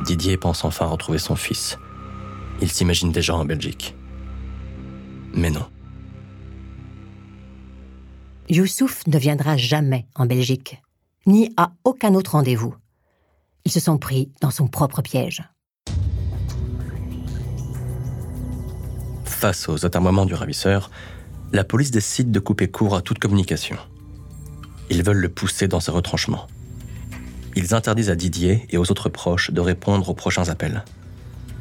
Didier 0.06 0.38
pense 0.38 0.64
enfin 0.66 0.86
retrouver 0.86 1.18
son 1.18 1.36
fils. 1.36 1.80
Il 2.62 2.70
s'imagine 2.70 3.12
déjà 3.12 3.36
en 3.36 3.44
Belgique. 3.44 3.96
Mais 5.34 5.50
non. 5.50 5.66
Youssouf 8.50 9.08
ne 9.08 9.18
viendra 9.18 9.58
jamais 9.58 10.06
en 10.14 10.28
Belgique, 10.28 10.80
ni 11.26 11.52
à 11.58 11.72
aucun 11.86 12.14
autre 12.14 12.34
rendez-vous. 12.34 12.76
Ils 13.66 13.72
se 13.72 13.80
sont 13.80 13.98
pris 13.98 14.32
dans 14.42 14.52
son 14.52 14.68
propre 14.68 15.02
piège. 15.02 15.42
Face 19.26 19.68
aux 19.68 19.86
atermoiements 19.86 20.26
du 20.26 20.36
ravisseur, 20.36 20.92
la 21.54 21.64
police 21.64 21.92
décide 21.92 22.32
de 22.32 22.40
couper 22.40 22.68
court 22.68 22.96
à 22.96 23.02
toute 23.02 23.20
communication. 23.20 23.78
Ils 24.90 25.04
veulent 25.04 25.18
le 25.18 25.30
pousser 25.30 25.68
dans 25.68 25.80
ses 25.80 25.92
retranchements. 25.92 26.48
Ils 27.56 27.76
interdisent 27.76 28.10
à 28.10 28.16
Didier 28.16 28.66
et 28.72 28.78
aux 28.80 28.90
autres 28.90 29.08
proches 29.08 29.52
de 29.52 29.62
répondre 29.62 30.10
aux 30.10 30.16
prochains 30.16 30.50
appels. 30.50 30.84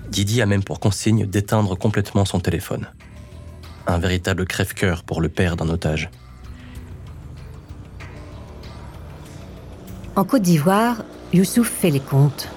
Didier 0.08 0.40
a 0.42 0.46
même 0.46 0.64
pour 0.64 0.80
consigne 0.80 1.26
d'éteindre 1.26 1.76
complètement 1.76 2.24
son 2.24 2.40
téléphone. 2.40 2.86
Un 3.86 3.98
véritable 3.98 4.46
crève-cœur 4.46 5.04
pour 5.04 5.20
le 5.20 5.28
père 5.28 5.56
d'un 5.56 5.68
otage. 5.68 6.10
En 10.16 10.24
Côte 10.24 10.42
d'Ivoire, 10.42 11.04
Youssouf 11.34 11.68
fait 11.68 11.90
les 11.90 12.00
comptes. 12.00 12.48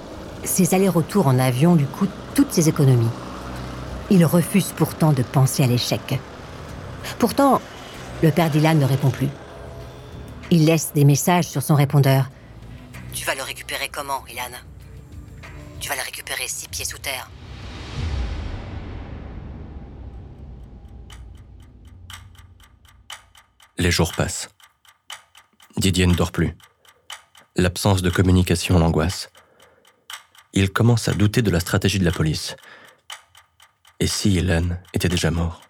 Ses 0.45 0.73
allers-retours 0.73 1.27
en 1.27 1.37
avion 1.37 1.75
lui 1.75 1.85
coûtent 1.85 2.09
toutes 2.33 2.53
ses 2.53 2.69
économies. 2.69 3.09
Il 4.09 4.23
refuse 4.23 4.71
pourtant 4.75 5.11
de 5.11 5.23
penser 5.23 5.63
à 5.63 5.67
l'échec. 5.67 6.19
Pourtant, 7.19 7.61
le 8.23 8.31
père 8.31 8.49
Dylan 8.49 8.79
ne 8.79 8.85
répond 8.85 9.09
plus. 9.09 9.29
Il 10.51 10.65
laisse 10.65 10.93
des 10.93 11.05
messages 11.05 11.47
sur 11.47 11.63
son 11.63 11.75
répondeur. 11.75 12.29
Tu 13.13 13.25
vas 13.25 13.35
le 13.35 13.43
récupérer 13.43 13.89
comment, 13.89 14.25
Ilan? 14.27 14.57
Tu 15.79 15.89
vas 15.89 15.95
le 15.95 16.01
récupérer 16.01 16.47
six 16.47 16.67
pieds 16.67 16.85
sous 16.85 16.97
terre. 16.97 17.29
Les 23.77 23.91
jours 23.91 24.13
passent. 24.13 24.49
Didier 25.77 26.07
ne 26.07 26.13
dort 26.13 26.31
plus. 26.31 26.55
L'absence 27.55 28.01
de 28.01 28.09
communication 28.09 28.79
l'angoisse. 28.79 29.29
Il 30.53 30.71
commence 30.71 31.09
à 31.09 31.13
douter 31.13 31.41
de 31.41 31.51
la 31.51 31.59
stratégie 31.59 31.99
de 31.99 32.05
la 32.05 32.11
police. 32.11 32.55
Et 33.99 34.07
si 34.07 34.37
Hélène 34.37 34.81
était 34.93 35.09
déjà 35.09 35.31
mort? 35.31 35.64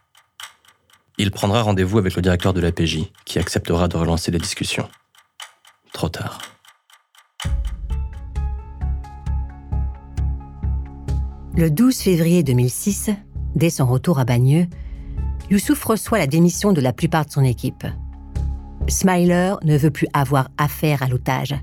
Il 1.18 1.32
prendra 1.32 1.61
rendez-vous 1.61 1.97
avec 1.97 2.16
le 2.16 2.22
directeur 2.22 2.53
de 2.53 2.59
l'APJ, 2.59 3.11
qui 3.24 3.39
acceptera 3.39 3.88
de 3.88 3.95
relancer 3.95 4.32
les 4.32 4.39
discussions. 4.39 4.89
Trop 5.93 6.09
tard. 6.09 6.39
Le 11.55 11.70
12 11.70 11.97
février 11.97 12.43
2006, 12.43 13.11
dès 13.55 13.70
son 13.70 13.86
retour 13.86 14.20
à 14.20 14.26
Bagneux, 14.26 14.68
Youssouf 15.49 15.82
reçoit 15.86 16.18
la 16.18 16.28
démission 16.28 16.74
de 16.74 16.82
la 16.82 16.91
plupart 16.91 17.26
de 17.26 17.32
son 17.32 17.45
équipe. 17.45 17.86
Smiler 18.89 19.53
ne 19.63 19.78
veut 19.78 19.91
plus 19.91 20.07
avoir 20.11 20.49
affaire 20.57 21.01
à 21.01 21.07
l'otage. 21.07 21.55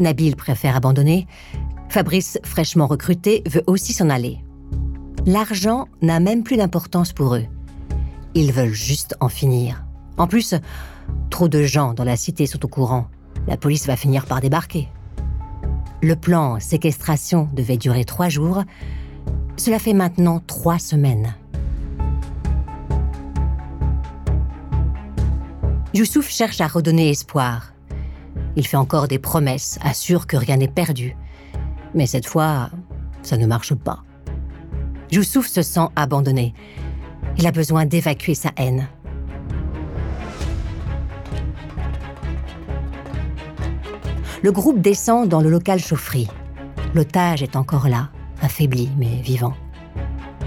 Nabil 0.00 0.34
préfère 0.34 0.76
abandonner. 0.76 1.26
Fabrice, 1.90 2.38
fraîchement 2.42 2.86
recruté, 2.86 3.42
veut 3.46 3.64
aussi 3.66 3.92
s'en 3.92 4.08
aller. 4.08 4.38
L'argent 5.26 5.88
n'a 6.00 6.20
même 6.20 6.42
plus 6.42 6.56
d'importance 6.56 7.12
pour 7.12 7.34
eux. 7.34 7.44
Ils 8.34 8.52
veulent 8.52 8.72
juste 8.72 9.16
en 9.20 9.28
finir. 9.28 9.84
En 10.16 10.26
plus, 10.26 10.54
trop 11.30 11.48
de 11.48 11.62
gens 11.62 11.94
dans 11.94 12.04
la 12.04 12.16
cité 12.16 12.46
sont 12.46 12.64
au 12.64 12.68
courant. 12.68 13.06
La 13.46 13.56
police 13.56 13.86
va 13.86 13.96
finir 13.96 14.26
par 14.26 14.40
débarquer. 14.40 14.88
Le 16.02 16.14
plan 16.14 16.60
séquestration 16.60 17.48
devait 17.52 17.76
durer 17.76 18.04
trois 18.04 18.28
jours. 18.28 18.62
Cela 19.56 19.78
fait 19.78 19.94
maintenant 19.94 20.40
trois 20.46 20.78
semaines. 20.78 21.34
Youssouf 25.94 26.28
cherche 26.28 26.60
à 26.60 26.68
redonner 26.68 27.10
espoir. 27.10 27.72
Il 28.54 28.66
fait 28.66 28.76
encore 28.76 29.08
des 29.08 29.18
promesses, 29.18 29.78
assure 29.82 30.26
que 30.26 30.36
rien 30.36 30.58
n'est 30.58 30.68
perdu. 30.68 31.16
Mais 31.94 32.06
cette 32.06 32.26
fois, 32.26 32.70
ça 33.22 33.36
ne 33.36 33.46
marche 33.46 33.74
pas. 33.74 34.04
Youssouf 35.10 35.48
se 35.48 35.62
sent 35.62 35.88
abandonné. 35.96 36.54
Il 37.38 37.46
a 37.46 37.52
besoin 37.52 37.86
d'évacuer 37.86 38.34
sa 38.34 38.50
haine. 38.56 38.88
Le 44.42 44.52
groupe 44.52 44.80
descend 44.80 45.28
dans 45.28 45.40
le 45.40 45.48
local 45.48 45.78
chaufferie. 45.78 46.28
L'otage 46.94 47.42
est 47.42 47.54
encore 47.54 47.88
là, 47.88 48.10
affaibli 48.42 48.90
mais 48.96 49.20
vivant. 49.22 49.54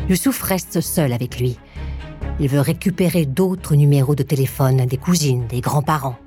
Youssouf 0.10 0.42
reste 0.42 0.82
seul 0.82 1.14
avec 1.14 1.40
lui. 1.40 1.58
Il 2.42 2.50
veut 2.50 2.60
récupérer 2.60 3.26
d'autres 3.26 3.76
numéros 3.76 4.16
de 4.16 4.24
téléphone, 4.24 4.86
des 4.86 4.98
cousines, 4.98 5.48
des 5.48 5.62
grands-parents. 5.62 6.18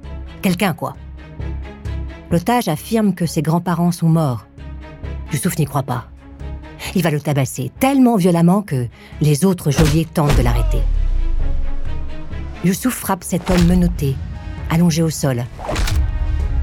Quelqu'un, 0.40 0.72
quoi. 0.72 0.94
L'otage 2.30 2.68
affirme 2.68 3.14
que 3.14 3.26
ses 3.26 3.42
grands-parents 3.42 3.92
sont 3.92 4.08
morts. 4.08 4.46
Youssouf 5.32 5.58
n'y 5.58 5.66
croit 5.66 5.82
pas. 5.82 6.08
Il 6.94 7.02
va 7.02 7.10
le 7.10 7.20
tabasser 7.20 7.70
tellement 7.80 8.16
violemment 8.16 8.62
que 8.62 8.86
les 9.20 9.44
autres 9.44 9.70
geôliers 9.70 10.04
tentent 10.04 10.36
de 10.36 10.42
l'arrêter. 10.42 10.80
Youssouf 12.64 12.94
frappe 12.94 13.24
cet 13.24 13.50
homme 13.50 13.66
menotté, 13.66 14.14
allongé 14.70 15.02
au 15.02 15.10
sol. 15.10 15.44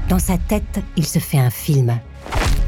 Dans 0.08 0.18
sa 0.18 0.36
tête, 0.38 0.80
il 0.96 1.06
se 1.06 1.18
fait 1.18 1.38
un 1.38 1.50
film. 1.50 1.98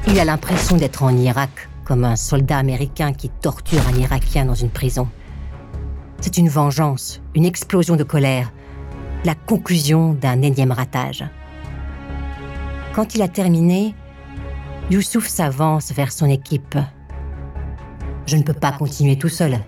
Il 0.07 0.21
a 0.21 0.25
l'impression 0.25 0.77
d'être 0.77 1.03
en 1.03 1.17
Irak, 1.17 1.69
comme 1.85 2.05
un 2.05 2.17
soldat 2.17 2.59
américain 2.59 3.13
qui 3.13 3.29
torture 3.29 3.83
un 3.89 3.99
Irakien 3.99 4.45
dans 4.45 4.55
une 4.55 4.71
prison. 4.71 5.09
C'est 6.21 6.39
une 6.39 6.49
vengeance, 6.49 7.21
une 7.35 7.45
explosion 7.45 7.97
de 7.97 8.05
colère, 8.05 8.53
la 9.25 9.35
conclusion 9.35 10.13
d'un 10.15 10.43
énième 10.43 10.73
ratage. 10.73 11.25
Quand 12.95 13.15
il 13.15 13.23
a 13.23 13.29
terminé, 13.29 13.95
Youssouf 14.91 15.27
s'avance 15.27 15.93
vers 15.93 16.13
son 16.13 16.27
équipe. 16.27 16.79
Je 18.27 18.37
ne 18.37 18.43
peux 18.43 18.55
pas 18.55 18.73
continuer 18.73 19.19
tout 19.19 19.29
seul. 19.29 19.59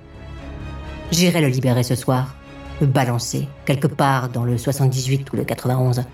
J'irai 1.13 1.41
le 1.41 1.49
libérer 1.49 1.83
ce 1.83 1.95
soir, 1.95 2.35
le 2.81 2.87
balancer, 2.87 3.49
quelque 3.65 3.87
part 3.87 4.29
dans 4.29 4.45
le 4.45 4.57
78 4.57 5.33
ou 5.33 5.37
le 5.37 5.45
91. 5.45 6.05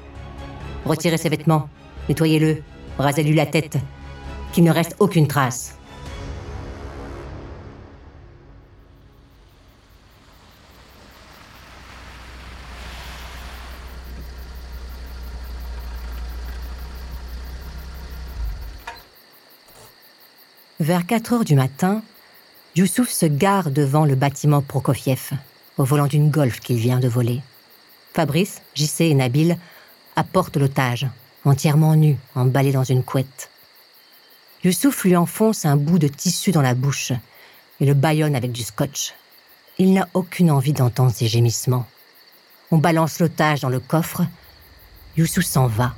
Retirez 0.84 1.18
ses 1.18 1.28
vêtements, 1.28 1.68
nettoyez-le, 2.09 2.62
rasez-lui 2.99 3.34
la 3.34 3.47
tête, 3.47 3.78
qu'il 4.53 4.64
ne 4.64 4.72
reste 4.72 4.97
aucune 4.99 5.28
trace. 5.28 5.78
Vers 20.80 21.07
4 21.07 21.32
heures 21.32 21.45
du 21.45 21.55
matin, 21.55 22.03
Youssouf 22.74 23.10
se 23.10 23.26
gare 23.26 23.70
devant 23.70 24.06
le 24.06 24.14
bâtiment 24.14 24.62
Prokofiev, 24.62 25.32
au 25.76 25.84
volant 25.84 26.06
d'une 26.06 26.30
Golf 26.30 26.58
qu'il 26.60 26.78
vient 26.78 27.00
de 27.00 27.08
voler. 27.08 27.42
Fabrice, 28.14 28.62
JC 28.74 29.02
et 29.02 29.14
Nabil 29.14 29.58
apportent 30.16 30.56
l'otage, 30.56 31.06
entièrement 31.44 31.94
nu, 31.96 32.16
emballé 32.34 32.72
dans 32.72 32.84
une 32.84 33.02
couette. 33.02 33.50
Youssouf 34.64 35.04
lui 35.04 35.16
enfonce 35.16 35.66
un 35.66 35.76
bout 35.76 35.98
de 35.98 36.08
tissu 36.08 36.50
dans 36.50 36.62
la 36.62 36.74
bouche 36.74 37.12
et 37.78 37.84
le 37.84 37.92
bâillonne 37.92 38.34
avec 38.34 38.52
du 38.52 38.62
scotch. 38.62 39.12
Il 39.76 39.92
n'a 39.92 40.08
aucune 40.14 40.50
envie 40.50 40.72
d'entendre 40.72 41.12
ses 41.12 41.28
gémissements. 41.28 41.86
On 42.70 42.78
balance 42.78 43.18
l'otage 43.18 43.60
dans 43.60 43.68
le 43.68 43.80
coffre. 43.80 44.22
Youssouf 45.18 45.44
s'en 45.44 45.66
va. 45.66 45.94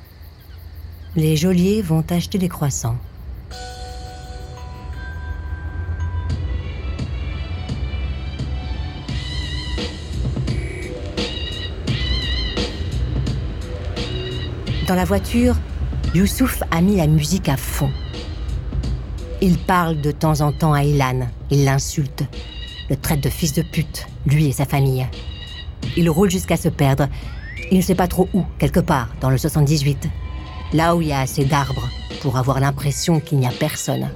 Les 1.15 1.37
geôliers 1.37 1.81
vont 1.81 2.03
acheter 2.09 2.37
des 2.37 2.49
croissants. 2.49 2.97
Dans 14.87 14.93
la 14.93 15.05
voiture, 15.05 15.55
Youssouf 16.13 16.61
a 16.69 16.79
mis 16.79 16.97
la 16.97 17.07
musique 17.07 17.49
à 17.49 17.57
fond. 17.57 17.89
Il 19.41 19.57
parle 19.57 19.99
de 19.99 20.11
temps 20.11 20.41
en 20.41 20.51
temps 20.51 20.73
à 20.73 20.83
Ilan. 20.83 21.27
Il 21.49 21.65
l'insulte. 21.65 22.23
Le 22.91 22.95
traite 22.95 23.21
de 23.21 23.29
fils 23.29 23.53
de 23.53 23.63
pute, 23.63 24.05
lui 24.27 24.45
et 24.45 24.51
sa 24.51 24.65
famille. 24.65 25.07
Il 25.97 26.07
roule 26.07 26.29
jusqu'à 26.29 26.55
se 26.55 26.69
perdre. 26.69 27.07
Il 27.71 27.77
ne 27.77 27.81
sait 27.81 27.95
pas 27.95 28.07
trop 28.07 28.29
où, 28.35 28.43
quelque 28.59 28.79
part, 28.79 29.09
dans 29.21 29.31
le 29.31 29.39
78. 29.39 30.07
Là 30.73 30.95
où 30.95 31.01
il 31.01 31.07
y 31.07 31.13
a 31.13 31.21
assez 31.21 31.45
d'arbres 31.45 31.89
pour 32.21 32.37
avoir 32.37 32.59
l'impression 32.59 33.19
qu'il 33.19 33.39
n'y 33.39 33.47
a 33.47 33.51
personne. 33.51 34.09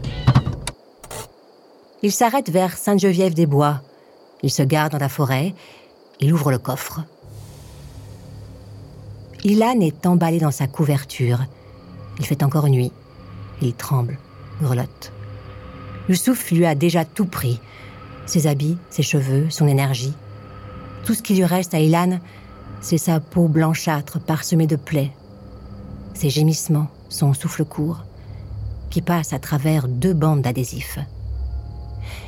Il 2.04 2.12
s'arrête 2.12 2.52
vers 2.52 2.78
Sainte-Geneviève-des-Bois. 2.78 3.82
Il 4.44 4.52
se 4.52 4.62
garde 4.62 4.92
dans 4.92 5.00
la 5.00 5.10
forêt. 5.10 5.56
Il 6.20 6.32
ouvre 6.32 6.52
le 6.52 6.60
coffre. 6.60 7.02
Ilan 9.46 9.80
est 9.80 10.06
emballé 10.06 10.40
dans 10.40 10.52
sa 10.52 10.68
couverture. 10.68 11.46
Il 12.20 12.26
fait 12.26 12.44
encore 12.44 12.68
nuit. 12.68 12.92
Il 13.62 13.74
tremble, 13.74 14.18
grelotte. 14.62 15.14
Youssouf 16.10 16.52
lui 16.52 16.66
a 16.66 16.76
déjà 16.76 17.06
tout 17.06 17.26
pris. 17.26 17.62
Ses 18.26 18.48
habits, 18.48 18.78
ses 18.90 19.04
cheveux, 19.04 19.50
son 19.50 19.68
énergie. 19.68 20.14
Tout 21.06 21.14
ce 21.14 21.24
qui 21.24 21.36
lui 21.36 21.46
reste 21.46 21.74
à 21.74 21.80
Ilan, 21.80 22.20
c'est 22.82 22.98
sa 22.98 23.22
peau 23.22 23.48
blanchâtre 23.48 24.20
parsemée 24.20 24.68
de 24.68 24.76
plaies. 24.76 25.12
Ses 26.14 26.30
gémissements, 26.30 26.88
son 27.08 27.34
souffle 27.34 27.64
court, 27.64 28.04
qui 28.90 29.02
passe 29.02 29.32
à 29.32 29.40
travers 29.40 29.88
deux 29.88 30.14
bandes 30.14 30.42
d'adhésifs. 30.42 31.00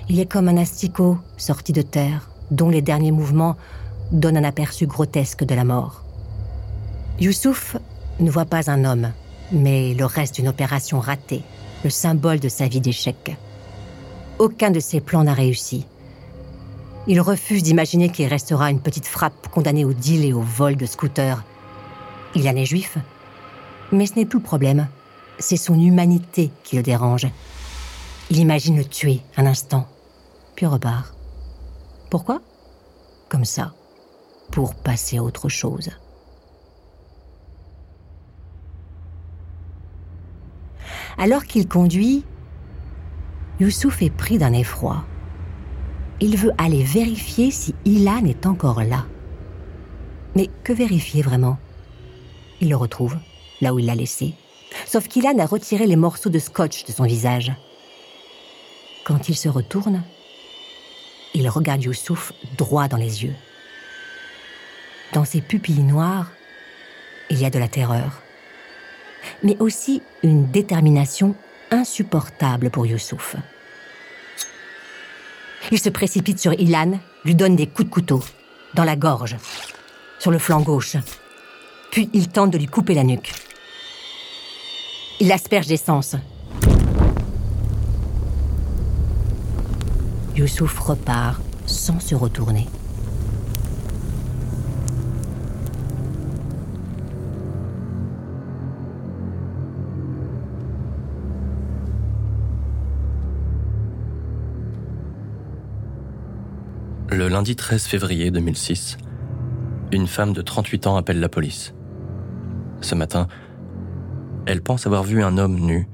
Il 0.08 0.20
est 0.20 0.32
comme 0.32 0.48
un 0.48 0.58
asticot 0.58 1.18
sorti 1.36 1.74
de 1.74 1.82
terre, 1.82 2.30
dont 2.52 2.70
les 2.70 2.82
derniers 2.82 3.12
mouvements 3.12 3.58
donnent 4.14 4.38
un 4.38 4.44
aperçu 4.46 4.88
grotesque 4.88 5.44
de 5.44 5.56
la 5.56 5.66
mort. 5.66 6.06
Youssouf 7.22 7.78
ne 8.20 8.32
voit 8.32 8.46
pas 8.46 8.72
un 8.72 8.84
homme, 8.84 9.12
mais 9.52 9.94
le 9.94 10.06
reste 10.06 10.34
d'une 10.38 10.48
opération 10.48 11.00
ratée, 11.00 11.44
le 11.84 11.92
symbole 11.92 12.40
de 12.40 12.50
sa 12.50 12.68
vie 12.68 12.82
d'échec. 12.82 13.38
Aucun 14.40 14.72
de 14.72 14.80
ses 14.80 15.02
plans 15.02 15.24
n'a 15.24 15.36
réussi. 15.36 15.86
Il 17.06 17.22
refuse 17.22 17.62
d'imaginer 17.62 18.10
qu'il 18.10 18.26
restera 18.26 18.72
une 18.72 18.82
petite 18.82 19.06
frappe 19.06 19.50
condamnée 19.50 19.86
au 19.86 19.94
deal 19.94 20.26
et 20.26 20.34
au 20.34 20.42
vol 20.42 20.76
de 20.76 20.88
scooters. 20.88 21.44
Il 22.34 22.50
en 22.50 22.56
est 22.56 22.66
juif. 22.66 22.98
Mais 23.92 24.08
ce 24.08 24.16
n'est 24.16 24.26
plus 24.26 24.40
le 24.40 24.44
problème. 24.44 24.88
C'est 25.38 25.58
son 25.58 25.80
humanité 25.80 26.50
qui 26.64 26.76
le 26.76 26.82
dérange. 26.82 27.28
Il 28.32 28.40
imagine 28.40 28.78
le 28.78 28.86
tuer 28.86 29.22
un 29.38 29.46
instant, 29.46 29.86
puis 30.56 30.66
repart. 30.66 31.14
Pourquoi? 32.10 32.42
Comme 33.30 33.46
ça, 33.46 33.74
pour 34.50 34.74
passer 34.74 35.20
à 35.20 35.24
autre 35.24 35.50
chose. 35.50 35.92
Alors 41.18 41.46
qu'il 41.46 41.68
conduit, 41.68 42.24
Youssouf 43.60 44.02
est 44.02 44.10
pris 44.10 44.38
d'un 44.38 44.54
effroi. 44.54 45.04
Il 46.20 46.38
veut 46.38 46.52
aller 46.58 46.84
vérifier 46.84 47.52
si 47.52 47.76
Ilan 47.86 48.26
est 48.26 48.46
encore 48.46 48.84
là. 48.84 49.06
Mais 50.36 50.50
que 50.64 50.74
vérifier 50.74 51.22
vraiment? 51.22 51.58
Il 52.62 52.70
le 52.70 52.76
retrouve, 52.76 53.18
là 53.60 53.74
où 53.74 53.80
il 53.80 53.86
l'a 53.86 53.96
laissé. 53.96 54.34
Sauf 54.86 55.08
qu'Ilan 55.08 55.38
a 55.40 55.46
retiré 55.46 55.88
les 55.88 55.96
morceaux 55.96 56.30
de 56.30 56.40
scotch 56.40 56.86
de 56.86 56.92
son 56.92 57.04
visage. 57.04 57.52
Quand 59.04 59.30
il 59.30 59.36
se 59.36 59.50
retourne, 59.50 60.04
il 61.34 61.50
regarde 61.50 61.84
Youssouf 61.84 62.34
droit 62.58 62.88
dans 62.88 62.98
les 62.98 63.24
yeux. 63.24 63.36
Dans 65.14 65.26
ses 65.26 65.42
pupilles 65.42 65.84
noires, 65.84 66.32
il 67.30 67.40
y 67.40 67.46
a 67.46 67.50
de 67.50 67.60
la 67.60 67.68
terreur, 67.68 68.22
mais 69.44 69.58
aussi 69.60 70.02
une 70.24 70.50
détermination 70.52 71.36
insupportable 71.72 72.70
pour 72.70 72.86
Youssouf. 72.86 73.36
Il 75.72 75.80
se 75.80 75.90
précipite 75.90 76.40
sur 76.40 76.54
Ilan, 76.54 77.00
lui 77.24 77.36
donne 77.36 77.56
des 77.56 77.68
coups 77.68 77.88
de 77.88 77.94
couteau, 77.94 78.24
dans 78.74 78.84
la 78.84 78.96
gorge, 78.96 79.38
sur 80.20 80.32
le 80.32 80.40
flanc 80.40 80.62
gauche. 80.62 80.98
Puis 81.92 82.10
il 82.14 82.30
tente 82.30 82.52
de 82.52 82.58
lui 82.58 82.68
couper 82.68 82.94
la 82.94 83.04
nuque. 83.04 83.34
Il 85.20 85.32
asperge 85.32 85.68
d'essence. 85.68 86.16
Youssouf 90.36 90.80
repart 90.80 91.42
sans 91.68 92.00
se 92.00 92.16
retourner. 92.16 92.68
Lundi 107.42 107.56
13 107.56 107.86
février 107.86 108.30
2006, 108.30 108.98
une 109.92 110.06
femme 110.06 110.32
de 110.32 110.44
38 110.44 110.86
ans 110.86 110.96
appelle 110.96 111.20
la 111.20 111.28
police. 111.28 111.74
Ce 112.82 112.94
matin, 112.94 113.28
elle 114.46 114.62
pense 114.62 114.86
avoir 114.86 115.02
vu 115.02 115.24
un 115.24 115.40
homme 115.40 115.56
nu, 115.56 115.88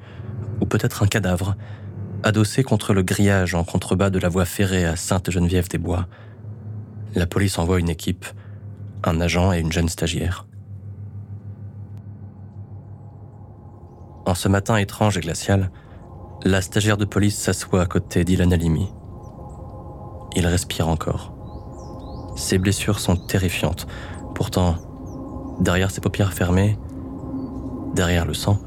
ou 0.59 0.65
peut-être 0.65 1.03
un 1.03 1.07
cadavre, 1.07 1.55
adossé 2.21 2.63
contre 2.63 2.93
le 2.93 3.01
grillage 3.01 3.55
en 3.55 3.63
contrebas 3.63 4.09
de 4.09 4.19
la 4.19 4.27
voie 4.27 4.43
ferrée 4.43 4.83
à 4.83 4.97
Sainte-Geneviève-des-Bois. 4.97 6.07
La 7.15 7.27
police 7.27 7.57
envoie 7.57 7.79
une 7.79 7.87
équipe, 7.87 8.25
un 9.05 9.21
agent 9.21 9.53
et 9.53 9.61
une 9.61 9.71
jeune 9.71 9.87
stagiaire. 9.87 10.47
En 14.25 14.35
ce 14.35 14.49
matin 14.49 14.75
étrange 14.75 15.17
et 15.17 15.21
glacial, 15.21 15.71
la 16.43 16.59
stagiaire 16.59 16.97
de 16.97 17.05
police 17.05 17.37
s'assoit 17.37 17.83
à 17.83 17.85
côté 17.85 18.25
d'Ilan 18.25 18.51
Halimi. 18.51 18.89
Il 20.35 20.45
respire 20.45 20.89
encore. 20.89 21.36
Ses 22.37 22.59
blessures 22.59 22.99
sont 22.99 23.15
terrifiantes. 23.15 23.87
Pourtant, 24.35 24.75
derrière 25.59 25.89
ses 25.89 26.01
paupières 26.01 26.33
fermées, 26.33 26.77
derrière 27.95 28.25
le 28.27 28.35
sang, 28.35 28.59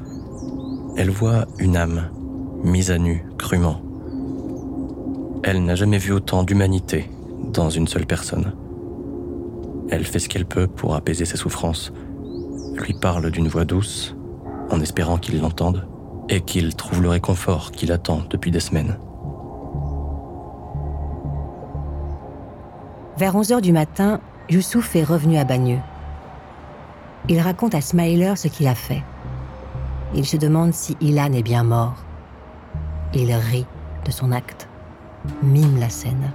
elle 0.97 1.09
voit 1.09 1.45
une 1.57 1.77
âme 1.77 2.09
mise 2.65 2.91
à 2.91 2.97
nu, 2.97 3.25
crûment. 3.37 3.81
Elle 5.43 5.63
n'a 5.63 5.75
jamais 5.75 5.97
vu 5.97 6.11
autant 6.11 6.43
d'humanité 6.43 7.09
dans 7.53 7.69
une 7.69 7.87
seule 7.87 8.05
personne. 8.05 8.53
Elle 9.89 10.03
fait 10.03 10.19
ce 10.19 10.27
qu'elle 10.27 10.45
peut 10.45 10.67
pour 10.67 10.93
apaiser 10.93 11.23
ses 11.23 11.37
souffrances, 11.37 11.93
lui 12.75 12.93
parle 12.93 13.31
d'une 13.31 13.47
voix 13.47 13.65
douce, 13.65 14.17
en 14.69 14.81
espérant 14.81 15.17
qu'il 15.17 15.39
l'entende, 15.39 15.87
et 16.27 16.41
qu'il 16.41 16.75
trouve 16.75 17.01
le 17.01 17.09
réconfort 17.09 17.71
qu'il 17.71 17.93
attend 17.93 18.21
depuis 18.29 18.51
des 18.51 18.59
semaines. 18.59 18.97
Vers 23.21 23.35
11h 23.35 23.61
du 23.61 23.71
matin, 23.71 24.19
Youssouf 24.49 24.95
est 24.95 25.03
revenu 25.03 25.37
à 25.37 25.43
Bagneux. 25.43 25.77
Il 27.29 27.39
raconte 27.39 27.75
à 27.75 27.79
Smiler 27.81 28.33
ce 28.35 28.47
qu'il 28.47 28.65
a 28.65 28.73
fait. 28.73 29.03
Il 30.15 30.25
se 30.25 30.37
demande 30.37 30.73
si 30.73 30.97
Ilan 31.01 31.31
est 31.33 31.43
bien 31.43 31.63
mort. 31.63 31.97
Il 33.13 33.31
rit 33.31 33.67
de 34.05 34.11
son 34.11 34.31
acte, 34.31 34.67
mime 35.43 35.79
la 35.79 35.89
scène. 35.89 36.31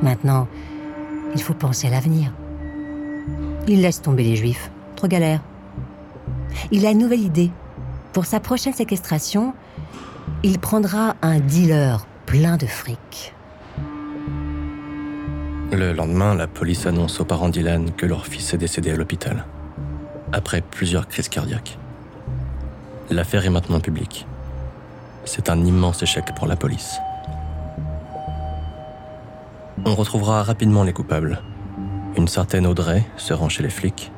Maintenant, 0.00 0.46
il 1.34 1.42
faut 1.42 1.54
penser 1.54 1.88
à 1.88 1.90
l'avenir. 1.90 2.32
Il 3.66 3.82
laisse 3.82 4.00
tomber 4.00 4.22
les 4.22 4.36
juifs, 4.36 4.70
trop 4.94 5.08
galère. 5.08 5.40
Il 6.70 6.86
a 6.86 6.92
une 6.92 6.98
nouvelle 6.98 7.22
idée. 7.22 7.50
Pour 8.12 8.26
sa 8.26 8.38
prochaine 8.38 8.74
séquestration, 8.74 9.52
il 10.44 10.60
prendra 10.60 11.16
un 11.20 11.40
dealer 11.40 12.06
plein 12.26 12.58
de 12.58 12.66
fric. 12.66 13.03
Le 15.76 15.92
lendemain, 15.92 16.36
la 16.36 16.46
police 16.46 16.86
annonce 16.86 17.18
aux 17.18 17.24
parents 17.24 17.48
d'Ilan 17.48 17.86
que 17.96 18.06
leur 18.06 18.26
fils 18.26 18.54
est 18.54 18.58
décédé 18.58 18.92
à 18.92 18.96
l'hôpital, 18.96 19.44
après 20.32 20.60
plusieurs 20.60 21.08
crises 21.08 21.28
cardiaques. 21.28 21.78
L'affaire 23.10 23.44
est 23.44 23.50
maintenant 23.50 23.80
publique. 23.80 24.24
C'est 25.24 25.50
un 25.50 25.64
immense 25.64 26.00
échec 26.00 26.26
pour 26.36 26.46
la 26.46 26.54
police. 26.54 27.00
On 29.84 29.96
retrouvera 29.96 30.44
rapidement 30.44 30.84
les 30.84 30.92
coupables. 30.92 31.42
Une 32.16 32.28
certaine 32.28 32.68
Audrey 32.68 33.04
se 33.16 33.34
rend 33.34 33.48
chez 33.48 33.64
les 33.64 33.68
flics. 33.68 34.12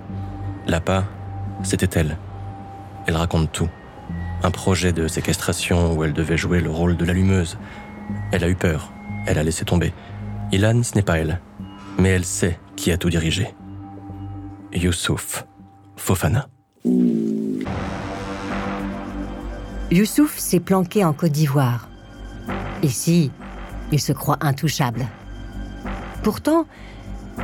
Lapa, 0.66 1.04
c'était 1.62 1.98
elle. 1.98 2.18
Elle 3.07 3.16
raconte 3.16 3.50
tout. 3.50 3.70
Un 4.42 4.50
projet 4.50 4.92
de 4.92 5.09
séquestration 5.09 5.94
où 5.94 6.04
elle 6.04 6.12
devait 6.12 6.36
jouer 6.36 6.61
le 6.61 6.70
rôle 6.70 6.98
de 6.98 7.07
l'allumeuse. 7.07 7.57
Elle 8.30 8.44
a 8.44 8.48
eu 8.50 8.57
peur. 8.57 8.92
Elle 9.26 9.38
a 9.38 9.42
laissé 9.42 9.64
tomber. 9.64 9.94
Ilan, 10.52 10.82
ce 10.82 10.94
n'est 10.96 11.02
pas 11.02 11.18
elle. 11.18 11.40
Mais 11.99 12.11
elle 12.11 12.24
sait 12.24 12.59
qui 12.76 12.92
a 12.92 12.99
tout 12.99 13.11
dirigé. 13.11 13.49
Youssouf 14.72 15.47
Fofana. 15.97 16.49
Youssouf 19.90 20.36
s'est 20.36 20.61
planqué 20.61 21.05
en 21.05 21.12
Côte 21.12 21.32
d'Ivoire. 21.32 21.88
Ici, 22.82 23.30
il 23.92 24.01
se 24.01 24.12
croit 24.12 24.38
intouchable. 24.40 25.07
Pourtant, 26.22 26.66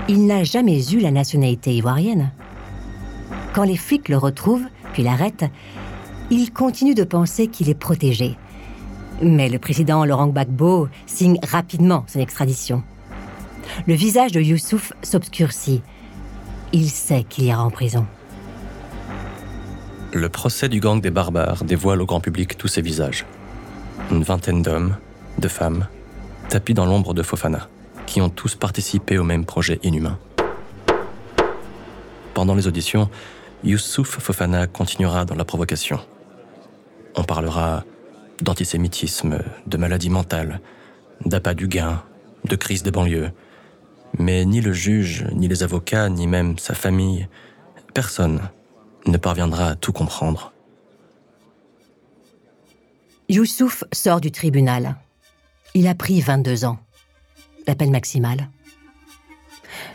il 0.08 0.26
n'a 0.26 0.44
jamais 0.44 0.92
eu 0.92 0.98
la 0.98 1.10
nationalité 1.10 1.74
ivoirienne. 1.74 2.32
Quand 3.54 3.64
les 3.64 3.76
flics 3.76 4.08
le 4.08 4.18
retrouvent, 4.18 4.66
puis 4.92 5.02
l'arrêtent, 5.02 5.44
il 6.30 6.52
continue 6.52 6.94
de 6.94 7.04
penser 7.04 7.46
qu'il 7.46 7.68
est 7.68 7.74
protégé. 7.74 8.36
Mais 9.22 9.48
le 9.48 9.58
président 9.58 10.04
Laurent 10.04 10.28
Gbagbo 10.28 10.88
signe 11.06 11.38
rapidement 11.42 12.04
son 12.08 12.18
extradition. 12.18 12.82
Le 13.86 13.94
visage 13.94 14.32
de 14.32 14.40
Youssouf 14.40 14.92
s'obscurcit. 15.02 15.82
Il 16.72 16.88
sait 16.88 17.24
qu'il 17.24 17.44
ira 17.44 17.62
en 17.62 17.70
prison. 17.70 18.06
Le 20.12 20.28
procès 20.28 20.68
du 20.68 20.80
gang 20.80 21.00
des 21.00 21.10
barbares 21.10 21.64
dévoile 21.64 22.02
au 22.02 22.06
grand 22.06 22.20
public 22.20 22.58
tous 22.58 22.68
ces 22.68 22.82
visages. 22.82 23.24
Une 24.10 24.22
vingtaine 24.22 24.62
d'hommes, 24.62 24.96
de 25.38 25.48
femmes, 25.48 25.86
tapis 26.48 26.74
dans 26.74 26.86
l'ombre 26.86 27.14
de 27.14 27.22
Fofana, 27.22 27.68
qui 28.06 28.20
ont 28.20 28.28
tous 28.28 28.54
participé 28.54 29.16
au 29.16 29.24
même 29.24 29.46
projet 29.46 29.80
inhumain. 29.82 30.18
Pendant 32.34 32.54
les 32.54 32.66
auditions, 32.66 33.08
Youssouf 33.64 34.18
Fofana 34.18 34.66
continuera 34.66 35.24
dans 35.24 35.34
la 35.34 35.44
provocation. 35.44 36.00
On 37.16 37.24
parlera 37.24 37.84
d'antisémitisme, 38.40 39.38
de 39.66 39.76
maladie 39.76 40.10
mentale, 40.10 40.60
d'appât 41.24 41.54
du 41.54 41.68
gain, 41.68 42.02
de 42.44 42.56
crise 42.56 42.82
des 42.82 42.90
banlieues. 42.90 43.30
Mais 44.18 44.44
ni 44.44 44.60
le 44.60 44.72
juge, 44.72 45.26
ni 45.32 45.48
les 45.48 45.62
avocats, 45.62 46.08
ni 46.08 46.26
même 46.26 46.58
sa 46.58 46.74
famille, 46.74 47.28
personne 47.94 48.40
ne 49.06 49.16
parviendra 49.16 49.68
à 49.68 49.74
tout 49.74 49.92
comprendre. 49.92 50.52
Youssouf 53.28 53.84
sort 53.92 54.20
du 54.20 54.30
tribunal. 54.30 54.96
Il 55.74 55.88
a 55.88 55.94
pris 55.94 56.20
22 56.20 56.64
ans. 56.64 56.78
La 57.66 57.74
peine 57.74 57.90
maximale. 57.90 58.50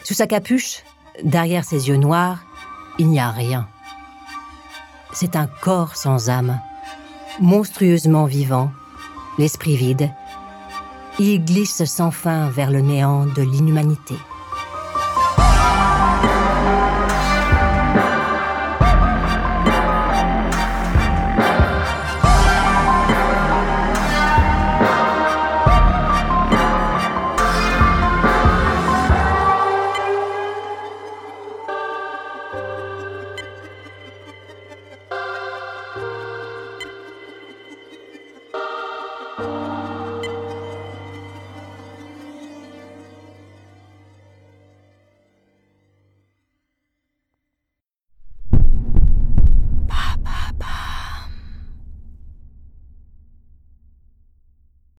Sous 0.04 0.16
sa 0.16 0.26
capuche, 0.26 0.84
derrière 1.24 1.64
ses 1.64 1.90
yeux 1.90 1.98
noirs, 1.98 2.46
il 2.98 3.10
n'y 3.10 3.20
a 3.20 3.30
rien. 3.30 3.68
C'est 5.14 5.36
un 5.36 5.48
corps 5.48 5.96
sans 5.96 6.30
âme, 6.30 6.60
monstrueusement 7.40 8.26
vivant, 8.26 8.72
l'esprit 9.38 9.76
vide. 9.76 10.10
Il 11.20 11.44
glisse 11.44 11.84
sans 11.86 12.12
fin 12.12 12.50
vers 12.52 12.70
le 12.70 12.82
néant 12.82 13.26
de 13.26 13.42
l'inhumanité. 13.42 14.16